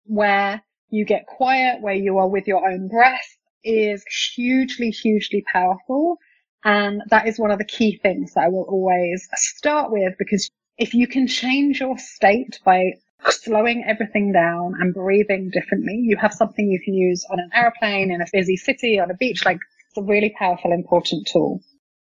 where 0.05 0.63
you 0.89 1.05
get 1.05 1.25
quiet, 1.25 1.81
where 1.81 1.93
you 1.93 2.17
are 2.19 2.29
with 2.29 2.47
your 2.47 2.69
own 2.69 2.87
breath 2.87 3.37
is 3.63 4.05
hugely, 4.35 4.91
hugely 4.91 5.43
powerful. 5.51 6.17
And 6.63 7.01
that 7.09 7.27
is 7.27 7.37
one 7.37 7.51
of 7.51 7.57
the 7.57 7.65
key 7.65 7.99
things 8.01 8.33
that 8.33 8.45
I 8.45 8.47
will 8.47 8.65
always 8.69 9.27
start 9.33 9.91
with 9.91 10.13
because 10.17 10.49
if 10.77 10.93
you 10.93 11.07
can 11.07 11.27
change 11.27 11.81
your 11.81 11.97
state 11.97 12.59
by 12.63 12.93
slowing 13.31 13.83
everything 13.87 14.31
down 14.31 14.73
and 14.79 14.93
breathing 14.93 15.49
differently. 15.51 15.99
You 16.03 16.17
have 16.17 16.33
something 16.33 16.67
you 16.67 16.81
can 16.83 16.93
use 16.93 17.25
on 17.29 17.39
an 17.39 17.49
airplane, 17.53 18.11
in 18.11 18.21
a 18.21 18.25
busy 18.31 18.57
city, 18.57 18.99
on 18.99 19.11
a 19.11 19.15
beach. 19.15 19.45
Like 19.45 19.59
it's 19.89 19.97
a 19.97 20.01
really 20.01 20.33
powerful, 20.37 20.71
important 20.71 21.27
tool. 21.27 21.61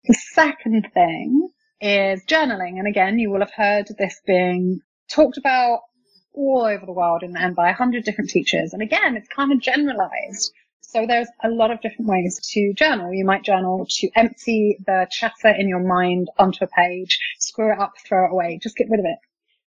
The 0.05 0.13
second 0.33 0.89
thing 0.93 1.49
is 1.81 2.25
journaling. 2.25 2.79
And 2.79 2.87
again, 2.87 3.19
you 3.19 3.31
will 3.31 3.39
have 3.39 3.53
heard 3.55 3.87
this 3.97 4.21
being 4.25 4.79
talked 5.09 5.37
about 5.37 5.81
all 6.33 6.65
over 6.65 6.85
the 6.85 6.91
world 6.91 7.23
and, 7.23 7.37
and 7.37 7.55
by 7.55 7.69
a 7.69 7.73
hundred 7.73 8.03
different 8.03 8.29
teachers. 8.29 8.73
And 8.73 8.81
again, 8.81 9.15
it's 9.15 9.29
kind 9.29 9.51
of 9.51 9.59
generalized. 9.59 10.51
So 10.81 11.05
there's 11.05 11.27
a 11.43 11.49
lot 11.49 11.71
of 11.71 11.81
different 11.81 12.09
ways 12.09 12.39
to 12.53 12.73
journal. 12.73 13.13
You 13.13 13.25
might 13.25 13.43
journal 13.43 13.85
to 13.89 14.09
empty 14.15 14.77
the 14.85 15.07
chatter 15.11 15.49
in 15.49 15.67
your 15.67 15.85
mind 15.85 16.29
onto 16.37 16.63
a 16.63 16.67
page, 16.67 17.19
screw 17.39 17.71
it 17.71 17.79
up, 17.79 17.93
throw 18.05 18.25
it 18.25 18.31
away, 18.31 18.59
just 18.61 18.77
get 18.77 18.87
rid 18.89 18.99
of 18.99 19.05
it 19.05 19.17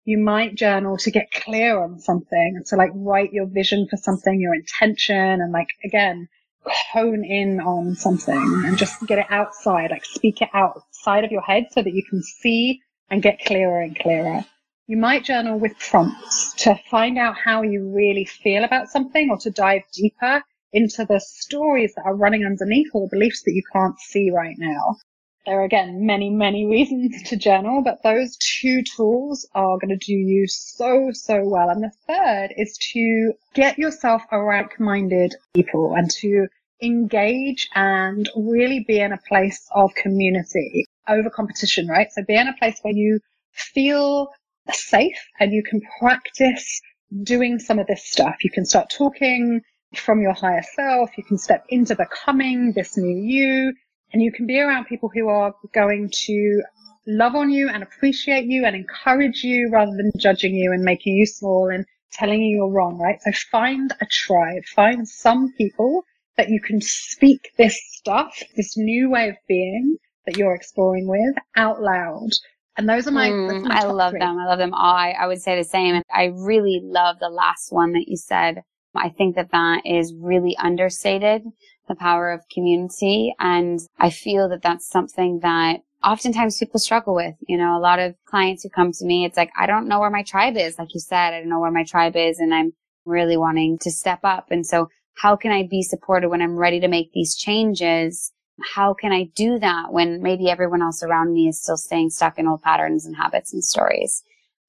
you 0.10 0.17
might 0.17 0.56
journal 0.56 0.98
to 0.98 1.12
get 1.12 1.30
clear 1.32 1.80
on 1.80 2.00
something 2.00 2.63
to 2.65 2.76
like 2.76 2.89
write 2.95 3.32
your 3.32 3.45
vision 3.45 3.88
for 3.88 3.95
something, 3.95 4.41
your 4.41 4.56
intention 4.56 5.15
and 5.15 5.52
like 5.52 5.67
again, 5.84 6.28
hone 6.65 7.24
in 7.24 7.60
on 7.60 7.93
something 7.93 8.63
and 8.65 8.76
just 8.76 9.06
get 9.06 9.19
it 9.19 9.28
outside, 9.30 9.91
like 9.91 10.04
speak 10.04 10.41
it 10.41 10.50
outside 10.52 11.26
of 11.26 11.32
your 11.32 11.43
head 11.43 11.65
so 11.69 11.84
that 11.84 11.93
you 11.93 12.04
can 12.04 12.24
see 12.24 12.82
and 13.12 13.22
get 13.22 13.45
clearer 13.45 13.82
and 13.82 14.00
clearer. 14.00 14.43
You 14.88 14.98
might 14.98 15.26
journal 15.26 15.60
with 15.60 15.78
prompts 15.78 16.56
to 16.63 16.74
find 16.89 17.19
out 17.19 17.36
how 17.38 17.62
you 17.62 17.93
really 17.93 18.26
feel 18.26 18.63
about 18.63 18.89
something 18.89 19.30
or 19.30 19.38
to 19.38 19.52
dive 19.52 19.84
deeper 19.93 20.41
into 20.74 21.06
the 21.06 21.19
stories 21.19 21.93
that 21.93 22.06
are 22.08 22.15
running 22.15 22.48
underneath 22.48 22.89
or 22.95 23.02
the 23.02 23.15
beliefs 23.15 23.43
that 23.43 23.54
you 23.54 23.62
can't 23.72 24.00
see 24.00 24.32
right 24.32 24.56
now. 24.58 24.95
There 25.50 25.62
are 25.62 25.66
again 25.66 26.06
many, 26.06 26.30
many 26.30 26.68
reasons 26.68 27.24
to 27.24 27.36
journal, 27.36 27.82
but 27.84 28.04
those 28.04 28.38
two 28.38 28.84
tools 28.84 29.48
are 29.56 29.80
going 29.80 29.90
to 29.90 29.98
do 29.98 30.14
you 30.14 30.46
so, 30.46 31.10
so 31.12 31.42
well. 31.44 31.72
And 31.72 31.82
the 31.82 31.92
third 32.06 32.50
is 32.56 32.78
to 32.94 33.34
get 33.56 33.80
yourself 33.80 34.22
around 34.32 34.66
like-minded 34.66 35.34
people 35.56 35.96
and 35.98 36.08
to 36.22 36.50
engage 36.84 37.68
and 37.74 38.30
really 38.36 38.86
be 38.88 39.00
in 39.00 39.12
a 39.12 39.18
place 39.28 39.68
of 39.74 39.92
community 39.96 40.86
over 41.08 41.32
competition, 41.32 41.88
right? 41.88 42.12
So 42.12 42.22
be 42.28 42.36
in 42.36 42.48
a 42.48 42.56
place 42.60 42.78
where 42.84 42.94
you 42.94 43.20
feel 43.52 44.28
safe 44.72 45.18
and 45.40 45.52
you 45.52 45.64
can 45.64 45.82
practice 46.00 46.80
doing 47.24 47.58
some 47.58 47.80
of 47.80 47.88
this 47.88 48.06
stuff. 48.06 48.36
You 48.44 48.52
can 48.52 48.66
start 48.66 48.92
talking 48.96 49.62
from 49.96 50.22
your 50.22 50.34
higher 50.34 50.62
self. 50.76 51.10
You 51.18 51.24
can 51.24 51.40
step 51.40 51.66
into 51.70 51.96
becoming 51.96 52.74
this 52.74 52.96
new 52.98 53.18
you 53.18 53.74
and 54.12 54.22
you 54.22 54.32
can 54.32 54.45
be 54.48 54.60
around 54.60 54.86
people 54.86 55.10
who 55.13 55.28
are 55.28 55.54
going 55.74 56.10
to 56.26 56.62
love 57.08 57.36
on 57.36 57.50
you 57.50 57.69
and 57.69 57.84
appreciate 57.84 58.45
you 58.45 58.65
and 58.65 58.76
encourage 58.76 59.43
you 59.43 59.69
rather 59.72 59.91
than 59.95 60.12
judging 60.17 60.54
you 60.54 60.72
and 60.72 60.84
making 60.84 61.15
you 61.15 61.26
small 61.26 61.69
and 61.69 61.86
telling 62.12 62.41
you 62.41 62.58
you're 62.58 62.72
wrong, 62.72 62.98
right? 62.98 63.19
So 63.22 63.32
find 63.52 63.93
a 64.02 64.06
tribe, 64.06 64.63
find 64.65 65.08
some 65.08 65.54
people 65.58 66.04
that 66.38 66.50
you 66.50 66.60
can 66.60 66.82
speak 66.82 67.52
this 67.58 67.80
stuff, 67.93 68.41
this 68.56 68.78
new 68.78 69.10
way 69.10 69.30
of 69.30 69.36
being 69.48 69.98
that 70.26 70.38
you're 70.38 70.56
exploring 70.56 71.08
with 71.08 71.36
out 71.56 71.82
loud. 71.82 72.30
And 72.78 72.88
those 72.88 73.08
are 73.08 73.12
my, 73.12 73.30
mm, 73.30 73.63
my 73.63 73.76
I 73.80 73.84
love 73.86 74.12
three. 74.12 74.19
them. 74.19 74.39
I 74.39 74.45
love 74.45 74.60
them 74.60 74.74
all. 74.74 74.95
I, 74.95 75.12
I 75.12 75.28
would 75.28 75.41
say 75.41 75.58
the 75.58 75.63
same. 75.63 75.95
And 75.95 76.04
I 76.13 76.26
really 76.34 76.80
love 76.84 77.17
the 77.19 77.30
last 77.30 77.72
one 77.72 77.91
that 77.93 78.06
you 78.08 78.15
said. 78.15 78.63
I 78.95 79.10
think 79.10 79.36
that 79.36 79.52
that 79.52 79.82
is 79.86 80.13
really 80.13 80.56
understated 80.58 81.43
the 81.89 81.95
power 81.95 82.32
of 82.32 82.47
community. 82.54 83.36
And 83.39 83.80
I 83.99 84.10
feel 84.10 84.47
that 84.49 84.62
that's 84.62 84.88
something 84.88 85.39
that 85.41 85.82
oftentimes 86.04 86.57
people 86.57 86.80
struggle 86.80 87.14
with. 87.14 87.36
You 87.47 87.57
know, 87.57 87.78
a 87.78 87.82
lot 87.82 87.99
of 87.99 88.16
clients 88.26 88.64
who 88.64 88.70
come 88.70 88.91
to 88.93 89.05
me, 89.05 89.26
it's 89.26 89.36
like, 89.36 89.51
I 89.57 89.66
don't 89.66 89.88
know 89.88 89.99
where 89.99 90.09
my 90.09 90.24
tribe 90.24 90.55
is. 90.55 90.80
Like 90.80 90.93
you 90.93 91.01
said, 91.01 91.34
I 91.34 91.39
don't 91.39 91.49
know 91.49 91.59
where 91.59 91.72
my 91.72 91.84
tribe 91.84 92.16
is 92.16 92.39
and 92.39 92.53
I'm 92.53 92.72
really 93.05 93.36
wanting 93.36 93.78
to 93.80 93.91
step 93.91 94.20
up. 94.24 94.45
And 94.49 94.66
so 94.66 94.88
how 95.16 95.36
can 95.36 95.51
I 95.51 95.68
be 95.70 95.84
supported 95.84 96.30
when 96.30 96.41
I'm 96.41 96.55
ready 96.55 96.80
to 96.80 96.88
make 96.88 97.11
these 97.11 97.36
changes? 97.36 98.32
How 98.74 98.93
can 98.93 99.11
I 99.11 99.30
do 99.36 99.59
that 99.59 99.91
when 99.91 100.22
maybe 100.22 100.49
everyone 100.49 100.82
else 100.82 101.03
around 101.03 101.34
me 101.34 101.47
is 101.47 101.61
still 101.61 101.78
staying 101.78 102.11
stuck 102.11 102.38
in 102.38 102.47
old 102.47 102.61
patterns 102.61 103.05
and 103.05 103.16
habits 103.16 103.53
and 103.53 103.64
stories? 103.64 104.24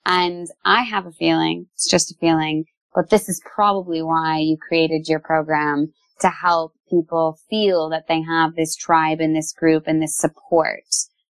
And 0.06 0.48
I 0.64 0.82
have 0.82 1.06
a 1.06 1.12
feeling, 1.12 1.66
it's 1.74 1.88
just 1.88 2.10
a 2.10 2.16
feeling, 2.18 2.64
but 2.94 3.10
this 3.10 3.28
is 3.28 3.40
probably 3.44 4.02
why 4.02 4.38
you 4.38 4.56
created 4.56 5.08
your 5.08 5.20
program 5.20 5.92
to 6.20 6.28
help 6.28 6.74
people 6.88 7.38
feel 7.48 7.88
that 7.90 8.06
they 8.08 8.20
have 8.22 8.54
this 8.54 8.76
tribe 8.76 9.20
and 9.20 9.34
this 9.34 9.52
group 9.52 9.84
and 9.86 10.02
this 10.02 10.16
support. 10.16 10.84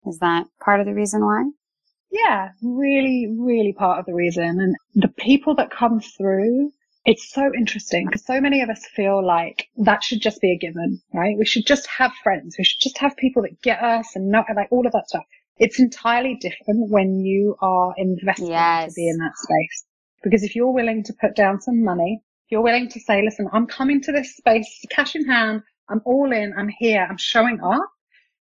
Is 0.05 0.17
that 0.19 0.47
part 0.63 0.79
of 0.79 0.85
the 0.85 0.93
reason 0.93 1.21
why? 1.21 1.43
Yeah, 2.11 2.49
really, 2.61 3.27
really 3.39 3.73
part 3.73 3.99
of 3.99 4.05
the 4.05 4.13
reason. 4.13 4.43
And 4.43 4.75
the 4.95 5.07
people 5.07 5.55
that 5.55 5.71
come 5.71 6.01
through, 6.01 6.71
it's 7.05 7.31
so 7.31 7.51
interesting 7.57 8.05
because 8.05 8.25
so 8.25 8.41
many 8.41 8.61
of 8.61 8.69
us 8.69 8.85
feel 8.95 9.25
like 9.25 9.67
that 9.77 10.03
should 10.03 10.21
just 10.21 10.41
be 10.41 10.51
a 10.51 10.57
given, 10.57 11.01
right? 11.13 11.37
We 11.37 11.45
should 11.45 11.65
just 11.65 11.87
have 11.87 12.11
friends. 12.23 12.55
We 12.57 12.65
should 12.65 12.81
just 12.81 12.97
have 12.97 13.15
people 13.15 13.43
that 13.43 13.61
get 13.61 13.81
us 13.81 14.15
and 14.15 14.29
not 14.29 14.45
like 14.55 14.71
all 14.71 14.85
of 14.85 14.93
that 14.93 15.07
stuff. 15.07 15.23
It's 15.57 15.79
entirely 15.79 16.35
different 16.35 16.89
when 16.89 17.19
you 17.19 17.55
are 17.61 17.93
invested 17.97 18.49
yes. 18.49 18.89
to 18.89 18.95
be 18.95 19.07
in 19.07 19.17
that 19.17 19.37
space. 19.37 19.85
Because 20.23 20.43
if 20.43 20.55
you're 20.55 20.73
willing 20.73 21.03
to 21.03 21.13
put 21.19 21.35
down 21.35 21.61
some 21.61 21.83
money, 21.83 22.21
you're 22.51 22.61
willing 22.61 22.89
to 22.89 22.99
say, 22.99 23.23
listen, 23.23 23.47
I'm 23.53 23.65
coming 23.65 24.01
to 24.01 24.11
this 24.11 24.35
space, 24.35 24.85
cash 24.91 25.15
in 25.15 25.25
hand, 25.25 25.61
I'm 25.89 26.01
all 26.05 26.31
in, 26.31 26.53
I'm 26.57 26.69
here, 26.69 27.07
I'm 27.09 27.17
showing 27.17 27.59
up, 27.61 27.89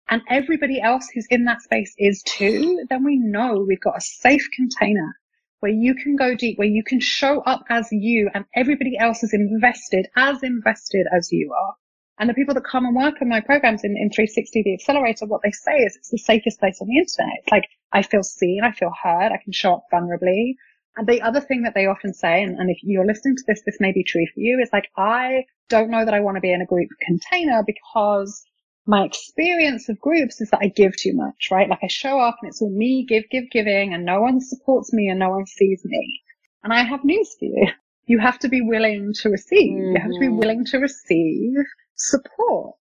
and 0.09 0.23
everybody 0.31 0.81
else 0.81 1.09
who's 1.13 1.27
in 1.29 1.45
that 1.45 1.61
space 1.61 1.93
is 1.99 2.23
too, 2.23 2.85
then 2.89 3.05
we 3.05 3.19
know 3.19 3.65
we've 3.67 3.81
got 3.81 3.99
a 3.99 4.01
safe 4.01 4.49
container 4.55 5.17
where 5.61 5.73
you 5.73 5.95
can 5.95 6.15
go 6.15 6.37
deep, 6.37 6.57
where 6.59 6.69
you 6.69 6.85
can 6.85 7.01
show 7.01 7.41
up 7.41 7.65
as 7.69 7.89
you 7.91 8.31
and 8.33 8.45
everybody 8.55 8.97
else 8.97 9.25
is 9.25 9.35
invested, 9.35 10.07
as 10.17 10.43
invested 10.45 11.07
as 11.13 11.33
you 11.33 11.53
are. 11.53 11.75
And 12.19 12.31
the 12.31 12.35
people 12.35 12.55
that 12.55 12.65
come 12.65 12.87
and 12.87 12.95
work 12.95 13.21
in 13.21 13.29
my 13.29 13.41
programs 13.41 13.83
in, 13.83 13.97
in 13.97 14.11
360 14.11 14.63
The 14.63 14.75
Accelerator, 14.75 15.27
what 15.27 15.43
they 15.43 15.51
say 15.51 15.79
is 15.79 15.97
it's 15.97 16.11
the 16.11 16.19
safest 16.19 16.61
place 16.61 16.79
on 16.81 16.87
the 16.87 16.99
internet. 16.99 17.39
It's 17.41 17.51
like, 17.51 17.69
I 17.93 18.03
feel 18.03 18.23
seen, 18.23 18.61
I 18.63 18.73
feel 18.73 18.93
heard, 19.03 19.33
I 19.33 19.41
can 19.43 19.53
show 19.53 19.75
up 19.75 19.85
vulnerably. 19.93 20.55
And 20.97 21.07
the 21.07 21.23
other 21.23 21.41
thing 21.41 21.63
that 21.63 21.75
they 21.75 21.87
often 21.87 22.15
say, 22.15 22.43
and, 22.43 22.59
and 22.59 22.71
if 22.71 22.79
you're 22.83 23.07
listening 23.07 23.37
to 23.37 23.45
this, 23.47 23.63
this 23.67 23.77
may 23.81 23.93
be 23.93 24.03
true 24.03 24.27
for 24.33 24.41
you, 24.41 24.61
is 24.63 24.71
like, 24.73 24.89
I 24.97 25.45
don't 25.69 25.91
know 25.91 26.05
that 26.05 26.15
I 26.15 26.21
want 26.21 26.37
to 26.37 26.41
be 26.41 26.53
in 26.53 26.63
a 26.63 26.67
group 26.67 26.89
container 27.07 27.63
because 27.67 28.43
my 28.87 29.05
experience 29.05 29.89
of 29.89 30.01
groups 30.01 30.41
is 30.41 30.49
that 30.51 30.61
I 30.63 30.69
give 30.69 30.97
too 30.97 31.13
much, 31.15 31.49
right? 31.51 31.69
Like 31.69 31.81
I 31.83 31.89
show 31.89 32.19
up 32.19 32.37
and 32.41 32.49
it's 32.49 32.63
all 32.63 32.71
me, 32.71 33.05
give, 33.07 33.25
give, 33.31 33.51
giving, 33.51 33.93
and 33.93 34.05
no 34.05 34.21
one 34.21 34.41
supports 34.41 34.93
me 34.93 35.09
and 35.09 35.19
no 35.19 35.31
one 35.31 35.47
sees 35.47 35.83
me. 35.85 36.21
And 36.63 36.73
I 36.73 36.83
have 36.83 37.05
news 37.05 37.35
for 37.39 37.45
you. 37.45 37.69
You 38.09 38.21
have 38.21 38.39
to 38.39 38.49
be 38.49 38.61
willing 38.61 39.13
to 39.23 39.31
receive. 39.31 39.73
Mm-hmm. 39.73 39.97
You 39.97 40.01
have 40.01 40.13
to 40.13 40.21
be 40.21 40.27
mm-hmm. 40.27 40.39
willing 40.39 40.65
to 40.67 40.79
receive 40.79 41.57
support. 41.97 42.77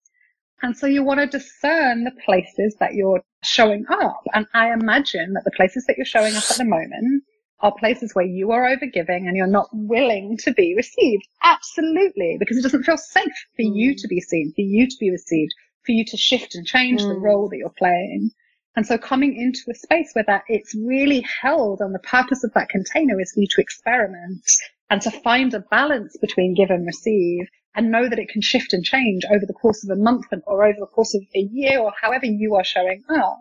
And 0.63 0.77
so 0.77 0.87
you 0.87 1.03
want 1.03 1.21
to 1.21 1.27
discern 1.27 2.05
the 2.05 2.13
places 2.25 2.77
that 2.79 2.93
you're 2.93 3.23
showing 3.43 3.87
up. 3.89 4.23
And 4.35 4.47
I 4.53 4.73
imagine 4.73 5.33
that 5.33 5.45
the 5.45 5.51
places 5.57 5.87
that 5.87 5.97
you're 5.97 6.05
showing 6.05 6.37
up 6.37 6.45
at 6.51 6.59
the 6.59 6.65
moment 6.65 7.25
are 7.65 7.75
places 7.81 8.15
where 8.15 8.27
you 8.27 8.53
are 8.53 8.77
overgiving 8.77 9.27
and 9.27 9.39
you're 9.39 9.47
not 9.47 9.71
willing 9.73 10.37
to 10.37 10.53
be 10.53 10.75
received. 10.77 11.27
Absolutely. 11.43 12.37
Because 12.39 12.59
it 12.59 12.63
doesn't 12.63 12.83
feel 12.83 12.99
safe 12.99 13.47
for 13.57 13.63
mm. 13.63 13.75
you 13.75 13.95
to 13.97 14.07
be 14.07 14.21
seen, 14.21 14.53
for 14.55 14.61
you 14.61 14.87
to 14.87 14.97
be 15.01 15.11
received, 15.11 15.51
for 15.87 15.93
you 15.93 16.05
to 16.05 16.19
shift 16.19 16.55
and 16.55 16.67
change 16.67 17.01
mm. 17.01 17.09
the 17.09 17.19
role 17.19 17.49
that 17.49 17.57
you're 17.57 17.71
playing. 17.71 18.31
And 18.77 18.87
so 18.87 18.99
coming 18.99 19.35
into 19.35 19.71
a 19.71 19.75
space 19.75 20.11
where 20.13 20.27
that 20.27 20.43
it's 20.47 20.75
really 20.75 21.25
held 21.41 21.81
and 21.81 21.95
the 21.95 22.01
purpose 22.01 22.45
of 22.45 22.53
that 22.53 22.69
container 22.69 23.19
is 23.19 23.33
for 23.33 23.41
you 23.41 23.47
to 23.53 23.63
experiment 23.63 24.45
and 24.91 25.01
to 25.01 25.11
find 25.11 25.55
a 25.55 25.61
balance 25.61 26.19
between 26.21 26.55
give 26.55 26.69
and 26.69 26.85
receive 26.85 27.47
and 27.75 27.91
know 27.91 28.07
that 28.07 28.19
it 28.19 28.29
can 28.29 28.43
shift 28.43 28.75
and 28.75 28.85
change 28.85 29.23
over 29.25 29.47
the 29.47 29.55
course 29.55 29.83
of 29.85 29.91
a 29.97 30.01
month 30.01 30.27
or 30.47 30.67
over 30.67 30.81
the 30.81 30.87
course 30.87 31.15
of 31.15 31.23
a 31.35 31.49
year 31.51 31.79
or 31.79 31.95
however 31.99 32.27
you 32.27 32.57
are 32.57 32.65
showing 32.65 33.05
up. 33.09 33.39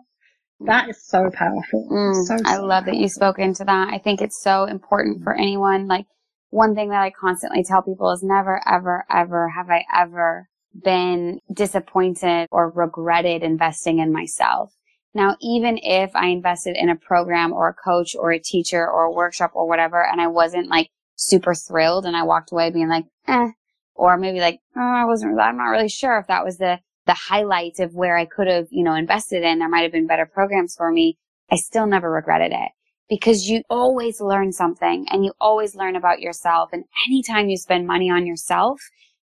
That 0.60 0.88
is 0.88 1.04
so 1.04 1.30
powerful. 1.32 1.88
Mm, 1.90 2.24
so, 2.24 2.36
so 2.36 2.42
I 2.46 2.56
love 2.56 2.84
powerful. 2.84 2.92
that 2.92 3.00
you 3.00 3.08
spoke 3.08 3.38
into 3.38 3.64
that. 3.64 3.88
I 3.92 3.98
think 3.98 4.22
it's 4.22 4.42
so 4.42 4.64
important 4.64 5.22
for 5.22 5.34
anyone. 5.34 5.88
Like 5.88 6.06
one 6.50 6.74
thing 6.74 6.90
that 6.90 7.02
I 7.02 7.10
constantly 7.10 7.64
tell 7.64 7.82
people 7.82 8.10
is 8.12 8.22
never, 8.22 8.62
ever, 8.66 9.04
ever 9.10 9.48
have 9.48 9.70
I 9.70 9.84
ever 9.94 10.48
been 10.74 11.40
disappointed 11.52 12.48
or 12.50 12.70
regretted 12.70 13.42
investing 13.42 13.98
in 13.98 14.12
myself. 14.12 14.72
Now, 15.14 15.36
even 15.40 15.78
if 15.78 16.14
I 16.16 16.26
invested 16.26 16.76
in 16.76 16.88
a 16.88 16.96
program 16.96 17.52
or 17.52 17.68
a 17.68 17.74
coach 17.74 18.16
or 18.16 18.32
a 18.32 18.40
teacher 18.40 18.88
or 18.88 19.04
a 19.04 19.12
workshop 19.12 19.52
or 19.54 19.68
whatever, 19.68 20.04
and 20.04 20.20
I 20.20 20.26
wasn't 20.26 20.68
like 20.68 20.90
super 21.16 21.54
thrilled 21.54 22.04
and 22.04 22.16
I 22.16 22.24
walked 22.24 22.50
away 22.50 22.70
being 22.70 22.88
like, 22.88 23.04
eh, 23.28 23.48
or 23.94 24.16
maybe 24.16 24.40
like, 24.40 24.60
oh, 24.76 24.80
I 24.80 25.04
wasn't, 25.04 25.38
I'm 25.38 25.56
not 25.56 25.70
really 25.70 25.88
sure 25.88 26.18
if 26.18 26.26
that 26.26 26.44
was 26.44 26.58
the, 26.58 26.80
the 27.06 27.14
highlight 27.14 27.78
of 27.80 27.94
where 27.94 28.16
I 28.16 28.24
could 28.24 28.46
have, 28.48 28.66
you 28.70 28.84
know, 28.84 28.94
invested 28.94 29.42
in. 29.42 29.58
There 29.58 29.68
might 29.68 29.82
have 29.82 29.92
been 29.92 30.06
better 30.06 30.26
programs 30.26 30.74
for 30.76 30.90
me. 30.90 31.18
I 31.50 31.56
still 31.56 31.86
never 31.86 32.10
regretted 32.10 32.52
it 32.52 32.70
because 33.08 33.48
you 33.48 33.62
always 33.68 34.20
learn 34.20 34.52
something 34.52 35.06
and 35.10 35.24
you 35.24 35.32
always 35.40 35.74
learn 35.74 35.96
about 35.96 36.20
yourself. 36.20 36.70
And 36.72 36.84
anytime 37.06 37.48
you 37.48 37.56
spend 37.56 37.86
money 37.86 38.10
on 38.10 38.26
yourself, 38.26 38.80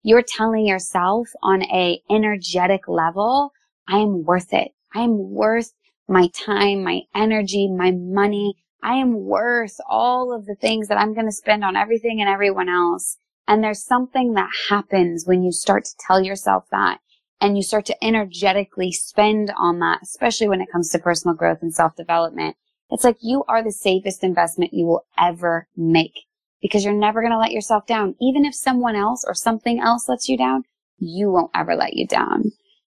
you're 0.03 0.23
telling 0.23 0.65
yourself 0.65 1.27
on 1.41 1.63
a 1.63 1.99
energetic 2.09 2.87
level, 2.87 3.51
I 3.87 3.97
am 3.97 4.23
worth 4.23 4.53
it. 4.53 4.71
I 4.93 5.01
am 5.01 5.31
worth 5.31 5.73
my 6.07 6.29
time, 6.33 6.83
my 6.83 7.01
energy, 7.13 7.67
my 7.67 7.91
money. 7.91 8.55
I 8.81 8.93
am 8.95 9.25
worth 9.25 9.75
all 9.89 10.33
of 10.33 10.45
the 10.45 10.55
things 10.55 10.87
that 10.87 10.99
I'm 10.99 11.13
going 11.13 11.25
to 11.25 11.31
spend 11.31 11.63
on 11.63 11.75
everything 11.75 12.21
and 12.21 12.29
everyone 12.29 12.69
else. 12.69 13.17
And 13.47 13.63
there's 13.63 13.83
something 13.83 14.33
that 14.33 14.49
happens 14.69 15.25
when 15.25 15.43
you 15.43 15.51
start 15.51 15.85
to 15.85 15.95
tell 16.07 16.23
yourself 16.23 16.65
that 16.71 16.99
and 17.41 17.57
you 17.57 17.63
start 17.63 17.85
to 17.85 18.03
energetically 18.03 18.91
spend 18.91 19.51
on 19.57 19.79
that, 19.79 19.99
especially 20.03 20.47
when 20.47 20.61
it 20.61 20.71
comes 20.71 20.89
to 20.89 20.99
personal 20.99 21.35
growth 21.35 21.59
and 21.61 21.73
self 21.73 21.95
development. 21.95 22.55
It's 22.89 23.03
like 23.03 23.17
you 23.21 23.43
are 23.47 23.63
the 23.63 23.71
safest 23.71 24.23
investment 24.23 24.73
you 24.73 24.85
will 24.85 25.05
ever 25.17 25.67
make 25.75 26.25
because 26.61 26.85
you're 26.85 26.93
never 26.93 27.21
going 27.21 27.31
to 27.31 27.39
let 27.39 27.51
yourself 27.51 27.85
down. 27.87 28.15
Even 28.21 28.45
if 28.45 28.55
someone 28.55 28.95
else 28.95 29.23
or 29.27 29.33
something 29.33 29.79
else 29.79 30.07
lets 30.07 30.29
you 30.29 30.37
down, 30.37 30.63
you 30.97 31.29
won't 31.29 31.51
ever 31.55 31.75
let 31.75 31.93
you 31.93 32.07
down. 32.07 32.51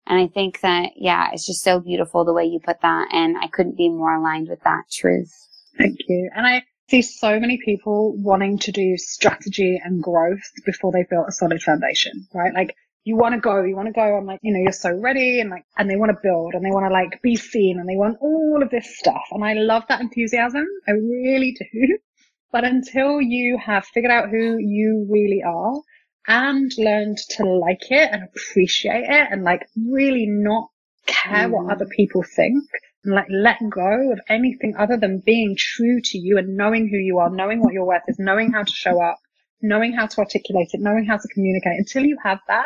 And 0.08 0.20
I 0.20 0.28
think 0.28 0.62
that, 0.62 0.92
yeah, 0.96 1.30
it's 1.34 1.46
just 1.46 1.64
so 1.64 1.80
beautiful 1.80 2.26
the 2.26 2.34
way 2.34 2.46
you 2.46 2.60
put 2.60 2.82
that. 2.82 3.08
And 3.12 3.38
I 3.38 3.48
couldn't 3.48 3.78
be 3.78 3.90
more 3.90 4.16
aligned 4.16 4.50
with 4.50 4.62
that 4.64 4.84
truth. 4.92 5.32
Thank 5.78 5.98
you. 6.08 6.30
And 6.36 6.48
I 6.48 6.64
see 6.90 7.02
so 7.04 7.40
many 7.40 7.60
people 7.64 8.16
wanting 8.18 8.58
to 8.60 8.72
do 8.72 8.98
strategy 8.98 9.80
and 9.84 10.02
growth 10.02 10.42
before 10.66 10.92
they've 10.92 11.10
built 11.10 11.28
a 11.30 11.32
solid 11.32 11.62
foundation, 11.62 12.28
right? 12.34 12.54
Like 12.54 12.76
you 13.04 13.16
want 13.16 13.34
to 13.34 13.42
go, 13.42 13.64
you 13.64 13.76
want 13.76 13.88
to 13.88 13.94
go 13.94 14.18
I'm 14.18 14.26
like, 14.26 14.40
you 14.44 14.54
know, 14.54 14.60
you're 14.62 14.72
so 14.72 14.92
ready 14.92 15.40
and 15.40 15.50
like, 15.50 15.66
and 15.78 15.90
they 15.90 15.96
want 15.96 16.12
to 16.12 16.18
build 16.22 16.54
and 16.54 16.64
they 16.64 16.70
want 16.70 16.86
to 16.86 16.94
like 16.94 17.22
be 17.22 17.36
seen 17.36 17.80
and 17.80 17.88
they 17.88 17.96
want 17.96 18.18
all 18.22 18.62
of 18.62 18.70
this 18.70 18.98
stuff. 18.98 19.24
And 19.32 19.44
I 19.44 19.54
love 19.54 19.84
that 19.90 20.02
enthusiasm. 20.02 20.66
I 20.88 20.92
really 20.92 21.56
do. 21.60 21.98
But 22.52 22.64
until 22.64 23.22
you 23.22 23.60
have 23.64 23.86
figured 23.86 24.12
out 24.12 24.32
who 24.32 24.58
you 24.58 25.06
really 25.08 25.44
are 25.46 25.82
and 26.28 26.72
learned 26.80 27.20
to 27.38 27.46
like 27.46 27.92
it 27.92 28.10
and 28.12 28.24
appreciate 28.24 29.04
it 29.04 29.28
and 29.30 29.44
like 29.44 29.68
really 29.76 30.26
not 30.28 30.70
care 31.06 31.48
mm. 31.48 31.52
what 31.52 31.72
other 31.72 31.86
people 31.96 32.24
think 32.24 32.64
and 33.04 33.14
like 33.14 33.28
let 33.30 33.58
go 33.70 34.12
of 34.12 34.20
anything 34.28 34.76
other 34.78 34.98
than 34.98 35.22
being 35.26 35.56
true 35.58 36.02
to 36.04 36.18
you 36.18 36.38
and 36.38 36.58
knowing 36.58 36.90
who 36.90 36.98
you 36.98 37.20
are, 37.20 37.30
knowing 37.30 37.62
what 37.62 37.74
your 37.74 37.86
worth 37.86 38.04
is, 38.08 38.18
knowing 38.20 38.52
how 38.52 38.64
to 38.64 38.72
show 38.72 39.02
up, 39.02 39.18
knowing 39.62 39.94
how 39.94 40.08
to 40.08 40.20
articulate 40.20 40.70
it, 40.74 40.82
knowing 40.82 41.06
how 41.06 41.18
to 41.18 41.28
communicate. 41.34 41.78
Until 41.78 42.04
you 42.04 42.18
have 42.24 42.40
that, 42.48 42.66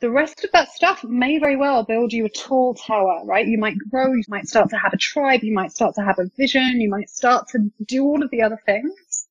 the 0.00 0.10
rest 0.10 0.44
of 0.44 0.50
that 0.52 0.70
stuff 0.72 1.04
may 1.04 1.38
very 1.38 1.56
well 1.56 1.84
build 1.84 2.12
you 2.12 2.24
a 2.24 2.30
tall 2.30 2.74
tower, 2.74 3.22
right? 3.24 3.46
You 3.46 3.58
might 3.58 3.76
grow, 3.90 4.12
you 4.12 4.22
might 4.28 4.46
start 4.46 4.70
to 4.70 4.76
have 4.76 4.92
a 4.92 4.98
tribe, 4.98 5.42
you 5.42 5.54
might 5.54 5.72
start 5.72 5.94
to 5.96 6.02
have 6.02 6.18
a 6.18 6.30
vision, 6.36 6.80
you 6.80 6.88
might 6.90 7.08
start 7.10 7.48
to 7.48 7.70
do 7.86 8.04
all 8.04 8.22
of 8.22 8.30
the 8.30 8.42
other 8.42 8.58
things 8.66 9.26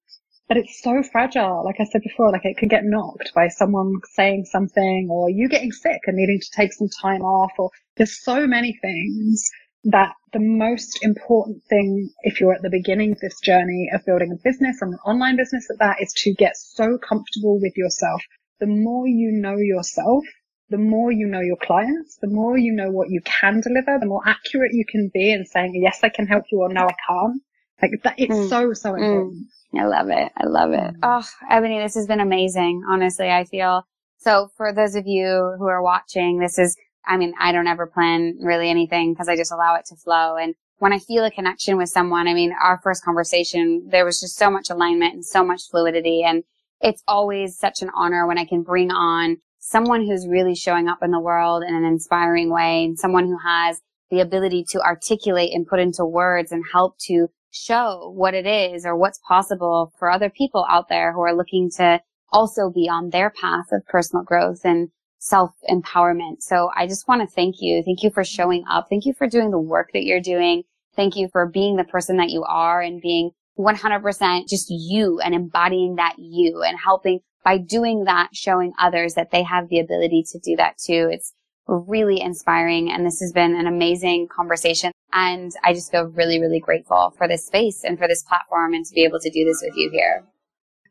but 0.49 0.57
it's 0.57 0.81
so 0.81 1.03
fragile. 1.03 1.63
Like 1.63 1.79
I 1.79 1.85
said 1.85 2.01
before, 2.01 2.31
like 2.31 2.43
it 2.43 2.57
could 2.57 2.71
get 2.71 2.83
knocked 2.83 3.31
by 3.35 3.47
someone 3.49 3.93
saying 4.13 4.45
something 4.45 5.07
or 5.09 5.29
you 5.29 5.47
getting 5.47 5.71
sick 5.71 6.01
and 6.07 6.17
needing 6.17 6.39
to 6.41 6.51
take 6.51 6.73
some 6.73 6.89
time 7.01 7.21
off 7.21 7.51
or 7.59 7.69
there's 7.95 8.23
so 8.23 8.47
many 8.47 8.75
things 8.81 9.47
that 9.83 10.13
the 10.33 10.39
most 10.39 11.03
important 11.03 11.63
thing 11.69 12.09
if 12.23 12.41
you're 12.41 12.53
at 12.53 12.63
the 12.63 12.69
beginning 12.69 13.11
of 13.11 13.19
this 13.19 13.39
journey 13.39 13.89
of 13.93 14.03
building 14.05 14.31
a 14.31 14.43
business 14.43 14.81
and 14.81 14.93
an 14.93 14.99
online 15.05 15.37
business 15.37 15.67
at 15.69 15.77
that 15.77 16.01
is 16.01 16.11
to 16.13 16.33
get 16.33 16.57
so 16.57 16.97
comfortable 16.97 17.59
with 17.61 17.77
yourself. 17.77 18.21
The 18.59 18.67
more 18.67 19.07
you 19.07 19.31
know 19.31 19.55
yourself, 19.55 20.25
the 20.69 20.77
more 20.77 21.11
you 21.11 21.27
know 21.27 21.41
your 21.41 21.57
clients, 21.57 22.17
the 22.17 22.27
more 22.27 22.57
you 22.57 22.71
know 22.71 22.91
what 22.91 23.09
you 23.09 23.21
can 23.21 23.61
deliver, 23.61 23.97
the 23.99 24.05
more 24.05 24.21
accurate 24.25 24.73
you 24.73 24.85
can 24.85 25.09
be 25.13 25.31
in 25.31 25.45
saying, 25.45 25.79
yes, 25.81 25.99
I 26.03 26.09
can 26.09 26.27
help 26.27 26.45
you 26.51 26.61
or 26.61 26.69
no, 26.69 26.85
I 26.85 26.95
can't. 27.07 27.41
Like 27.81 27.91
that, 28.03 28.15
it's 28.17 28.33
mm. 28.33 28.49
so, 28.49 28.73
so 28.73 28.91
mm. 28.91 28.97
important. 28.97 29.47
Mm. 29.73 29.79
I 29.81 29.85
love 29.85 30.09
it. 30.09 30.31
I 30.35 30.45
love 30.45 30.71
it. 30.71 30.95
Mm-hmm. 30.95 31.03
Oh, 31.03 31.23
Ebonie, 31.51 31.81
this 31.81 31.95
has 31.95 32.07
been 32.07 32.19
amazing. 32.19 32.83
Honestly, 32.89 33.29
I 33.29 33.45
feel 33.45 33.85
so 34.19 34.49
for 34.57 34.73
those 34.73 34.95
of 34.95 35.07
you 35.07 35.55
who 35.57 35.67
are 35.67 35.81
watching, 35.81 36.39
this 36.39 36.59
is, 36.59 36.75
I 37.05 37.17
mean, 37.17 37.33
I 37.39 37.51
don't 37.51 37.67
ever 37.67 37.87
plan 37.87 38.37
really 38.41 38.69
anything 38.69 39.13
because 39.13 39.29
I 39.29 39.37
just 39.37 39.51
allow 39.51 39.75
it 39.75 39.85
to 39.85 39.95
flow. 39.95 40.35
And 40.35 40.55
when 40.79 40.91
I 40.91 40.99
feel 40.99 41.23
a 41.23 41.31
connection 41.31 41.77
with 41.77 41.89
someone, 41.89 42.27
I 42.27 42.33
mean, 42.33 42.53
our 42.61 42.79
first 42.83 43.03
conversation, 43.03 43.87
there 43.89 44.05
was 44.05 44.19
just 44.19 44.37
so 44.37 44.49
much 44.49 44.69
alignment 44.69 45.13
and 45.13 45.25
so 45.25 45.43
much 45.43 45.69
fluidity. 45.71 46.23
And 46.23 46.43
it's 46.81 47.03
always 47.07 47.57
such 47.57 47.81
an 47.81 47.91
honor 47.95 48.27
when 48.27 48.37
I 48.37 48.45
can 48.45 48.61
bring 48.61 48.91
on 48.91 49.37
someone 49.69 50.03
who's 50.03 50.27
really 50.27 50.55
showing 50.55 50.89
up 50.89 50.97
in 51.03 51.11
the 51.11 51.19
world 51.19 51.63
in 51.63 51.75
an 51.75 51.85
inspiring 51.85 52.51
way 52.51 52.85
and 52.85 52.97
someone 52.97 53.25
who 53.25 53.37
has 53.37 53.79
the 54.09 54.19
ability 54.19 54.65
to 54.67 54.81
articulate 54.81 55.53
and 55.53 55.67
put 55.67 55.79
into 55.79 56.03
words 56.03 56.51
and 56.51 56.63
help 56.73 56.97
to 56.97 57.27
show 57.51 58.11
what 58.15 58.33
it 58.33 58.47
is 58.47 58.83
or 58.83 58.97
what's 58.97 59.19
possible 59.27 59.93
for 59.99 60.09
other 60.09 60.31
people 60.31 60.65
out 60.67 60.89
there 60.89 61.13
who 61.13 61.21
are 61.21 61.35
looking 61.35 61.69
to 61.69 62.01
also 62.31 62.71
be 62.73 62.89
on 62.89 63.11
their 63.11 63.29
path 63.29 63.65
of 63.71 63.85
personal 63.85 64.23
growth 64.23 64.61
and 64.63 64.89
self 65.19 65.51
empowerment. 65.69 66.37
So 66.39 66.71
I 66.75 66.87
just 66.87 67.07
want 67.07 67.21
to 67.21 67.27
thank 67.27 67.57
you. 67.59 67.83
Thank 67.83 68.01
you 68.01 68.09
for 68.09 68.23
showing 68.23 68.63
up. 68.67 68.87
Thank 68.89 69.05
you 69.05 69.13
for 69.13 69.27
doing 69.27 69.51
the 69.51 69.59
work 69.59 69.89
that 69.93 70.03
you're 70.03 70.19
doing. 70.19 70.63
Thank 70.95 71.15
you 71.15 71.29
for 71.31 71.45
being 71.45 71.75
the 71.75 71.83
person 71.83 72.17
that 72.17 72.29
you 72.29 72.43
are 72.43 72.81
and 72.81 72.99
being 72.99 73.31
100% 73.59 74.47
just 74.47 74.67
you 74.69 75.19
and 75.19 75.35
embodying 75.35 75.95
that 75.97 76.15
you 76.17 76.63
and 76.65 76.75
helping 76.83 77.19
by 77.43 77.57
doing 77.57 78.05
that, 78.05 78.29
showing 78.33 78.73
others 78.79 79.13
that 79.15 79.31
they 79.31 79.43
have 79.43 79.69
the 79.69 79.79
ability 79.79 80.23
to 80.31 80.39
do 80.39 80.55
that 80.57 80.77
too. 80.77 81.09
It's 81.11 81.33
really 81.67 82.21
inspiring. 82.21 82.91
And 82.91 83.05
this 83.05 83.19
has 83.19 83.31
been 83.31 83.55
an 83.55 83.67
amazing 83.67 84.27
conversation. 84.27 84.91
And 85.13 85.51
I 85.63 85.73
just 85.73 85.91
feel 85.91 86.05
really, 86.05 86.39
really 86.39 86.59
grateful 86.59 87.13
for 87.17 87.27
this 87.27 87.45
space 87.45 87.83
and 87.83 87.97
for 87.97 88.07
this 88.07 88.23
platform 88.23 88.73
and 88.73 88.85
to 88.85 88.93
be 88.93 89.03
able 89.03 89.19
to 89.19 89.29
do 89.29 89.45
this 89.45 89.61
with 89.63 89.75
you 89.75 89.89
here. 89.91 90.25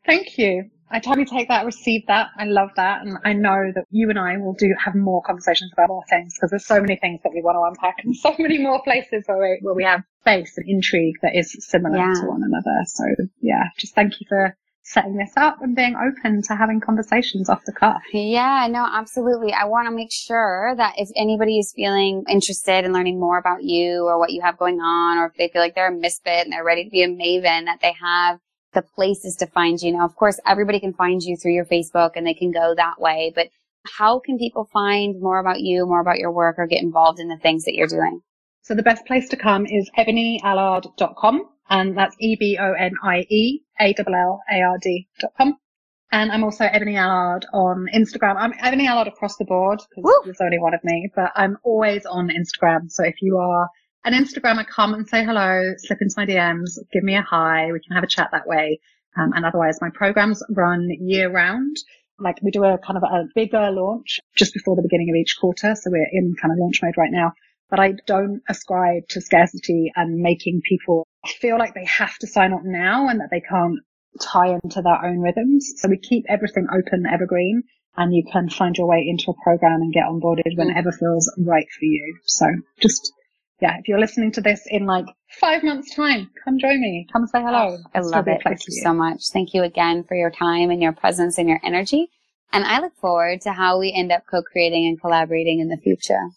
Thank 0.05 0.37
you. 0.37 0.69
I 0.91 0.99
totally 0.99 1.25
take 1.25 1.49
that, 1.49 1.65
receive 1.65 2.07
that. 2.07 2.29
I 2.35 2.45
love 2.45 2.69
that. 2.75 3.05
And 3.05 3.19
I 3.23 3.33
know 3.33 3.71
that 3.75 3.85
you 3.91 4.09
and 4.09 4.17
I 4.17 4.37
will 4.37 4.53
do 4.53 4.73
have 4.83 4.95
more 4.95 5.21
conversations 5.21 5.71
about 5.71 5.89
more 5.89 6.03
things 6.09 6.33
because 6.35 6.49
there's 6.49 6.65
so 6.65 6.81
many 6.81 6.95
things 6.95 7.19
that 7.23 7.31
we 7.31 7.43
want 7.43 7.57
to 7.57 7.61
unpack 7.61 8.03
and 8.03 8.15
so 8.15 8.35
many 8.39 8.57
more 8.57 8.81
places 8.81 9.23
where 9.27 9.37
we, 9.37 9.59
where 9.61 9.75
we 9.75 9.83
have 9.83 10.01
space 10.21 10.57
and 10.57 10.67
intrigue 10.67 11.15
that 11.21 11.35
is 11.35 11.55
similar 11.59 11.97
yeah. 11.97 12.13
to 12.21 12.27
one 12.27 12.41
another. 12.43 12.83
So 12.87 13.03
yeah, 13.39 13.65
just 13.77 13.93
thank 13.93 14.19
you 14.19 14.25
for 14.27 14.57
setting 14.83 15.17
this 15.17 15.33
up 15.37 15.61
and 15.61 15.75
being 15.75 15.95
open 15.95 16.41
to 16.41 16.55
having 16.55 16.79
conversations 16.79 17.49
off 17.49 17.63
the 17.65 17.71
cuff. 17.71 18.01
Yeah, 18.11 18.67
no, 18.69 18.87
absolutely. 18.91 19.53
I 19.53 19.65
want 19.65 19.87
to 19.87 19.95
make 19.95 20.11
sure 20.11 20.73
that 20.77 20.95
if 20.97 21.09
anybody 21.15 21.59
is 21.59 21.73
feeling 21.75 22.23
interested 22.27 22.85
in 22.85 22.93
learning 22.93 23.19
more 23.19 23.37
about 23.37 23.63
you 23.63 24.05
or 24.05 24.17
what 24.17 24.31
you 24.31 24.41
have 24.41 24.57
going 24.57 24.79
on, 24.79 25.17
or 25.17 25.27
if 25.27 25.33
they 25.35 25.49
feel 25.49 25.61
like 25.61 25.75
they're 25.75 25.93
a 25.93 25.95
misfit 25.95 26.45
and 26.45 26.51
they're 26.51 26.63
ready 26.63 26.85
to 26.85 26.89
be 26.89 27.03
a 27.03 27.07
maven, 27.07 27.65
that 27.65 27.79
they 27.81 27.93
have 28.01 28.39
the 28.73 28.81
places 28.81 29.35
to 29.37 29.47
find 29.47 29.81
you. 29.81 29.91
Now, 29.91 30.05
of 30.05 30.15
course, 30.15 30.39
everybody 30.45 30.79
can 30.79 30.93
find 30.93 31.21
you 31.21 31.35
through 31.35 31.53
your 31.53 31.65
Facebook 31.65 32.11
and 32.15 32.25
they 32.25 32.33
can 32.33 32.51
go 32.51 32.73
that 32.75 32.99
way, 32.99 33.31
but 33.35 33.49
how 33.85 34.19
can 34.19 34.37
people 34.37 34.65
find 34.71 35.19
more 35.21 35.39
about 35.39 35.61
you, 35.61 35.85
more 35.85 36.01
about 36.01 36.19
your 36.19 36.31
work 36.31 36.55
or 36.57 36.67
get 36.67 36.81
involved 36.81 37.19
in 37.19 37.27
the 37.27 37.37
things 37.37 37.65
that 37.65 37.73
you're 37.75 37.87
doing? 37.87 38.21
So 38.61 38.75
the 38.75 38.83
best 38.83 39.05
place 39.05 39.29
to 39.29 39.37
come 39.37 39.65
is 39.65 39.89
ebonieallard.com 39.97 41.49
and 41.69 41.97
that's 41.97 42.15
E-B-O-N-I-E 42.19 43.61
A-L-L-A-R-D 43.79 45.07
dot 45.19 45.31
com. 45.37 45.57
And 46.11 46.31
I'm 46.31 46.43
also 46.43 46.65
Ebonie 46.65 46.97
Allard 46.97 47.45
on 47.53 47.87
Instagram. 47.95 48.35
I'm 48.37 48.53
Ebonie 48.53 48.87
Allard 48.87 49.07
across 49.07 49.37
the 49.37 49.45
board 49.45 49.79
because 49.95 50.11
there's 50.25 50.41
only 50.41 50.57
one 50.57 50.73
of 50.73 50.83
me, 50.83 51.09
but 51.15 51.31
I'm 51.35 51.57
always 51.63 52.05
on 52.05 52.29
Instagram. 52.29 52.89
So 52.89 53.03
if 53.03 53.21
you 53.21 53.37
are 53.37 53.69
an 54.05 54.13
Instagrammer, 54.13 54.65
come 54.67 54.95
and 54.95 55.07
say 55.07 55.23
hello, 55.23 55.73
slip 55.77 55.99
into 56.01 56.15
my 56.17 56.25
DMs, 56.25 56.79
give 56.91 57.03
me 57.03 57.15
a 57.15 57.21
hi. 57.21 57.71
We 57.71 57.79
can 57.79 57.93
have 57.93 58.03
a 58.03 58.07
chat 58.07 58.29
that 58.31 58.47
way. 58.47 58.79
Um, 59.17 59.33
and 59.33 59.45
otherwise 59.45 59.79
my 59.81 59.89
programs 59.93 60.41
run 60.49 60.89
year 60.99 61.29
round. 61.31 61.77
Like 62.17 62.41
we 62.41 62.51
do 62.51 62.63
a 62.63 62.79
kind 62.79 62.97
of 62.97 63.03
a 63.03 63.25
bigger 63.35 63.69
launch 63.71 64.19
just 64.35 64.53
before 64.53 64.75
the 64.75 64.81
beginning 64.81 65.09
of 65.11 65.15
each 65.15 65.37
quarter. 65.39 65.75
So 65.75 65.91
we're 65.91 66.07
in 66.11 66.35
kind 66.41 66.51
of 66.51 66.57
launch 66.57 66.81
mode 66.81 66.97
right 66.97 67.11
now 67.11 67.33
but 67.69 67.79
I 67.79 67.93
don't 68.07 68.41
ascribe 68.49 69.07
to 69.09 69.21
scarcity 69.21 69.91
and 69.95 70.21
making 70.21 70.61
people 70.67 71.07
feel 71.27 71.57
like 71.57 71.73
they 71.73 71.85
have 71.85 72.17
to 72.19 72.27
sign 72.27 72.53
up 72.53 72.61
now 72.63 73.07
and 73.09 73.19
that 73.19 73.29
they 73.31 73.41
can't 73.41 73.79
tie 74.21 74.57
into 74.63 74.81
their 74.81 75.05
own 75.05 75.19
rhythms. 75.19 75.73
So 75.77 75.89
we 75.89 75.97
keep 75.97 76.25
everything 76.27 76.67
open, 76.71 77.05
evergreen, 77.05 77.63
and 77.97 78.13
you 78.13 78.23
can 78.31 78.49
find 78.49 78.77
your 78.77 78.87
way 78.87 79.05
into 79.07 79.31
a 79.31 79.43
program 79.43 79.81
and 79.81 79.93
get 79.93 80.05
onboarded 80.05 80.57
whenever 80.57 80.91
feels 80.91 81.31
right 81.45 81.67
for 81.77 81.85
you. 81.85 82.17
So 82.25 82.45
just, 82.81 83.11
yeah, 83.61 83.77
if 83.77 83.87
you're 83.87 83.99
listening 83.99 84.31
to 84.33 84.41
this 84.41 84.61
in 84.67 84.85
like 84.85 85.05
five 85.39 85.63
months 85.63 85.93
time, 85.93 86.29
come 86.43 86.59
join 86.59 86.79
me. 86.81 87.07
Come 87.11 87.27
say 87.27 87.41
hello. 87.41 87.77
Oh, 87.77 87.83
I 87.93 87.99
love 87.99 88.27
it. 88.27 88.41
Thank 88.43 88.61
you, 88.67 88.73
you 88.75 88.81
so 88.83 88.93
much. 88.93 89.23
Thank 89.33 89.53
you 89.53 89.63
again 89.63 90.03
for 90.03 90.15
your 90.15 90.31
time 90.31 90.69
and 90.69 90.81
your 90.81 90.93
presence 90.93 91.37
and 91.37 91.49
your 91.49 91.59
energy. 91.63 92.09
And 92.51 92.65
I 92.65 92.79
look 92.79 92.95
forward 92.95 93.41
to 93.41 93.51
how 93.51 93.79
we 93.79 93.93
end 93.95 94.11
up 94.11 94.23
co-creating 94.29 94.87
and 94.87 94.99
collaborating 94.99 95.59
in 95.59 95.67
the 95.67 95.77
future. 95.77 96.29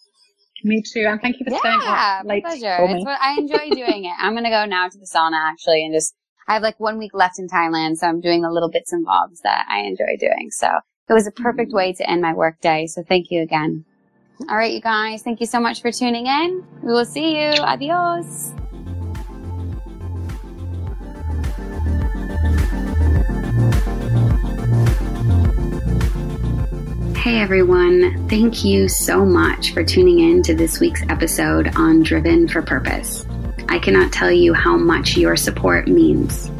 Me 0.63 0.81
too. 0.81 1.05
And 1.07 1.21
thank 1.21 1.39
you 1.39 1.45
for 1.45 1.51
yeah, 1.51 1.59
staying 1.59 1.81
up 1.83 2.25
late 2.25 2.43
pleasure. 2.43 2.77
For 2.77 2.87
me. 2.87 2.95
It's 2.95 3.05
what 3.05 3.19
I 3.21 3.33
enjoy 3.37 3.69
doing 3.69 4.05
it. 4.05 4.13
I'm 4.19 4.33
going 4.33 4.45
to 4.45 4.49
go 4.49 4.65
now 4.65 4.87
to 4.87 4.97
the 4.97 5.05
sauna 5.05 5.51
actually 5.51 5.83
and 5.85 5.93
just, 5.93 6.15
I 6.47 6.53
have 6.53 6.63
like 6.63 6.79
one 6.79 6.97
week 6.97 7.13
left 7.13 7.39
in 7.39 7.47
Thailand. 7.47 7.97
So 7.97 8.07
I'm 8.07 8.21
doing 8.21 8.41
the 8.41 8.49
little 8.49 8.69
bits 8.69 8.93
and 8.93 9.05
bobs 9.05 9.41
that 9.41 9.65
I 9.69 9.79
enjoy 9.79 10.17
doing. 10.19 10.49
So 10.51 10.67
it 11.09 11.13
was 11.13 11.27
a 11.27 11.31
perfect 11.31 11.69
mm-hmm. 11.69 11.77
way 11.77 11.93
to 11.93 12.09
end 12.09 12.21
my 12.21 12.33
work 12.33 12.59
day. 12.61 12.87
So 12.87 13.03
thank 13.03 13.29
you 13.29 13.41
again. 13.41 13.85
All 14.49 14.57
right, 14.57 14.73
you 14.73 14.81
guys. 14.81 15.21
Thank 15.21 15.39
you 15.39 15.45
so 15.45 15.59
much 15.59 15.81
for 15.81 15.91
tuning 15.91 16.27
in. 16.27 16.65
We 16.81 16.91
will 16.91 17.05
see 17.05 17.37
you. 17.37 17.51
Adios. 17.61 18.53
Hey 27.23 27.39
everyone, 27.39 28.27
thank 28.27 28.65
you 28.65 28.89
so 28.89 29.25
much 29.25 29.71
for 29.71 29.81
tuning 29.81 30.19
in 30.19 30.43
to 30.43 30.53
this 30.53 30.81
week's 30.81 31.03
episode 31.03 31.73
on 31.77 32.03
Driven 32.03 32.49
for 32.49 32.61
Purpose. 32.61 33.25
I 33.69 33.79
cannot 33.79 34.11
tell 34.11 34.29
you 34.29 34.53
how 34.53 34.75
much 34.75 35.15
your 35.15 35.37
support 35.37 35.87
means. 35.87 36.51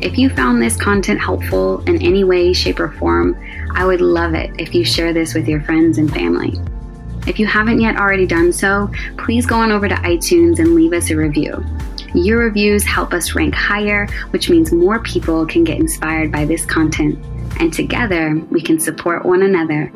If 0.00 0.16
you 0.16 0.30
found 0.30 0.62
this 0.62 0.74
content 0.74 1.20
helpful 1.20 1.80
in 1.80 2.00
any 2.00 2.24
way, 2.24 2.54
shape, 2.54 2.80
or 2.80 2.92
form, 2.92 3.38
I 3.74 3.84
would 3.84 4.00
love 4.00 4.32
it 4.32 4.58
if 4.58 4.74
you 4.74 4.86
share 4.86 5.12
this 5.12 5.34
with 5.34 5.46
your 5.46 5.60
friends 5.60 5.98
and 5.98 6.10
family. 6.10 6.58
If 7.26 7.38
you 7.38 7.46
haven't 7.46 7.82
yet 7.82 7.98
already 7.98 8.26
done 8.26 8.54
so, 8.54 8.90
please 9.18 9.44
go 9.44 9.56
on 9.56 9.70
over 9.70 9.86
to 9.86 9.96
iTunes 9.96 10.60
and 10.60 10.74
leave 10.74 10.94
us 10.94 11.10
a 11.10 11.16
review. 11.16 11.62
Your 12.14 12.38
reviews 12.38 12.86
help 12.86 13.12
us 13.12 13.34
rank 13.34 13.54
higher, 13.54 14.06
which 14.30 14.48
means 14.48 14.72
more 14.72 14.98
people 15.00 15.44
can 15.44 15.62
get 15.62 15.78
inspired 15.78 16.32
by 16.32 16.46
this 16.46 16.64
content, 16.64 17.22
and 17.60 17.70
together 17.70 18.34
we 18.50 18.62
can 18.62 18.80
support 18.80 19.26
one 19.26 19.42
another 19.42 19.92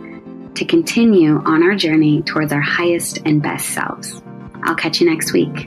to 0.61 0.67
continue 0.67 1.39
on 1.47 1.63
our 1.63 1.75
journey 1.75 2.21
towards 2.21 2.53
our 2.53 2.61
highest 2.61 3.19
and 3.25 3.43
best 3.43 3.71
selves. 3.71 4.21
I'll 4.63 4.75
catch 4.75 5.01
you 5.01 5.09
next 5.09 5.33
week. 5.33 5.67